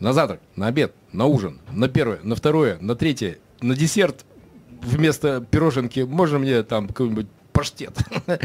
на 0.00 0.12
завтрак, 0.12 0.40
на 0.54 0.66
обед, 0.66 0.94
на 1.12 1.24
ужин, 1.24 1.60
на 1.70 1.88
первое, 1.88 2.20
на 2.22 2.36
второе, 2.36 2.78
на 2.80 2.94
третье, 2.94 3.38
на 3.62 3.74
десерт 3.74 4.26
вместо 4.82 5.40
пироженки 5.40 6.00
можно 6.00 6.38
мне 6.38 6.62
там 6.62 6.88
какой-нибудь 6.88 7.26
паштет. 7.52 7.96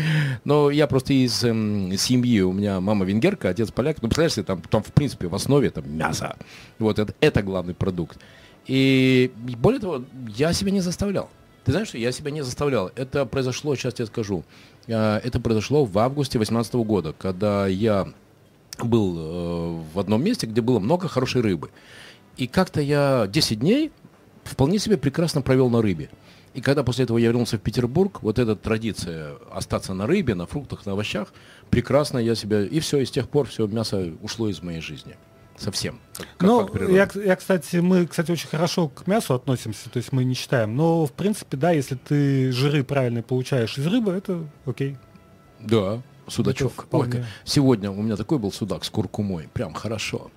Но 0.45 0.69
я 0.69 0.87
просто 0.87 1.13
из 1.13 1.43
эм, 1.43 1.95
семьи, 1.97 2.41
у 2.41 2.53
меня 2.53 2.79
мама 2.79 3.05
венгерка, 3.05 3.49
отец 3.49 3.69
поляк. 3.71 3.97
Ну, 4.01 4.07
представляешь 4.07 4.33
себе, 4.33 4.45
там, 4.45 4.61
там 4.61 4.81
в 4.81 4.93
принципе 4.93 5.27
в 5.27 5.35
основе 5.35 5.69
там 5.69 5.83
мясо. 5.95 6.37
Вот 6.79 6.97
это, 6.97 7.13
это 7.19 7.41
главный 7.41 7.73
продукт. 7.73 8.17
И 8.67 9.31
более 9.35 9.81
того, 9.81 10.05
я 10.29 10.53
себя 10.53 10.71
не 10.71 10.79
заставлял. 10.79 11.29
Ты 11.65 11.71
знаешь, 11.71 11.89
что 11.89 11.97
я 11.97 12.11
себя 12.11 12.31
не 12.31 12.41
заставлял. 12.41 12.89
Это 12.95 13.25
произошло, 13.25 13.75
сейчас 13.75 13.99
я 13.99 14.05
скажу. 14.05 14.45
Э, 14.87 15.19
это 15.23 15.39
произошло 15.39 15.83
в 15.83 15.97
августе 15.99 16.37
2018 16.37 16.73
года, 16.75 17.13
когда 17.17 17.67
я 17.67 18.07
был 18.81 19.17
э, 19.17 19.83
в 19.93 19.99
одном 19.99 20.23
месте, 20.23 20.47
где 20.47 20.61
было 20.61 20.79
много 20.79 21.07
хорошей 21.07 21.41
рыбы. 21.41 21.69
И 22.37 22.47
как-то 22.47 22.81
я 22.81 23.27
10 23.27 23.59
дней 23.59 23.91
вполне 24.43 24.79
себе 24.79 24.97
прекрасно 24.97 25.41
провел 25.41 25.69
на 25.69 25.81
рыбе. 25.81 26.09
И 26.53 26.61
когда 26.61 26.83
после 26.83 27.05
этого 27.05 27.17
я 27.17 27.27
вернулся 27.27 27.57
в 27.57 27.61
Петербург, 27.61 28.21
вот 28.21 28.37
эта 28.37 28.55
традиция 28.55 29.35
остаться 29.51 29.93
на 29.93 30.05
рыбе, 30.05 30.35
на 30.35 30.45
фруктах, 30.45 30.85
на 30.85 30.93
овощах, 30.93 31.33
прекрасно 31.69 32.17
я 32.17 32.35
себя... 32.35 32.63
И 32.63 32.79
все, 32.81 32.99
и 32.99 33.05
с 33.05 33.11
тех 33.11 33.29
пор 33.29 33.47
все 33.47 33.67
мясо 33.67 34.11
ушло 34.21 34.49
из 34.49 34.61
моей 34.61 34.81
жизни. 34.81 35.15
Совсем. 35.57 35.99
Как, 36.17 36.27
как 36.37 36.47
ну, 36.47 36.89
я, 36.89 37.07
я, 37.23 37.35
кстати, 37.35 37.77
мы, 37.77 38.07
кстати, 38.07 38.31
очень 38.31 38.49
хорошо 38.49 38.87
к 38.87 39.05
мясу 39.05 39.33
относимся, 39.33 39.89
то 39.89 39.97
есть 39.97 40.11
мы 40.11 40.23
не 40.23 40.33
считаем. 40.33 40.75
Но, 40.75 41.05
в 41.05 41.11
принципе, 41.11 41.55
да, 41.55 41.71
если 41.71 41.95
ты 41.95 42.51
жиры 42.51 42.83
правильно 42.83 43.21
получаешь 43.21 43.77
из 43.77 43.85
рыбы, 43.85 44.11
это 44.11 44.43
окей. 44.65 44.97
Да, 45.59 46.01
судачок. 46.31 46.87
Ой, 46.91 47.07
сегодня 47.43 47.91
у 47.91 48.01
меня 48.01 48.15
такой 48.15 48.39
был 48.39 48.51
судак 48.51 48.83
с 48.83 48.89
куркумой. 48.89 49.49
Прям 49.53 49.73
хорошо. 49.73 50.31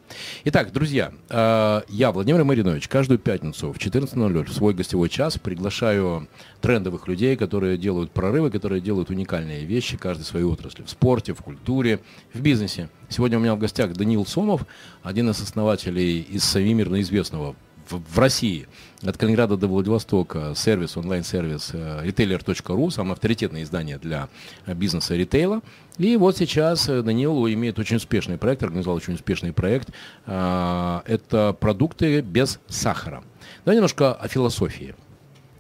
Итак, 0.44 0.72
друзья, 0.72 1.12
э, 1.30 1.82
я, 1.88 2.12
Владимир 2.12 2.44
Маринович, 2.44 2.88
каждую 2.88 3.18
пятницу 3.18 3.72
в 3.72 3.78
14.00 3.78 4.44
в 4.44 4.52
свой 4.52 4.74
гостевой 4.74 5.08
час 5.08 5.38
приглашаю 5.38 6.28
трендовых 6.60 7.08
людей, 7.08 7.36
которые 7.36 7.78
делают 7.78 8.10
прорывы, 8.10 8.50
которые 8.50 8.80
делают 8.80 9.10
уникальные 9.10 9.64
вещи, 9.64 9.96
каждой 9.96 10.22
своей 10.22 10.44
отрасли. 10.44 10.82
В 10.82 10.90
спорте, 10.90 11.34
в 11.34 11.42
культуре, 11.42 12.00
в 12.32 12.40
бизнесе. 12.40 12.88
Сегодня 13.08 13.38
у 13.38 13.40
меня 13.40 13.54
в 13.54 13.58
гостях 13.58 13.92
Даниил 13.92 14.26
Сомов, 14.26 14.66
один 15.02 15.30
из 15.30 15.40
основателей 15.40 16.20
из 16.20 16.42
всемирно 16.42 17.00
известного 17.00 17.54
в, 17.88 18.00
в 18.14 18.18
России 18.18 18.66
от 19.02 19.16
Калининграда 19.16 19.56
до 19.56 19.66
Владивостока 19.66 20.54
сервис, 20.56 20.96
онлайн-сервис 20.96 21.70
э, 21.72 22.06
retailer.ru, 22.06 22.90
самое 22.90 23.12
авторитетное 23.12 23.62
издание 23.62 23.98
для 23.98 24.28
э, 24.66 24.74
бизнеса 24.74 25.14
ритейла. 25.14 25.60
И 25.98 26.16
вот 26.16 26.36
сейчас 26.36 26.88
э, 26.88 27.02
Данил 27.02 27.46
имеет 27.48 27.78
очень 27.78 27.96
успешный 27.96 28.38
проект, 28.38 28.62
организовал 28.62 28.96
очень 28.96 29.14
успешный 29.14 29.52
проект. 29.52 29.90
Это 30.26 31.56
продукты 31.60 32.20
без 32.20 32.58
сахара. 32.68 33.22
Давай 33.64 33.76
немножко 33.76 34.14
о 34.14 34.28
философии. 34.28 34.94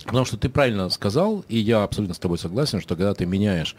Потому 0.04 0.24
что 0.26 0.36
ты 0.36 0.48
правильно 0.48 0.88
сказал, 0.90 1.44
и 1.48 1.58
я 1.58 1.82
абсолютно 1.82 2.14
с 2.14 2.18
тобой 2.18 2.38
согласен, 2.38 2.80
что 2.80 2.94
когда 2.94 3.14
ты 3.14 3.24
меняешь 3.24 3.74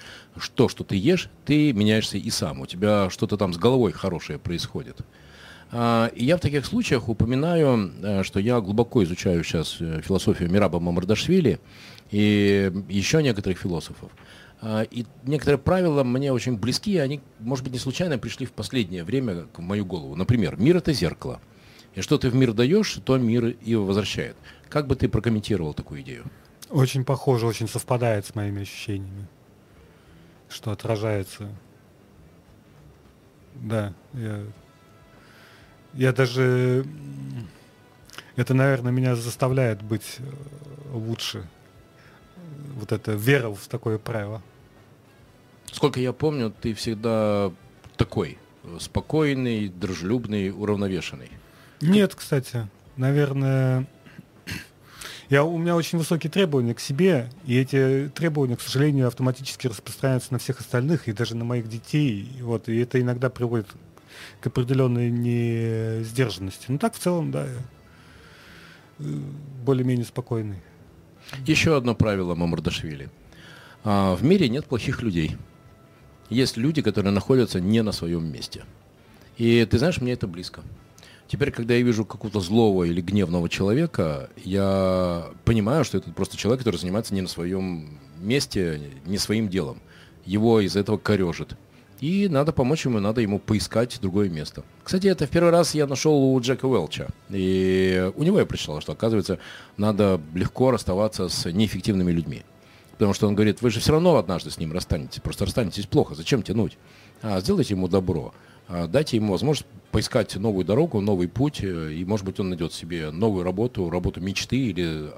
то, 0.55 0.67
что 0.67 0.83
ты 0.83 0.95
ешь, 0.95 1.29
ты 1.45 1.71
меняешься 1.71 2.17
и 2.17 2.29
сам. 2.31 2.61
У 2.61 2.65
тебя 2.65 3.09
что-то 3.11 3.37
там 3.37 3.53
с 3.53 3.57
головой 3.57 3.91
хорошее 3.91 4.39
происходит. 4.39 5.01
А, 5.71 6.07
и 6.15 6.23
я 6.23 6.37
в 6.37 6.41
таких 6.41 6.65
случаях 6.65 7.09
упоминаю, 7.09 7.91
э, 8.01 8.23
что 8.23 8.39
я 8.39 8.61
глубоко 8.61 9.03
изучаю 9.03 9.43
сейчас 9.43 9.77
э, 9.79 10.01
философию 10.01 10.49
Мираба 10.51 10.79
Мамардашвили 10.79 11.59
и 12.11 12.71
еще 12.87 13.23
некоторых 13.23 13.57
философов. 13.57 14.11
А, 14.61 14.83
и 14.83 15.05
некоторые 15.23 15.57
правила 15.57 16.03
мне 16.03 16.31
очень 16.31 16.57
близки, 16.57 16.93
и 16.93 16.97
они, 16.97 17.21
может 17.39 17.63
быть, 17.63 17.73
не 17.73 17.79
случайно 17.79 18.17
пришли 18.17 18.45
в 18.45 18.51
последнее 18.51 19.03
время 19.03 19.47
в 19.53 19.59
мою 19.59 19.85
голову. 19.85 20.15
Например, 20.15 20.55
мир– 20.57 20.77
это 20.77 20.93
зеркало. 20.93 21.41
И 21.93 22.01
что 22.01 22.17
ты 22.17 22.29
в 22.29 22.35
мир 22.35 22.53
даешь, 22.53 22.99
то 23.03 23.17
мир 23.17 23.45
и 23.47 23.75
возвращает. 23.75 24.35
Как 24.69 24.87
бы 24.87 24.95
ты 24.95 25.07
прокомментировал 25.07 25.73
такую 25.73 26.01
идею? 26.01 26.25
Очень 26.69 27.05
похоже, 27.05 27.47
очень 27.47 27.67
совпадает 27.67 28.25
с 28.25 28.35
моими 28.35 28.63
ощущениями, 28.63 29.27
что 30.49 30.71
отражается. 30.71 31.49
Да, 33.55 33.93
я 34.13 34.43
я 35.95 36.13
даже... 36.13 36.85
Это, 38.35 38.53
наверное, 38.53 38.91
меня 38.91 39.15
заставляет 39.15 39.81
быть 39.81 40.17
э, 40.19 40.23
лучше. 40.93 41.47
Вот 42.75 42.91
это 42.91 43.13
вера 43.13 43.49
в 43.49 43.67
такое 43.67 43.97
правило. 43.97 44.41
Сколько 45.71 45.99
я 45.99 46.11
помню, 46.11 46.53
ты 46.61 46.73
всегда 46.73 47.51
такой 47.95 48.37
спокойный, 48.79 49.69
дружелюбный, 49.69 50.51
уравновешенный. 50.51 51.31
Нет, 51.81 52.13
кстати. 52.15 52.67
Наверное, 52.97 53.87
Я, 55.29 55.43
у 55.43 55.57
меня 55.57 55.75
очень 55.75 55.97
высокие 55.97 56.29
требования 56.29 56.75
к 56.75 56.79
себе, 56.79 57.29
и 57.45 57.57
эти 57.57 58.11
требования, 58.13 58.55
к 58.55 58.61
сожалению, 58.61 59.07
автоматически 59.07 59.67
распространяются 59.67 60.31
на 60.31 60.39
всех 60.39 60.59
остальных, 60.59 61.07
и 61.07 61.13
даже 61.13 61.35
на 61.35 61.43
моих 61.43 61.67
детей. 61.67 62.29
Вот, 62.41 62.69
и 62.69 62.77
это 62.77 63.01
иногда 63.01 63.29
приводит 63.29 63.67
к 64.41 64.47
определенной 64.47 65.09
несдержанности. 65.09 66.65
Ну 66.69 66.77
так 66.77 66.95
в 66.95 66.99
целом, 66.99 67.31
да, 67.31 67.47
э, 68.99 69.03
более-менее 69.63 70.05
спокойный. 70.05 70.61
Еще 71.45 71.75
одно 71.75 71.95
правило 71.95 72.35
Мамардашвили. 72.35 73.09
А, 73.83 74.15
в 74.15 74.23
мире 74.23 74.49
нет 74.49 74.65
плохих 74.65 75.01
людей. 75.01 75.37
Есть 76.29 76.57
люди, 76.57 76.81
которые 76.81 77.11
находятся 77.11 77.59
не 77.59 77.83
на 77.83 77.91
своем 77.91 78.31
месте. 78.31 78.63
И 79.37 79.65
ты 79.65 79.77
знаешь, 79.77 80.01
мне 80.01 80.13
это 80.13 80.27
близко. 80.27 80.61
Теперь, 81.27 81.51
когда 81.51 81.73
я 81.73 81.81
вижу 81.81 82.05
какого-то 82.05 82.39
злого 82.39 82.83
или 82.83 83.01
гневного 83.01 83.49
человека, 83.49 84.29
я 84.37 85.27
понимаю, 85.43 85.83
что 85.83 85.97
это 85.97 86.11
просто 86.11 86.37
человек, 86.37 86.59
который 86.59 86.77
занимается 86.77 87.13
не 87.13 87.21
на 87.21 87.27
своем 87.27 87.99
месте, 88.19 88.91
не 89.05 89.17
своим 89.17 89.49
делом. 89.49 89.81
Его 90.25 90.61
из 90.61 90.75
этого 90.75 90.97
корежит. 90.97 91.57
И 92.01 92.27
надо 92.29 92.51
помочь 92.51 92.85
ему, 92.85 92.99
надо 92.99 93.21
ему 93.21 93.39
поискать 93.39 93.97
другое 94.01 94.29
место. 94.29 94.63
Кстати, 94.83 95.07
это 95.07 95.27
в 95.27 95.29
первый 95.29 95.51
раз 95.51 95.73
я 95.73 95.87
нашел 95.87 96.13
у 96.13 96.39
Джека 96.41 96.65
Уэлча. 96.65 97.07
И 97.29 98.11
у 98.15 98.23
него 98.23 98.39
я 98.39 98.45
прочитал, 98.45 98.81
что, 98.81 98.91
оказывается, 98.91 99.39
надо 99.77 100.19
легко 100.33 100.71
расставаться 100.71 101.29
с 101.29 101.49
неэффективными 101.49 102.11
людьми. 102.11 102.43
Потому 102.91 103.13
что 103.13 103.27
он 103.27 103.35
говорит, 103.35 103.61
вы 103.61 103.69
же 103.69 103.79
все 103.79 103.93
равно 103.93 104.17
однажды 104.17 104.51
с 104.51 104.57
ним 104.57 104.73
расстанетесь. 104.73 105.21
Просто 105.21 105.45
расстанетесь 105.45 105.85
плохо. 105.85 106.15
Зачем 106.15 106.43
тянуть? 106.43 106.77
А, 107.21 107.39
сделайте 107.39 107.73
ему 107.73 107.87
добро. 107.87 108.33
А, 108.67 108.87
дайте 108.87 109.15
ему 109.15 109.31
возможность 109.31 109.67
поискать 109.91 110.35
новую 110.35 110.65
дорогу, 110.65 110.99
новый 110.99 111.29
путь. 111.29 111.59
Э, 111.61 111.93
и, 111.93 112.03
может 112.03 112.25
быть, 112.25 112.39
он 112.39 112.49
найдет 112.49 112.73
себе 112.73 113.11
новую 113.11 113.43
работу, 113.43 113.89
работу 113.89 114.19
мечты 114.19 114.57
или 114.57 115.09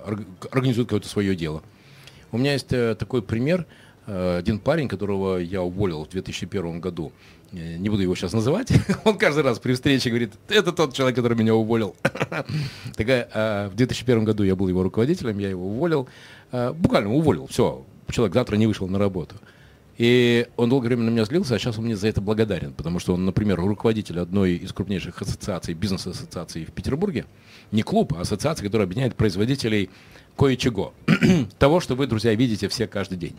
организует 0.51 0.87
какое-то 0.87 1.07
свое 1.07 1.35
дело. 1.35 1.63
У 2.31 2.37
меня 2.37 2.53
есть 2.53 2.71
э, 2.71 2.95
такой 2.95 3.23
пример– 3.23 3.65
один 4.07 4.59
парень, 4.59 4.87
которого 4.87 5.37
я 5.37 5.61
уволил 5.61 6.05
в 6.05 6.09
2001 6.09 6.79
году, 6.79 7.11
э, 7.51 7.77
не 7.77 7.89
буду 7.89 8.01
его 8.01 8.15
сейчас 8.15 8.33
называть, 8.33 8.71
он 9.03 9.17
каждый 9.17 9.43
раз 9.43 9.59
при 9.59 9.73
встрече 9.73 10.09
говорит, 10.09 10.33
это 10.47 10.71
тот 10.71 10.93
человек, 10.93 11.15
который 11.15 11.37
меня 11.37 11.55
уволил. 11.55 11.95
Такая, 12.95 13.27
э, 13.33 13.69
в 13.71 13.75
2001 13.75 14.23
году 14.23 14.43
я 14.43 14.55
был 14.55 14.67
его 14.67 14.83
руководителем, 14.83 15.39
я 15.39 15.49
его 15.49 15.67
уволил, 15.67 16.07
буквально 16.51 17.13
уволил, 17.13 17.47
все, 17.47 17.85
человек 18.09 18.33
завтра 18.33 18.55
не 18.55 18.67
вышел 18.67 18.87
на 18.87 18.97
работу. 18.97 19.35
И 19.97 20.47
он 20.57 20.69
долгое 20.69 20.89
время 20.89 21.03
на 21.03 21.09
меня 21.09 21.25
злился, 21.25 21.55
а 21.55 21.59
сейчас 21.59 21.77
он 21.79 21.85
мне 21.85 21.95
за 21.95 22.07
это 22.07 22.21
благодарен, 22.21 22.73
потому 22.73 22.99
что 22.99 23.15
он, 23.15 23.25
например, 23.25 23.59
руководитель 23.59 24.19
одной 24.19 24.53
из 24.53 24.71
крупнейших 24.71 25.19
ассоциаций, 25.21 25.73
бизнес-ассоциаций 25.73 26.65
в 26.65 26.71
Петербурге. 26.71 27.25
Не 27.71 27.81
клуб, 27.81 28.13
а 28.15 28.21
ассоциация, 28.21 28.63
которая 28.63 28.85
объединяет 28.85 29.15
производителей 29.15 29.89
кое-чего. 30.37 30.93
Того, 31.59 31.79
что 31.79 31.95
вы, 31.95 32.07
друзья, 32.07 32.33
видите 32.35 32.67
все 32.69 32.87
каждый 32.87 33.17
день. 33.17 33.35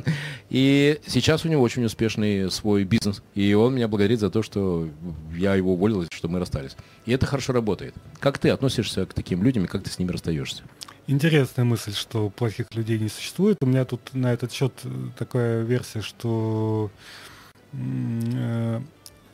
и 0.50 0.98
сейчас 1.06 1.44
у 1.44 1.48
него 1.48 1.62
очень 1.62 1.84
успешный 1.84 2.50
свой 2.50 2.84
бизнес. 2.84 3.22
И 3.34 3.52
он 3.54 3.74
меня 3.74 3.88
благодарит 3.88 4.20
за 4.20 4.30
то, 4.30 4.42
что 4.42 4.88
я 5.34 5.54
его 5.54 5.74
уволил, 5.74 6.06
что 6.10 6.28
мы 6.28 6.38
расстались. 6.38 6.76
И 7.04 7.12
это 7.12 7.26
хорошо 7.26 7.52
работает. 7.52 7.94
Как 8.20 8.38
ты 8.38 8.50
относишься 8.50 9.04
к 9.06 9.12
таким 9.12 9.42
людям 9.42 9.64
и 9.64 9.68
как 9.68 9.82
ты 9.82 9.90
с 9.90 9.98
ними 9.98 10.12
расстаешься? 10.12 10.62
Интересная 11.08 11.64
мысль, 11.64 11.92
что 11.92 12.30
плохих 12.30 12.74
людей 12.74 12.98
не 12.98 13.08
существует. 13.08 13.58
У 13.60 13.66
меня 13.66 13.84
тут 13.84 14.00
на 14.12 14.32
этот 14.32 14.52
счет 14.52 14.72
такая 15.18 15.62
версия, 15.62 16.00
что 16.00 16.90
э, 17.72 18.80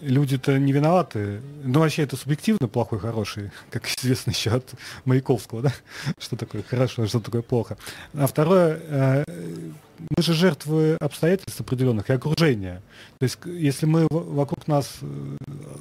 люди-то 0.03 0.59
не 0.59 0.73
виноваты. 0.73 1.41
Ну, 1.65 1.81
вообще, 1.81 2.03
это 2.03 2.17
субъективно 2.17 2.69
плохой, 2.69 2.99
хороший, 2.99 3.51
как 3.71 3.89
известно 3.89 4.31
еще 4.31 4.51
от 4.51 4.69
Маяковского, 5.05 5.63
да? 5.63 5.73
Что 6.19 6.37
такое 6.37 6.63
хорошо, 6.63 7.03
а 7.03 7.07
что 7.07 7.21
такое 7.21 7.43
плохо. 7.43 7.77
А 8.15 8.27
второе, 8.27 8.81
э, 8.83 9.25
мы 9.99 10.23
же 10.23 10.35
жертвы 10.35 10.97
обстоятельств 11.01 11.61
определенных 11.61 12.11
и 12.11 12.13
окружения. 12.13 12.83
То 13.19 13.25
есть, 13.25 13.39
если 13.47 13.87
мы 13.87 14.07
вокруг 14.11 14.67
нас, 14.67 14.99
э, 15.01 15.07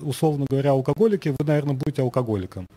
условно 0.01 0.45
говоря, 0.49 0.71
алкоголики, 0.71 1.29
вы, 1.29 1.45
наверное, 1.45 1.75
будете 1.75 2.03
алкоголиком. 2.03 2.67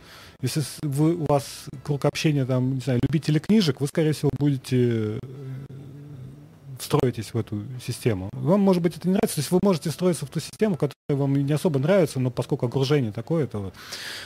Если 0.41 0.63
вы, 0.83 1.15
у 1.15 1.27
вас 1.27 1.67
круг 1.83 2.05
общения, 2.07 2.45
там, 2.45 2.75
не 2.75 2.81
знаю, 2.81 3.01
любители 3.03 3.39
книжек, 3.39 3.81
вы, 3.81 3.87
скорее 3.87 4.13
всего, 4.13 4.31
будете 4.39 5.19
э, 6.85 6.97
встроитесь 6.97 7.35
в 7.35 7.39
эту 7.39 7.63
систему. 7.85 8.31
Вам, 8.33 8.61
может 8.61 8.83
быть, 8.83 8.97
это 8.97 9.09
не 9.09 9.15
нравится, 9.15 9.37
то 9.37 9.41
есть 9.41 9.51
вы 9.51 9.59
можете 9.63 9.91
строиться 9.91 10.27
в 10.27 10.31
ту 10.31 10.41
систему, 10.41 10.77
которая 10.77 10.93
вам 11.09 11.35
не 11.35 11.53
особо 11.53 11.79
нравится, 11.79 12.21
но 12.21 12.31
поскольку 12.31 12.67
окружение 12.67 13.13
такое, 13.13 13.47
то 13.47 13.59
вот. 13.59 13.75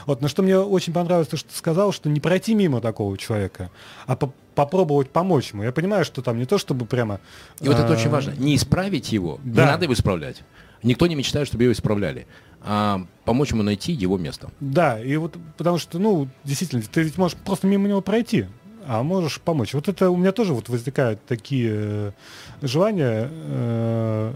вот. 0.07 0.21
На 0.21 0.29
что 0.29 0.43
мне 0.43 0.59
очень 0.59 0.93
понравилось 0.93 1.29
то, 1.29 1.37
что 1.37 1.49
ты 1.49 1.57
сказал, 1.57 1.93
что 1.93 2.09
не 2.09 2.21
пройти 2.21 2.55
мимо 2.55 2.81
такого 2.81 3.17
человека, 3.17 3.71
а 4.07 4.17
по 4.17 4.33
попробовать 4.55 5.11
помочь 5.11 5.53
ему. 5.53 5.63
Я 5.63 5.71
понимаю, 5.71 6.05
что 6.05 6.21
там 6.21 6.37
не 6.37 6.45
то, 6.45 6.59
чтобы 6.59 6.85
прямо... 6.85 7.21
И 7.61 7.69
вот 7.69 7.79
это 7.79 7.93
очень 7.93 8.11
важно. 8.11 8.33
Не 8.33 8.57
исправить 8.57 9.13
его, 9.13 9.39
да. 9.45 9.63
не 9.63 9.71
надо 9.71 9.85
его 9.85 9.95
исправлять. 9.95 10.43
Никто 10.83 11.07
не 11.07 11.15
мечтает, 11.15 11.47
чтобы 11.47 11.63
его 11.63 11.73
исправляли. 11.73 12.27
А 12.61 13.07
помочь 13.25 13.53
ему 13.53 13.63
найти 13.63 13.93
его 13.93 14.19
место. 14.19 14.51
Да, 14.59 15.01
и 15.01 15.17
вот 15.17 15.37
потому 15.57 15.79
что, 15.79 16.01
ну, 16.01 16.27
действительно, 16.43 16.83
ты 16.83 17.03
ведь 17.03 17.17
можешь 17.19 17.39
просто 17.39 17.69
мимо 17.69 17.87
него 17.87 18.01
пройти 18.01 18.47
а 18.89 19.03
можешь 19.03 19.39
помочь. 19.41 19.75
Вот 19.75 19.87
это 19.87 20.11
у 20.11 20.17
меня 20.17 20.33
тоже 20.33 20.55
вот 20.55 20.71
возникают 20.71 21.25
такие 21.27 22.15
желания 22.63 23.29
э, 23.31 24.33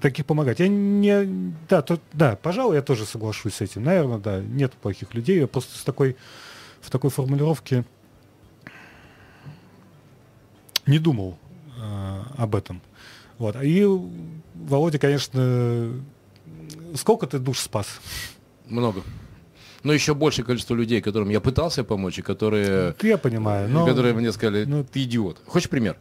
таких 0.00 0.26
помогать. 0.26 0.60
Я 0.60 0.68
не, 0.68 1.52
да, 1.68 1.82
то, 1.82 1.98
да, 2.12 2.36
пожалуй, 2.36 2.76
я 2.76 2.82
тоже 2.82 3.04
соглашусь 3.04 3.54
с 3.54 3.60
этим. 3.60 3.84
Наверное, 3.84 4.18
да, 4.18 4.40
нет 4.40 4.72
плохих 4.74 5.14
людей. 5.14 5.40
Я 5.40 5.46
просто 5.46 5.76
с 5.76 5.82
такой, 5.82 6.16
в 6.80 6.90
такой 6.90 7.10
формулировке 7.10 7.84
не 10.86 10.98
думал 10.98 11.38
э, 11.78 12.22
об 12.36 12.54
этом. 12.54 12.80
Вот. 13.38 13.56
И 13.62 13.86
Володя, 14.54 14.98
конечно, 14.98 15.92
сколько 16.94 17.26
ты 17.26 17.38
душ 17.38 17.60
спас? 17.60 18.00
Много 18.66 19.02
но 19.86 19.92
еще 19.92 20.14
большее 20.14 20.44
количество 20.44 20.74
людей, 20.74 21.00
которым 21.00 21.28
я 21.28 21.40
пытался 21.40 21.84
помочь, 21.84 22.18
и 22.18 22.22
которые... 22.22 22.96
Ну, 23.00 23.08
я 23.08 23.18
понимаю, 23.18 23.68
но... 23.68 23.86
Которые 23.86 24.14
мне 24.14 24.32
сказали, 24.32 24.64
ну, 24.64 24.82
ты 24.82 25.04
идиот. 25.04 25.42
Хочешь 25.46 25.70
пример? 25.70 25.96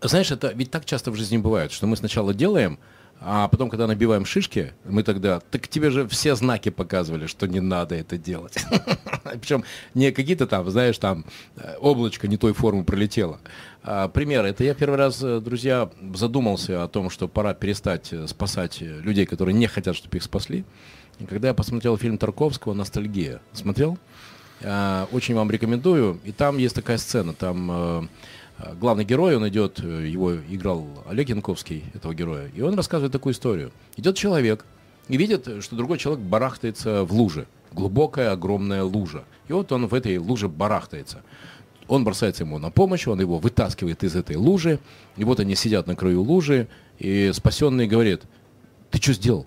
Знаешь, 0.00 0.30
это 0.30 0.52
ведь 0.52 0.70
так 0.70 0.84
часто 0.84 1.10
в 1.10 1.16
жизни 1.16 1.38
бывает, 1.38 1.72
что 1.72 1.86
мы 1.86 1.96
сначала 1.96 2.34
делаем, 2.34 2.78
а 3.20 3.48
потом, 3.48 3.70
когда 3.70 3.86
набиваем 3.86 4.26
шишки, 4.26 4.74
мы 4.84 5.02
тогда, 5.02 5.40
так 5.40 5.68
тебе 5.68 5.90
же 5.90 6.06
все 6.06 6.34
знаки 6.34 6.68
показывали, 6.68 7.26
что 7.26 7.46
не 7.46 7.60
надо 7.60 7.94
это 7.94 8.18
делать. 8.18 8.58
Причем 9.24 9.64
не 9.94 10.12
какие-то 10.12 10.46
там, 10.46 10.68
знаешь, 10.70 10.98
там 10.98 11.24
э, 11.56 11.76
облачко 11.80 12.28
не 12.28 12.36
той 12.36 12.52
формы 12.52 12.84
пролетело. 12.84 13.40
А, 13.82 14.08
пример. 14.08 14.44
Это 14.44 14.64
я 14.64 14.74
первый 14.74 14.96
раз, 14.96 15.22
э, 15.22 15.40
друзья, 15.40 15.90
задумался 16.14 16.82
о 16.82 16.88
том, 16.88 17.08
что 17.08 17.26
пора 17.26 17.54
перестать 17.54 18.12
э, 18.12 18.26
спасать 18.26 18.80
людей, 18.80 19.24
которые 19.24 19.54
не 19.54 19.66
хотят, 19.66 19.96
чтобы 19.96 20.18
их 20.18 20.22
спасли. 20.22 20.64
И 21.18 21.24
когда 21.24 21.48
я 21.48 21.54
посмотрел 21.54 21.96
фильм 21.96 22.18
Тарковского 22.18 22.74
«Ностальгия», 22.74 23.40
смотрел? 23.54 23.98
Очень 25.12 25.34
вам 25.34 25.50
рекомендую. 25.50 26.18
И 26.24 26.32
там 26.32 26.56
есть 26.56 26.74
такая 26.74 26.96
сцена, 26.96 27.34
там 27.34 28.08
главный 28.80 29.04
герой, 29.04 29.36
он 29.36 29.48
идет, 29.48 29.80
э, 29.82 30.06
его 30.06 30.34
играл 30.34 30.86
Олег 31.08 31.28
Янковский, 31.28 31.84
этого 31.94 32.14
героя, 32.14 32.48
и 32.54 32.60
он 32.60 32.74
рассказывает 32.74 33.12
такую 33.12 33.34
историю. 33.34 33.72
Идет 33.96 34.16
человек 34.16 34.64
и 35.08 35.16
видит, 35.16 35.62
что 35.62 35.76
другой 35.76 35.98
человек 35.98 36.24
барахтается 36.24 37.04
в 37.04 37.12
луже. 37.12 37.46
Глубокая, 37.72 38.32
огромная 38.32 38.82
лужа. 38.84 39.24
И 39.48 39.52
вот 39.52 39.70
он 39.72 39.86
в 39.86 39.94
этой 39.94 40.18
луже 40.18 40.48
барахтается. 40.48 41.22
Он 41.88 42.04
бросается 42.04 42.44
ему 42.44 42.58
на 42.58 42.70
помощь, 42.70 43.06
он 43.06 43.20
его 43.20 43.38
вытаскивает 43.38 44.02
из 44.02 44.16
этой 44.16 44.36
лужи, 44.36 44.80
и 45.16 45.24
вот 45.24 45.38
они 45.38 45.54
сидят 45.54 45.86
на 45.86 45.94
краю 45.94 46.22
лужи, 46.22 46.68
и 46.98 47.30
спасенный 47.32 47.86
говорит, 47.86 48.22
ты 48.90 48.98
что 48.98 49.12
сделал? 49.12 49.46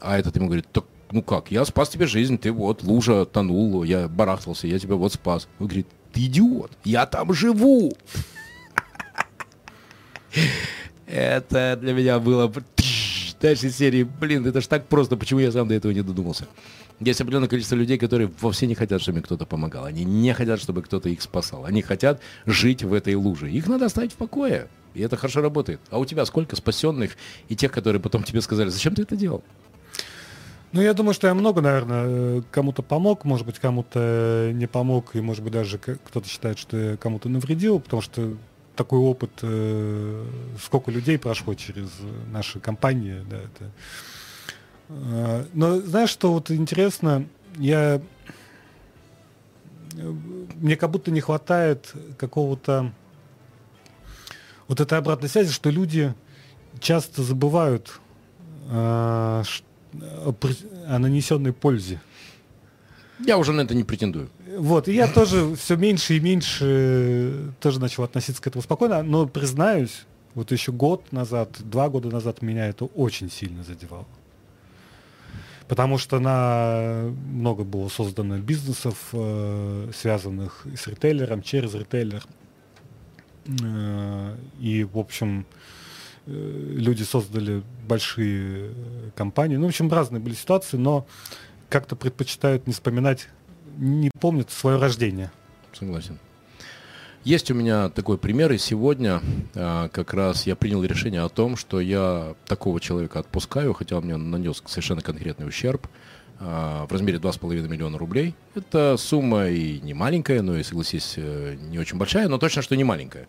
А 0.00 0.18
этот 0.18 0.36
ему 0.36 0.46
говорит, 0.46 0.66
так 0.72 0.84
ну 1.10 1.22
как, 1.22 1.50
я 1.50 1.64
спас 1.64 1.88
тебе 1.88 2.06
жизнь, 2.06 2.38
ты 2.38 2.50
вот, 2.52 2.82
лужа 2.82 3.24
тонул, 3.26 3.84
я 3.84 4.08
барахтался, 4.08 4.66
я 4.66 4.78
тебя 4.78 4.96
вот 4.96 5.12
спас. 5.12 5.48
Он 5.58 5.66
говорит, 5.66 5.86
ты 6.16 6.26
идиот, 6.26 6.72
я 6.84 7.04
там 7.04 7.34
живу. 7.34 7.92
Это 11.06 11.78
для 11.80 11.92
меня 11.92 12.18
было 12.18 12.50
дальше 13.40 13.70
серии, 13.70 14.02
блин, 14.02 14.46
это 14.46 14.62
ж 14.62 14.66
так 14.66 14.86
просто, 14.86 15.16
почему 15.16 15.40
я 15.40 15.52
сам 15.52 15.68
до 15.68 15.74
этого 15.74 15.92
не 15.92 16.00
додумался. 16.00 16.46
Есть 17.00 17.20
определенное 17.20 17.48
количество 17.48 17.76
людей, 17.76 17.98
которые 17.98 18.30
вовсе 18.40 18.66
не 18.66 18.74
хотят, 18.74 19.02
чтобы 19.02 19.18
им 19.18 19.24
кто-то 19.24 19.44
помогал. 19.44 19.84
Они 19.84 20.04
не 20.04 20.32
хотят, 20.32 20.58
чтобы 20.58 20.80
кто-то 20.80 21.10
их 21.10 21.20
спасал. 21.20 21.66
Они 21.66 21.82
хотят 21.82 22.22
жить 22.46 22.82
в 22.82 22.94
этой 22.94 23.14
луже. 23.14 23.50
Их 23.50 23.66
надо 23.68 23.84
оставить 23.84 24.12
в 24.12 24.16
покое. 24.16 24.68
И 24.94 25.02
это 25.02 25.18
хорошо 25.18 25.42
работает. 25.42 25.80
А 25.90 25.98
у 25.98 26.06
тебя 26.06 26.24
сколько 26.24 26.56
спасенных 26.56 27.18
и 27.50 27.56
тех, 27.56 27.70
которые 27.70 28.00
потом 28.00 28.22
тебе 28.22 28.40
сказали, 28.40 28.70
зачем 28.70 28.94
ты 28.94 29.02
это 29.02 29.14
делал? 29.14 29.44
Ну, 30.76 30.82
я 30.82 30.92
думаю, 30.92 31.14
что 31.14 31.26
я 31.26 31.32
много, 31.32 31.62
наверное, 31.62 32.42
кому-то 32.50 32.82
помог, 32.82 33.24
может 33.24 33.46
быть, 33.46 33.58
кому-то 33.58 34.50
не 34.52 34.66
помог, 34.66 35.16
и, 35.16 35.22
может 35.22 35.42
быть, 35.42 35.54
даже 35.54 35.78
кто-то 35.78 36.28
считает, 36.28 36.58
что 36.58 36.76
я 36.76 36.96
кому-то 36.98 37.30
навредил, 37.30 37.80
потому 37.80 38.02
что 38.02 38.36
такой 38.76 38.98
опыт, 38.98 39.30
э, 39.40 40.24
сколько 40.62 40.90
людей 40.90 41.18
прошло 41.18 41.54
через 41.54 41.88
наши 42.30 42.60
компании, 42.60 43.24
да, 43.30 43.36
это... 43.38 43.70
Э, 44.90 45.44
но 45.54 45.80
знаешь, 45.80 46.10
что 46.10 46.34
вот 46.34 46.50
интересно, 46.50 47.26
я 47.56 48.02
мне 50.56 50.76
как 50.76 50.90
будто 50.90 51.10
не 51.10 51.22
хватает 51.22 51.90
какого-то 52.18 52.92
вот 54.68 54.80
этой 54.80 54.98
обратной 54.98 55.30
связи, 55.30 55.52
что 55.52 55.70
люди 55.70 56.12
часто 56.80 57.22
забывают 57.22 57.98
э, 58.68 59.42
о, 59.42 59.42
о 60.86 60.98
нанесенной 60.98 61.52
пользе. 61.52 62.00
Я 63.18 63.38
уже 63.38 63.52
на 63.52 63.62
это 63.62 63.74
не 63.74 63.84
претендую. 63.84 64.28
Вот, 64.58 64.88
и 64.88 64.94
я 64.94 65.06
тоже 65.06 65.54
все 65.56 65.76
меньше 65.76 66.16
и 66.16 66.20
меньше 66.20 67.52
тоже 67.60 67.80
начал 67.80 68.02
относиться 68.02 68.42
к 68.42 68.46
этому 68.46 68.62
спокойно, 68.62 69.02
но 69.02 69.26
признаюсь, 69.26 70.04
вот 70.34 70.52
еще 70.52 70.72
год 70.72 71.12
назад, 71.12 71.56
два 71.60 71.88
года 71.88 72.10
назад 72.10 72.42
меня 72.42 72.66
это 72.66 72.84
очень 72.84 73.30
сильно 73.30 73.62
задевало. 73.62 74.06
Потому 75.66 75.98
что 75.98 76.20
на 76.20 77.10
много 77.28 77.64
было 77.64 77.88
создано 77.88 78.38
бизнесов, 78.38 79.08
э, 79.12 79.90
связанных 79.94 80.66
с 80.76 80.86
ритейлером, 80.86 81.42
через 81.42 81.74
ритейлер. 81.74 82.22
Э, 83.62 84.36
и, 84.60 84.84
в 84.84 84.96
общем, 84.96 85.40
э, 85.40 85.65
люди 86.26 87.02
создали 87.02 87.62
большие 87.86 88.72
компании. 89.14 89.56
Ну, 89.56 89.66
в 89.66 89.68
общем, 89.68 89.90
разные 89.90 90.20
были 90.20 90.34
ситуации, 90.34 90.76
но 90.76 91.06
как-то 91.68 91.96
предпочитают 91.96 92.66
не 92.66 92.72
вспоминать, 92.72 93.28
не 93.76 94.10
помнят 94.18 94.50
свое 94.50 94.78
рождение. 94.78 95.30
Согласен. 95.72 96.18
Есть 97.26 97.50
у 97.50 97.54
меня 97.54 97.88
такой 97.88 98.18
пример, 98.18 98.52
и 98.52 98.58
сегодня 98.58 99.20
а, 99.56 99.88
как 99.88 100.14
раз 100.14 100.46
я 100.46 100.54
принял 100.54 100.84
решение 100.84 101.22
о 101.22 101.28
том, 101.28 101.56
что 101.56 101.80
я 101.80 102.36
такого 102.46 102.80
человека 102.80 103.18
отпускаю, 103.18 103.74
хотя 103.74 103.96
он 103.96 104.04
мне 104.04 104.16
нанес 104.16 104.62
совершенно 104.64 105.00
конкретный 105.00 105.48
ущерб 105.48 105.88
а, 106.38 106.86
в 106.86 106.92
размере 106.92 107.18
2,5 107.18 107.66
миллиона 107.68 107.98
рублей. 107.98 108.36
Это 108.54 108.96
сумма 108.96 109.48
и 109.48 109.80
не 109.80 109.92
маленькая, 109.92 110.40
но 110.40 110.56
и, 110.56 110.62
согласись, 110.62 111.14
э, 111.16 111.56
не 111.58 111.80
очень 111.80 111.98
большая, 111.98 112.28
но 112.28 112.38
точно, 112.38 112.62
что 112.62 112.76
не 112.76 112.84
маленькая. 112.84 113.26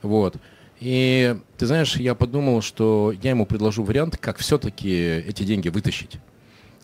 Вот. 0.00 0.36
И 0.80 1.36
ты 1.56 1.66
знаешь, 1.66 1.96
я 1.96 2.14
подумал, 2.14 2.60
что 2.60 3.12
я 3.22 3.30
ему 3.30 3.46
предложу 3.46 3.82
вариант, 3.82 4.16
как 4.18 4.38
все-таки 4.38 4.90
эти 4.90 5.42
деньги 5.42 5.68
вытащить. 5.68 6.18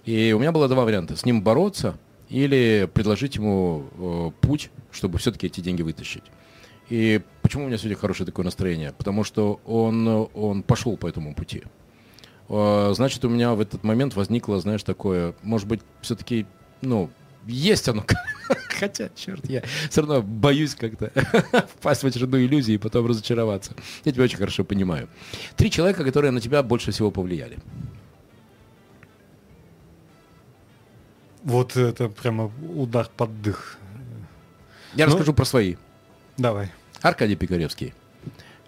И 0.05 0.33
у 0.33 0.39
меня 0.39 0.53
было 0.53 0.69
два 0.69 0.85
варианта. 0.85 1.17
С 1.17 1.25
ним 1.25 1.43
бороться 1.43 1.99
или 2.29 2.89
предложить 2.93 3.37
ему 3.37 3.85
э, 3.99 4.31
путь, 4.41 4.71
чтобы 4.91 5.19
все-таки 5.19 5.47
эти 5.47 5.61
деньги 5.61 5.83
вытащить. 5.83 6.25
И 6.89 7.21
почему 7.43 7.65
у 7.65 7.67
меня 7.69 7.79
сегодня 7.79 7.97
хорошее 7.97 8.27
такое 8.27 8.45
настроение? 8.45 8.93
Потому 8.97 9.25
что 9.25 9.61
он, 9.67 10.29
он 10.35 10.63
пошел 10.63 10.97
по 10.97 11.07
этому 11.07 11.35
пути. 11.35 11.63
А, 12.49 12.93
значит, 12.95 13.25
у 13.25 13.29
меня 13.29 13.55
в 13.55 13.61
этот 13.61 13.85
момент 13.85 14.15
возникло, 14.15 14.61
знаешь, 14.61 14.83
такое, 14.83 15.35
может 15.43 15.69
быть, 15.69 15.81
все-таки, 16.01 16.47
ну, 16.81 17.11
есть 17.47 17.89
оно. 17.89 18.05
Хотя, 18.79 19.11
черт, 19.15 19.49
я 19.49 19.63
все 19.91 20.01
равно 20.01 20.23
боюсь 20.23 20.75
как-то 20.75 21.11
впасть 21.79 22.03
в 22.03 22.07
очередную 22.07 22.47
иллюзию 22.47 22.77
и 22.77 22.79
потом 22.79 23.07
разочароваться. 23.07 23.75
Я 24.05 24.13
тебя 24.13 24.25
очень 24.25 24.39
хорошо 24.39 24.65
понимаю. 24.65 25.09
Три 25.57 25.71
человека, 25.71 26.05
которые 26.05 26.31
на 26.31 26.41
тебя 26.41 26.63
больше 26.63 26.91
всего 26.93 27.11
повлияли. 27.11 27.59
Вот 31.45 31.77
это 31.77 32.09
прямо 32.09 32.53
удар 32.75 33.09
под 33.17 33.43
дых. 33.43 33.79
Я 34.95 35.07
ну, 35.07 35.13
расскажу 35.13 35.33
про 35.33 35.45
свои. 35.45 35.77
Давай. 36.37 36.71
Аркадий 37.01 37.35
Пикаревский. 37.35 37.95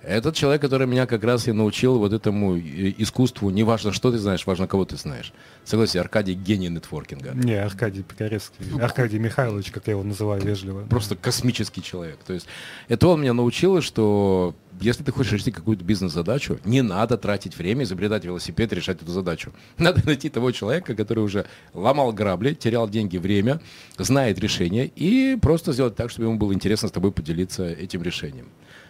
Этот 0.06 0.34
человек, 0.34 0.60
который 0.60 0.86
меня 0.86 1.06
как 1.06 1.24
раз 1.24 1.48
и 1.48 1.52
научил 1.52 1.98
вот 1.98 2.12
этому 2.12 2.58
искусству, 2.58 3.50
не 3.50 3.62
важно, 3.62 3.92
что 3.92 4.12
ты 4.12 4.18
знаешь, 4.18 4.46
важно, 4.46 4.66
кого 4.66 4.84
ты 4.84 4.96
знаешь. 4.96 5.32
Согласен, 5.64 6.00
Аркадий 6.00 6.34
гений 6.34 6.68
нетворкинга. 6.68 7.32
Не, 7.34 7.54
Аркадий 7.54 8.02
Пикаревский. 8.02 8.64
Аркадий 8.80 9.18
Михайлович, 9.18 9.70
как 9.70 9.86
я 9.86 9.92
его 9.92 10.02
называю 10.02 10.42
вежливо. 10.42 10.82
Просто 10.82 11.16
космический 11.16 11.82
человек. 11.82 12.18
То 12.26 12.32
есть 12.32 12.46
это 12.88 13.08
он 13.08 13.22
меня 13.22 13.32
научил, 13.32 13.80
что 13.80 14.54
если 14.80 15.04
ты 15.04 15.12
хочешь 15.12 15.32
решить 15.32 15.54
какую-то 15.54 15.84
бизнес-задачу, 15.84 16.58
не 16.64 16.82
надо 16.82 17.16
тратить 17.16 17.56
время, 17.56 17.84
изобретать 17.84 18.24
велосипед 18.24 18.72
решать 18.72 19.02
эту 19.02 19.12
задачу. 19.12 19.52
Надо 19.78 20.02
найти 20.04 20.28
того 20.28 20.50
человека, 20.50 20.94
который 20.94 21.20
уже 21.20 21.46
ломал 21.72 22.12
грабли, 22.12 22.54
терял 22.54 22.88
деньги, 22.88 23.16
время, 23.16 23.60
знает 23.98 24.38
решение, 24.38 24.86
и 24.86 25.36
просто 25.40 25.72
сделать 25.72 25.96
так, 25.96 26.10
чтобы 26.10 26.28
ему 26.28 26.38
было 26.38 26.52
интересно 26.52 26.88
с 26.88 26.92
тобой 26.92 27.12
поделиться 27.12 27.64
этим 27.64 28.02
решением. 28.02 28.48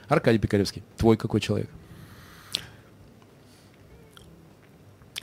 Аркадий 0.09 0.39
Пикаревский, 0.39 0.83
твой 0.97 1.17
какой 1.17 1.41
человек? 1.41 1.69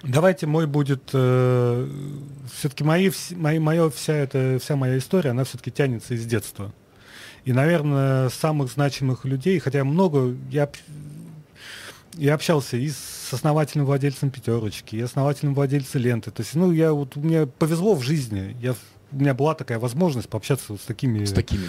Давайте 0.04 0.48
мой 0.48 0.66
будет 0.66 1.12
э, 1.14 1.88
все-таки 2.56 2.84
мои, 2.84 3.12
мои, 3.32 3.60
моя 3.60 3.90
вся 3.90 4.14
эта 4.14 4.58
вся 4.60 4.76
моя 4.76 4.98
история, 4.98 5.30
она 5.30 5.44
все-таки 5.44 5.70
тянется 5.70 6.16
из 6.16 6.26
детства. 6.26 6.72
И, 7.46 7.54
наверное, 7.54 8.30
самых 8.30 8.72
значимых 8.72 9.26
людей, 9.26 9.60
хотя 9.60 9.84
много, 9.84 10.36
я, 10.50 10.70
я 12.16 12.34
общался 12.34 12.78
и 12.78 12.90
с 12.90 13.30
основательным 13.32 13.86
владельцем 13.86 14.32
пятерочки, 14.32 14.96
и 14.96 15.02
основательным 15.02 15.54
владельцем 15.54 16.02
ленты. 16.02 16.32
То 16.32 16.42
есть, 16.42 16.56
ну, 16.56 16.72
я 16.72 16.94
вот 16.94 17.16
мне 17.16 17.46
повезло 17.46 17.96
в 17.96 18.02
жизни. 18.04 18.56
Я 18.60 18.76
у 19.12 19.16
меня 19.18 19.34
была 19.34 19.55
такая 19.55 19.80
возможность 19.80 20.30
пообщаться 20.30 20.66
вот 20.70 20.82
с 20.82 20.86
такими, 20.86 21.26
с 21.26 21.34
такими 21.34 21.64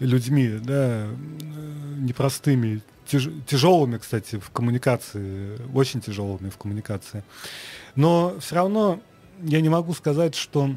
людьми. 0.00 0.48
людьми, 0.48 0.60
да, 0.62 1.06
непростыми, 1.98 2.82
тяж, 3.06 3.28
тяжелыми, 3.46 3.98
кстати, 3.98 4.38
в 4.38 4.50
коммуникации, 4.50 5.58
очень 5.74 6.00
тяжелыми 6.00 6.50
в 6.50 6.56
коммуникации. 6.56 7.24
Но 7.94 8.36
все 8.40 8.56
равно 8.56 9.00
я 9.42 9.60
не 9.60 9.68
могу 9.68 9.94
сказать, 9.94 10.34
что 10.34 10.70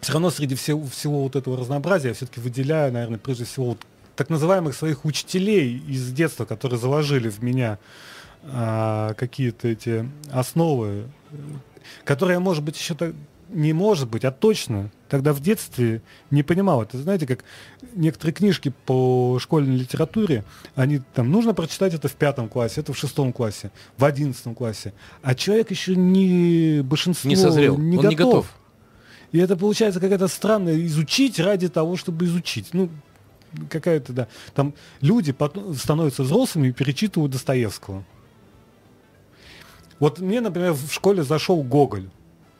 все 0.00 0.12
равно 0.12 0.30
среди 0.30 0.54
всего, 0.54 0.86
всего 0.86 1.22
вот 1.22 1.36
этого 1.36 1.56
разнообразия 1.56 2.08
я 2.08 2.14
все-таки 2.14 2.40
выделяю, 2.40 2.92
наверное, 2.92 3.18
прежде 3.18 3.44
всего 3.44 3.70
вот 3.70 3.78
так 4.16 4.30
называемых 4.30 4.74
своих 4.74 5.04
учителей 5.04 5.78
из 5.86 6.10
детства, 6.12 6.44
которые 6.44 6.78
заложили 6.78 7.28
в 7.28 7.42
меня 7.42 7.78
а, 8.44 9.14
какие-то 9.14 9.68
эти 9.68 10.08
основы, 10.30 11.04
которые, 12.04 12.38
может 12.38 12.64
быть, 12.64 12.76
еще 12.76 12.94
так, 12.94 13.14
не 13.48 13.72
может 13.72 14.08
быть, 14.08 14.24
а 14.24 14.30
точно 14.30 14.90
тогда 15.08 15.32
в 15.32 15.40
детстве 15.40 16.02
не 16.30 16.42
понимал. 16.42 16.82
Это 16.82 16.98
знаете, 16.98 17.26
как 17.26 17.44
некоторые 17.94 18.34
книжки 18.34 18.72
по 18.86 19.38
школьной 19.40 19.76
литературе, 19.76 20.44
они 20.74 21.00
там 21.14 21.30
нужно 21.30 21.54
прочитать 21.54 21.94
это 21.94 22.08
в 22.08 22.14
пятом 22.14 22.48
классе, 22.48 22.80
это 22.80 22.92
в 22.92 22.98
шестом 22.98 23.32
классе, 23.32 23.70
в 23.96 24.04
одиннадцатом 24.04 24.54
классе. 24.54 24.92
А 25.22 25.34
человек 25.34 25.70
еще 25.70 25.96
не 25.96 26.82
большинство 26.82 27.28
не 27.28 27.36
созрел, 27.36 27.78
не 27.78 27.96
он 27.96 28.02
готов. 28.04 28.10
не 28.10 28.16
готов. 28.16 28.54
И 29.32 29.38
это 29.38 29.56
получается 29.56 30.00
какая-то 30.00 30.28
странная 30.28 30.84
изучить 30.86 31.38
ради 31.38 31.68
того, 31.68 31.96
чтобы 31.96 32.24
изучить. 32.24 32.70
Ну, 32.72 32.88
какая-то, 33.68 34.12
да. 34.12 34.28
Там 34.54 34.74
люди 35.00 35.34
становятся 35.76 36.22
взрослыми 36.22 36.68
и 36.68 36.72
перечитывают 36.72 37.32
Достоевского. 37.32 38.04
Вот 39.98 40.20
мне, 40.20 40.40
например, 40.40 40.72
в 40.72 40.92
школе 40.92 41.24
зашел 41.24 41.62
Гоголь 41.62 42.08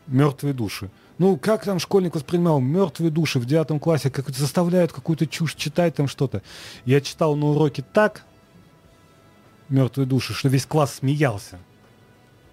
мертвые 0.08 0.54
души. 0.54 0.90
Ну, 1.18 1.36
как 1.36 1.64
там 1.64 1.78
школьник 1.78 2.14
воспринимал 2.14 2.60
мертвые 2.60 3.10
души 3.10 3.38
в 3.38 3.46
девятом 3.46 3.80
классе, 3.80 4.10
как 4.10 4.28
заставляют 4.30 4.92
какую-то 4.92 5.26
чушь 5.26 5.54
читать 5.54 5.96
там 5.96 6.08
что-то. 6.08 6.42
Я 6.84 7.00
читал 7.00 7.34
на 7.36 7.46
уроке 7.46 7.84
так, 7.92 8.24
мертвые 9.68 10.06
души, 10.06 10.32
что 10.32 10.48
весь 10.48 10.66
класс 10.66 10.96
смеялся. 10.96 11.58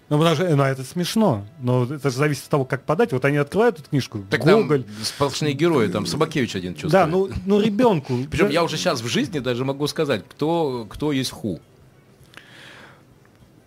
Ну, 0.08 0.18
потому 0.18 0.36
что, 0.36 0.54
ну, 0.54 0.62
это 0.62 0.84
смешно, 0.84 1.44
но 1.60 1.84
это 1.84 2.10
же 2.10 2.16
зависит 2.16 2.44
от 2.44 2.50
того, 2.50 2.64
как 2.64 2.84
подать. 2.84 3.12
Вот 3.12 3.24
они 3.24 3.38
открывают 3.38 3.80
эту 3.80 3.90
книжку, 3.90 4.24
так 4.30 4.44
Гоголь. 4.44 4.84
Там 4.84 5.04
сплошные 5.04 5.52
герои, 5.52 5.88
там 5.88 6.06
Собакевич 6.06 6.54
один 6.54 6.74
чувствует. 6.74 6.92
Да, 6.92 7.06
ну, 7.06 7.28
ну 7.44 7.60
ребенку. 7.60 8.16
Причем 8.30 8.48
я 8.50 8.62
уже 8.62 8.76
сейчас 8.76 9.00
в 9.00 9.08
жизни 9.08 9.40
даже 9.40 9.64
могу 9.64 9.86
сказать, 9.88 10.22
кто, 10.28 10.86
кто 10.88 11.10
есть 11.10 11.32
ху. 11.32 11.60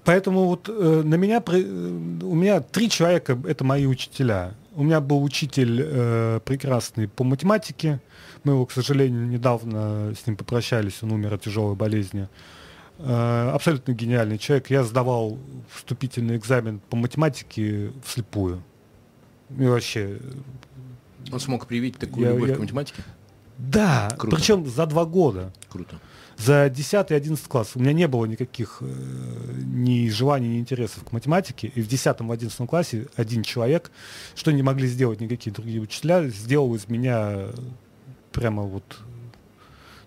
Поэтому 0.10 0.46
вот 0.46 0.68
э, 0.68 1.02
на 1.06 1.16
меня, 1.16 1.38
э, 1.46 1.62
у 2.24 2.34
меня 2.34 2.62
три 2.62 2.90
человека, 2.90 3.40
это 3.48 3.64
мои 3.64 3.86
учителя. 3.86 4.56
У 4.74 4.82
меня 4.82 5.02
был 5.02 5.24
учитель 5.24 5.84
э, 5.86 6.40
прекрасный 6.44 7.08
по 7.08 7.24
математике. 7.24 8.02
Мы 8.44 8.54
его, 8.54 8.66
к 8.66 8.72
сожалению, 8.72 9.28
недавно 9.28 10.16
с 10.20 10.26
ним 10.26 10.36
попрощались, 10.36 11.04
он 11.04 11.12
умер 11.12 11.36
от 11.36 11.44
тяжелой 11.44 11.76
болезни. 11.76 12.28
Э, 12.98 13.52
абсолютно 13.54 13.92
гениальный 13.92 14.40
человек. 14.40 14.72
Я 14.72 14.84
сдавал 14.84 15.38
вступительный 15.72 16.38
экзамен 16.38 16.82
по 16.90 16.98
математике 16.98 17.92
вслепую. 18.04 18.64
И 19.60 19.68
вообще... 19.68 20.18
Он 21.32 21.40
смог 21.40 21.68
привить 21.68 22.00
такую 22.00 22.26
я, 22.26 22.34
любовь 22.34 22.50
я... 22.50 22.56
к 22.56 22.60
математике? 22.60 23.04
Да, 23.60 24.10
Круто. 24.18 24.36
причем 24.36 24.66
за 24.66 24.88
два 24.88 25.06
года. 25.06 25.54
Круто 25.70 26.00
за 26.40 26.70
10 26.70 27.12
и 27.12 27.14
11 27.14 27.48
класс 27.48 27.72
у 27.76 27.80
меня 27.80 27.92
не 27.92 28.08
было 28.08 28.26
никаких 28.26 28.78
э, 28.80 28.86
ни 29.66 30.08
желаний, 30.08 30.48
ни 30.48 30.60
интересов 30.60 31.04
к 31.04 31.12
математике. 31.12 31.72
И 31.76 31.82
в 31.82 31.88
10 31.88 32.06
и 32.06 32.24
11 32.24 32.70
классе 32.70 33.08
один 33.18 33.44
человек, 33.44 33.92
что 34.36 34.52
не 34.52 34.64
могли 34.64 34.88
сделать 34.88 35.20
никакие 35.20 35.54
другие 35.54 35.82
учителя, 35.82 36.28
сделал 36.30 36.74
из 36.76 36.88
меня 36.88 37.50
прямо 38.32 38.64
вот 38.64 39.00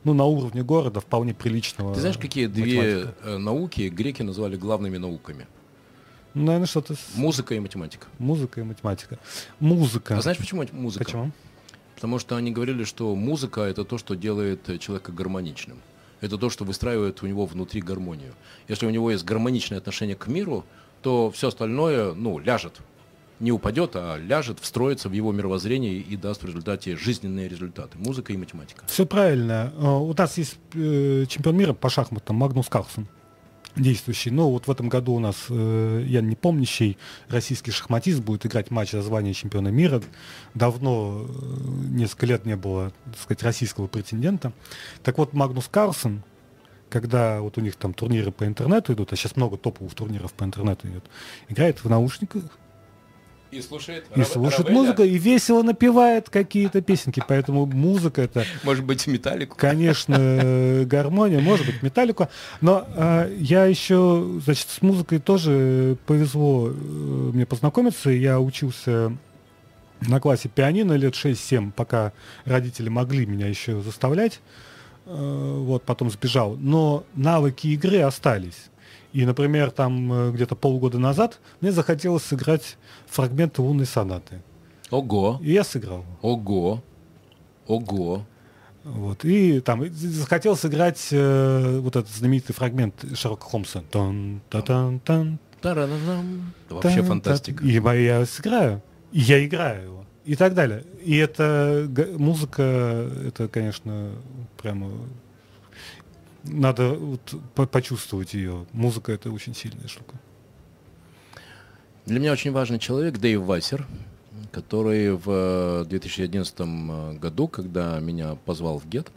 ну, 0.05 0.15
на 0.15 0.25
уровне 0.25 0.63
города 0.63 1.01
вполне 1.01 1.35
приличного. 1.35 1.95
Ты 1.95 2.01
знаешь, 2.01 2.19
какие 2.19 2.47
две 2.47 3.15
э, 3.23 3.37
науки 3.37 3.83
греки 3.89 4.23
назвали 4.23 4.57
главными 4.57 4.97
науками? 4.97 5.47
Ну, 6.33 6.45
наверное, 6.45 6.67
что-то... 6.67 6.95
Музыка 7.15 7.55
и 7.55 7.61
математика. 7.61 8.07
Музыка 8.19 8.63
и 8.63 8.65
математика. 8.65 9.19
Музыка. 9.61 10.17
А 10.17 10.23
знаешь, 10.23 10.39
почему 10.39 10.65
музыка? 10.73 11.05
Почему? 11.05 11.31
Потому 11.95 12.19
что 12.19 12.37
они 12.37 12.51
говорили, 12.53 12.85
что 12.85 13.15
музыка 13.15 13.61
это 13.61 13.85
то, 13.85 13.99
что 13.99 14.15
делает 14.15 14.81
человека 14.81 15.13
гармоничным. 15.13 15.77
Это 16.23 16.39
то, 16.39 16.49
что 16.49 16.65
выстраивает 16.65 17.23
у 17.23 17.27
него 17.27 17.45
внутри 17.45 17.83
гармонию. 17.83 18.33
Если 18.69 18.87
у 18.87 18.91
него 18.91 19.11
есть 19.11 19.25
гармоничное 19.25 19.79
отношение 19.79 20.17
к 20.17 20.29
миру, 20.29 20.65
то 21.03 21.31
все 21.31 21.49
остальное, 21.49 22.15
ну, 22.15 22.39
ляжет. 22.39 22.81
Не 23.41 23.51
упадет, 23.51 23.97
а 23.97 24.17
ляжет, 24.17 24.61
встроится 24.61 25.09
в 25.09 25.13
его 25.13 25.33
мировоззрение 25.33 25.95
и 25.95 26.17
даст 26.17 26.45
в 26.45 26.47
результате 26.47 26.97
жизненные 26.97 27.49
результаты. 27.49 27.99
Музыка 27.99 28.33
и 28.33 28.37
математика. 28.37 28.85
Все 28.87 29.05
правильно. 29.05 29.73
Э, 29.77 29.85
у 29.85 30.15
нас 30.15 30.39
есть 30.39 30.59
э, 30.75 31.27
чемпион 31.29 31.57
мира 31.57 31.73
по 31.73 31.91
шахматам 31.91 32.37
Магнус 32.37 32.69
Карлсон 32.69 33.09
действующий. 33.77 34.31
Но 34.31 34.51
вот 34.51 34.67
в 34.67 34.71
этом 34.71 34.89
году 34.89 35.15
у 35.15 35.19
нас 35.19 35.47
э, 35.49 36.05
я 36.07 36.21
не 36.21 36.37
помнящий 36.37 36.99
российский 37.29 37.71
шахматист 37.71 38.21
будет 38.21 38.47
играть 38.47 38.71
матч 38.71 38.93
за 38.93 39.03
звание 39.03 39.35
чемпиона 39.35 39.69
мира. 39.69 40.03
Давно, 40.55 41.27
э, 41.27 41.33
несколько 41.91 42.27
лет 42.27 42.45
не 42.45 42.57
было, 42.57 42.93
так 43.07 43.21
сказать, 43.21 43.43
российского 43.43 43.87
претендента. 43.87 44.53
Так 45.03 45.19
вот, 45.19 45.33
Магнус 45.33 45.69
Карлсон, 45.69 46.23
когда 46.91 47.41
вот 47.41 47.57
у 47.59 47.61
них 47.61 47.77
там 47.77 47.95
турниры 47.95 48.31
по 48.31 48.45
интернету 48.45 48.93
идут, 48.93 49.13
а 49.13 49.17
сейчас 49.17 49.37
много 49.37 49.57
топовых 49.57 49.95
турниров 49.95 50.33
по 50.35 50.45
интернету 50.45 50.89
идет, 50.89 51.05
играет 51.49 51.83
в 51.83 51.89
наушниках, 51.89 52.43
и 53.53 53.61
слушает, 53.61 54.07
и 54.17 54.23
слушает 54.25 54.71
музыку, 54.71 55.03
и 55.03 55.19
весело 55.19 55.63
напевает 55.63 56.31
какие-то 56.31 56.81
песенки. 56.81 57.23
Поэтому 57.29 57.67
музыка 57.67 58.23
это... 58.23 58.45
Может 58.65 58.85
быть, 58.85 59.07
металлику. 59.07 59.57
Конечно, 59.57 60.85
гармония, 60.87 61.41
может 61.41 61.67
быть, 61.67 61.83
металлику. 61.83 62.29
Но 62.63 62.87
э, 62.95 63.37
я 63.39 63.67
еще, 63.67 64.41
значит, 64.43 64.69
с 64.71 64.81
музыкой 64.81 65.19
тоже 65.19 65.99
повезло 66.07 66.71
э, 66.71 66.73
мне 66.73 67.45
познакомиться. 67.45 68.09
Я 68.09 68.41
учился 68.41 69.17
на 70.01 70.19
классе 70.19 70.49
пианино 70.49 70.95
лет 70.95 71.13
6-7, 71.13 71.73
пока 71.73 72.13
родители 72.47 72.89
могли 72.89 73.27
меня 73.27 73.49
еще 73.49 73.83
заставлять. 73.83 74.41
Э, 75.05 75.59
вот, 75.59 75.83
потом 75.83 76.11
сбежал. 76.11 76.57
Но 76.57 77.05
навыки 77.15 77.67
игры 77.67 78.01
остались. 78.01 78.71
И, 79.13 79.25
например, 79.27 79.71
там 79.71 80.13
э, 80.13 80.31
где-то 80.33 80.57
полгода 80.57 80.99
назад 80.99 81.41
мне 81.61 81.73
захотелось 81.73 82.23
сыграть 82.23 82.77
фрагменты 83.07 83.63
лунной 83.63 83.87
сонаты. 83.87 84.43
Ого. 84.91 85.39
И 85.43 85.53
я 85.53 85.65
сыграл. 85.65 86.05
Ого. 86.23 86.83
Ого. 87.67 88.27
Вот. 88.85 89.25
И 89.25 89.61
там 89.61 89.85
захотел 89.93 90.57
сыграть 90.57 91.09
э, 91.11 91.79
вот 91.81 91.97
этот 91.97 92.11
знаменитый 92.11 92.55
фрагмент 92.55 92.95
Шерлока 93.15 93.45
Холмса. 93.45 93.83
Тон, 93.91 94.41
та 94.51 94.63
тан 94.63 95.01
тан 95.01 95.39
Вообще 96.69 97.03
фантастика. 97.03 97.65
И 97.65 97.71
я 97.73 98.27
сыграю. 98.27 98.83
И 99.13 99.21
я 99.21 99.45
играю 99.45 99.85
его. 99.85 100.05
И 100.25 100.37
так 100.37 100.55
далее. 100.55 100.85
И 101.03 101.17
это 101.17 101.89
музыка, 102.17 103.09
это, 103.27 103.49
конечно, 103.49 104.11
прямо 104.61 104.91
надо 106.45 106.95
вот 106.95 107.35
по 107.55 107.67
почувствовать 107.67 108.35
ее. 108.35 108.67
Музыка 108.73 109.13
это 109.13 109.31
очень 109.31 109.55
сильная 109.55 109.89
штука. 109.89 110.17
Для 112.07 112.19
меня 112.19 112.33
очень 112.33 112.51
важный 112.51 112.79
человек 112.79 113.19
Дэйв 113.19 113.41
Вассер, 113.43 113.87
который 114.51 115.13
в 115.13 115.85
2011 115.89 116.55
э, 116.59 117.13
году, 117.15 117.47
когда 117.47 118.01
меня 118.01 118.35
позвал 118.35 118.79
в 118.79 118.89
ГЕТ, 118.89 119.13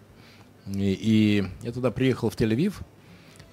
и, 0.67 0.93
и 0.93 1.47
я 1.63 1.71
тогда 1.71 1.89
приехал 1.89 2.30
в 2.30 2.36
Тель-Авив, 2.36 2.76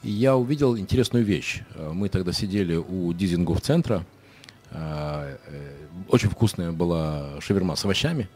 и 0.03 0.11
я 0.11 0.37
увидел 0.37 0.77
интересную 0.77 1.25
вещь. 1.25 1.62
Э, 1.75 1.93
мы 1.95 2.11
тогда 2.11 2.33
сидели 2.33 2.77
у 2.77 3.12
Дизингов 3.14 3.62
центра, 3.62 4.05
э, 4.70 5.37
очень 6.09 6.29
вкусная 6.29 6.73
была 6.73 7.41
шаверма 7.41 7.75
с 7.75 7.85
овощами, 7.87 8.29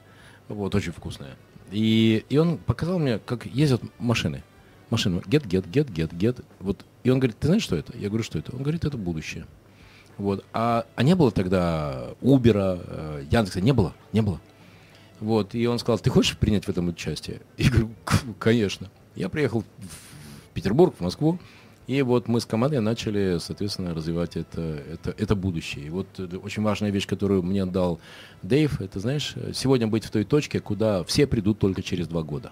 вот, 0.49 0.75
очень 0.75 0.93
вкусная. 0.93 1.37
И, 1.71 2.25
и 2.31 2.39
он 2.39 2.57
показал 2.57 2.99
мне, 2.99 3.19
как 3.19 3.45
ездят 3.45 3.83
машины 3.99 4.43
машину. 4.91 5.21
Get, 5.21 5.47
get, 5.47 5.71
get, 5.71 5.93
get, 5.93 6.11
get. 6.11 6.45
Вот. 6.61 6.85
И 7.05 7.11
он 7.11 7.19
говорит, 7.19 7.39
ты 7.39 7.47
знаешь, 7.47 7.63
что 7.63 7.77
это? 7.77 7.97
Я 7.97 8.09
говорю, 8.09 8.25
что 8.25 8.39
это? 8.39 8.55
Он 8.55 8.63
говорит, 8.63 8.85
это 8.85 8.97
будущее. 8.97 9.47
Вот. 10.19 10.45
А, 10.53 10.87
а 10.95 11.03
не 11.03 11.15
было 11.15 11.31
тогда 11.31 12.09
Uber, 12.23 12.83
э, 12.87 13.25
Яндекса? 13.31 13.61
Не 13.61 13.73
было? 13.73 13.95
Не 14.13 14.23
было. 14.23 14.41
Вот. 15.21 15.55
И 15.55 15.67
он 15.67 15.79
сказал, 15.79 15.99
ты 15.99 16.11
хочешь 16.11 16.37
принять 16.37 16.65
в 16.65 16.69
этом 16.69 16.89
участие? 16.89 17.43
Я 17.59 17.71
говорю, 17.71 17.91
конечно. 18.39 18.91
Я 19.15 19.29
приехал 19.29 19.63
в 19.63 20.55
Петербург, 20.55 20.95
в 20.99 21.03
Москву, 21.03 21.39
и 21.87 22.03
вот 22.03 22.29
мы 22.29 22.41
с 22.41 22.47
командой 22.47 22.81
начали, 22.81 23.39
соответственно, 23.39 23.95
развивать 23.95 24.37
это, 24.37 24.61
это, 24.61 25.15
это 25.17 25.37
будущее. 25.37 25.87
И 25.87 25.91
вот 25.91 26.07
очень 26.43 26.63
важная 26.63 26.91
вещь, 26.91 27.07
которую 27.07 27.43
мне 27.43 27.65
дал 27.65 28.01
Дэйв, 28.43 28.81
это, 28.81 28.99
знаешь, 28.99 29.35
сегодня 29.55 29.87
быть 29.87 30.05
в 30.05 30.11
той 30.11 30.25
точке, 30.25 30.61
куда 30.61 31.05
все 31.05 31.27
придут 31.27 31.59
только 31.59 31.83
через 31.83 32.09
два 32.09 32.23
года. 32.23 32.51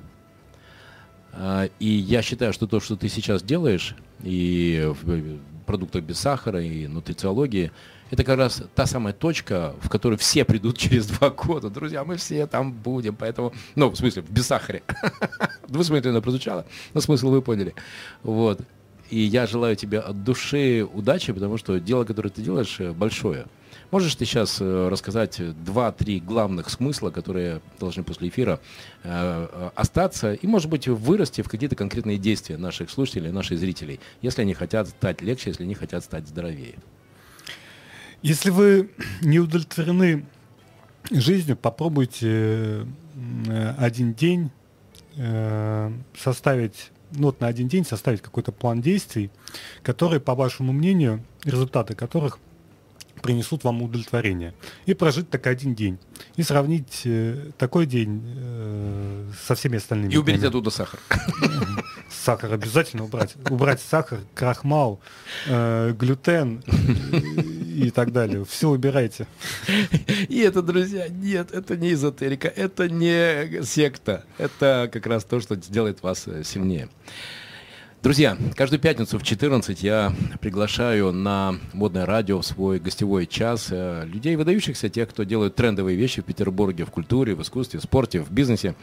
А, 1.36 1.68
и 1.78 1.86
я 1.86 2.22
считаю, 2.22 2.52
что 2.52 2.66
то, 2.66 2.80
что 2.80 2.96
ты 2.96 3.08
сейчас 3.08 3.42
делаешь, 3.42 3.96
и 4.22 4.92
в 5.02 5.38
продуктах 5.66 6.02
без 6.04 6.18
сахара, 6.18 6.62
и 6.62 6.86
нутрициологии, 6.86 7.72
это 8.10 8.22
как 8.22 8.38
раз 8.38 8.62
та 8.74 8.86
самая 8.86 9.12
точка, 9.12 9.74
в 9.80 9.88
которой 9.88 10.16
все 10.16 10.44
придут 10.44 10.78
через 10.78 11.06
два 11.06 11.30
года. 11.30 11.70
Друзья, 11.70 12.04
мы 12.04 12.16
все 12.16 12.46
там 12.46 12.72
будем, 12.72 13.16
поэтому... 13.16 13.52
Ну, 13.74 13.90
в 13.90 13.96
смысле, 13.96 14.24
без 14.28 14.46
сахара. 14.46 14.82
Двусмысленно 15.68 16.20
прозвучало, 16.20 16.66
но 16.92 17.00
смысл 17.00 17.30
вы 17.30 17.42
поняли. 17.42 17.74
Вот. 18.22 18.60
И 19.10 19.18
я 19.18 19.46
желаю 19.46 19.76
тебе 19.76 19.98
от 19.98 20.24
души 20.24 20.86
удачи, 20.92 21.32
потому 21.32 21.58
что 21.58 21.78
дело, 21.78 22.04
которое 22.04 22.30
ты 22.30 22.42
делаешь, 22.42 22.78
большое. 22.94 23.46
Можешь 23.94 24.16
ты 24.16 24.24
сейчас 24.24 24.60
э, 24.60 24.88
рассказать 24.88 25.40
два-три 25.64 26.18
главных 26.18 26.68
смысла, 26.68 27.10
которые 27.10 27.60
должны 27.78 28.02
после 28.02 28.26
эфира 28.26 28.58
э, 29.04 29.46
э, 29.48 29.70
остаться 29.76 30.34
и, 30.34 30.48
может 30.48 30.68
быть, 30.68 30.88
вырасти 30.88 31.42
в 31.42 31.48
какие-то 31.48 31.76
конкретные 31.76 32.18
действия 32.18 32.56
наших 32.56 32.90
слушателей, 32.90 33.30
наших 33.30 33.56
зрителей, 33.60 34.00
если 34.20 34.42
они 34.42 34.52
хотят 34.52 34.88
стать 34.88 35.22
легче, 35.22 35.50
если 35.50 35.62
они 35.62 35.76
хотят 35.76 36.02
стать 36.02 36.26
здоровее? 36.26 36.74
Если 38.20 38.50
вы 38.50 38.90
не 39.22 39.38
удовлетворены 39.38 40.26
жизнью, 41.12 41.56
попробуйте 41.56 42.88
один 43.78 44.12
день 44.14 44.50
составить 46.18 46.90
ну, 47.12 47.26
вот 47.26 47.40
на 47.40 47.46
один 47.46 47.68
день 47.68 47.84
составить 47.84 48.22
какой-то 48.22 48.50
план 48.50 48.82
действий, 48.82 49.30
который, 49.84 50.18
по 50.18 50.34
вашему 50.34 50.72
мнению, 50.72 51.22
результаты 51.44 51.94
которых 51.94 52.40
принесут 53.24 53.64
вам 53.64 53.80
удовлетворение. 53.80 54.52
И 54.84 54.92
прожить 54.92 55.30
так 55.30 55.46
один 55.46 55.74
день. 55.74 55.98
И 56.36 56.42
сравнить 56.42 57.00
э, 57.06 57.52
такой 57.56 57.86
день 57.86 58.22
э, 58.22 59.30
со 59.46 59.54
всеми 59.54 59.78
остальными. 59.78 60.12
И 60.12 60.18
уберите 60.18 60.48
оттуда 60.48 60.68
сахар. 60.68 61.00
Сахар 62.10 62.52
обязательно 62.52 63.04
убрать. 63.04 63.34
Убрать 63.48 63.80
сахар, 63.80 64.20
крахмал, 64.34 65.00
э, 65.46 65.94
глютен 65.98 66.62
и 67.74 67.90
так 67.90 68.12
далее. 68.12 68.44
Все 68.44 68.68
убирайте. 68.68 69.26
И 70.28 70.40
это, 70.40 70.60
друзья, 70.60 71.08
нет, 71.08 71.50
это 71.50 71.78
не 71.78 71.94
эзотерика, 71.94 72.48
это 72.48 72.90
не 72.90 73.62
секта. 73.64 74.26
Это 74.36 74.90
как 74.92 75.06
раз 75.06 75.24
то, 75.24 75.40
что 75.40 75.54
сделает 75.54 76.02
вас 76.02 76.24
э, 76.26 76.44
сильнее. 76.44 76.90
Друзья, 78.04 78.36
каждую 78.54 78.80
пятницу 78.80 79.18
в 79.18 79.22
14 79.22 79.82
я 79.82 80.12
приглашаю 80.42 81.10
на 81.10 81.58
модное 81.72 82.04
радио 82.04 82.42
в 82.42 82.44
свой 82.44 82.78
гостевой 82.78 83.26
час 83.26 83.68
э, 83.70 84.04
людей 84.04 84.36
выдающихся, 84.36 84.90
тех, 84.90 85.08
кто 85.08 85.22
делает 85.22 85.54
трендовые 85.54 85.96
вещи 85.96 86.20
в 86.20 86.26
Петербурге, 86.26 86.84
в 86.84 86.90
культуре, 86.90 87.34
в 87.34 87.40
искусстве, 87.40 87.80
в 87.80 87.82
спорте, 87.82 88.20
в 88.20 88.30
бизнесе. 88.30 88.74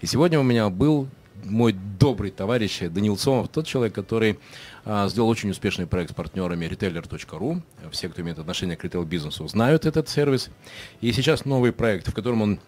И 0.00 0.06
сегодня 0.06 0.38
у 0.38 0.44
меня 0.44 0.70
был 0.70 1.08
мой 1.42 1.74
добрый 1.98 2.30
товарищ 2.30 2.78
Данил 2.78 3.18
Сомов, 3.18 3.48
тот 3.48 3.66
человек, 3.66 3.92
который 3.92 4.38
а, 4.84 5.08
сделал 5.08 5.28
очень 5.28 5.50
успешный 5.50 5.88
проект 5.88 6.12
с 6.12 6.14
партнерами 6.14 6.66
retailer.ru. 6.66 7.62
Все, 7.90 8.08
кто 8.08 8.22
имеет 8.22 8.38
отношение 8.38 8.76
к 8.76 8.84
ритейл-бизнесу, 8.84 9.48
знают 9.48 9.84
этот 9.84 10.08
сервис. 10.08 10.48
И 11.00 11.10
сейчас 11.10 11.44
новый 11.44 11.72
проект, 11.72 12.06
в 12.06 12.14
котором 12.14 12.42
он 12.42 12.60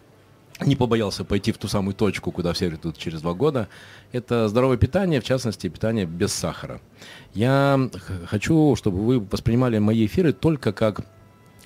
не 0.60 0.76
побоялся 0.76 1.24
пойти 1.24 1.52
в 1.52 1.58
ту 1.58 1.68
самую 1.68 1.94
точку, 1.94 2.30
куда 2.30 2.52
все 2.52 2.68
идут 2.68 2.98
через 2.98 3.20
два 3.22 3.34
года. 3.34 3.68
Это 4.12 4.48
здоровое 4.48 4.76
питание, 4.76 5.20
в 5.20 5.24
частности, 5.24 5.68
питание 5.68 6.06
без 6.06 6.32
сахара. 6.32 6.80
Я 7.34 7.90
хочу, 8.26 8.76
чтобы 8.76 8.98
вы 8.98 9.20
воспринимали 9.20 9.78
мои 9.78 10.06
эфиры 10.06 10.32
только 10.32 10.72
как 10.72 11.00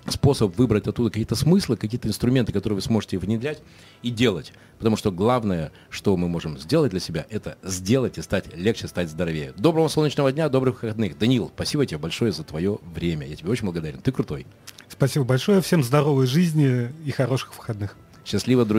способ 0.08 0.56
выбрать 0.56 0.86
оттуда 0.86 1.10
какие-то 1.10 1.34
смыслы, 1.34 1.76
какие-то 1.76 2.08
инструменты, 2.08 2.52
которые 2.52 2.76
вы 2.76 2.82
сможете 2.82 3.18
внедрять 3.18 3.60
и 4.02 4.10
делать. 4.10 4.52
Потому 4.78 4.96
что 4.96 5.10
главное, 5.10 5.72
что 5.90 6.16
мы 6.16 6.28
можем 6.28 6.58
сделать 6.58 6.90
для 6.90 7.00
себя, 7.00 7.26
это 7.28 7.58
сделать 7.62 8.18
и 8.18 8.22
стать 8.22 8.54
легче, 8.54 8.88
стать 8.88 9.10
здоровее. 9.10 9.52
Доброго 9.56 9.88
солнечного 9.88 10.32
дня, 10.32 10.48
добрых 10.48 10.82
выходных. 10.82 11.18
Данил, 11.18 11.50
спасибо 11.54 11.86
тебе 11.86 11.98
большое 11.98 12.32
за 12.32 12.44
твое 12.44 12.78
время. 12.94 13.26
Я 13.26 13.36
тебе 13.36 13.50
очень 13.50 13.64
благодарен. 13.64 14.00
Ты 14.00 14.12
крутой. 14.12 14.46
Спасибо 14.88 15.24
большое. 15.24 15.60
Всем 15.60 15.82
здоровой 15.82 16.26
жизни 16.26 16.92
и 17.04 17.10
хороших 17.10 17.56
выходных. 17.56 17.96
Счастливо, 18.26 18.64
друзья. 18.64 18.74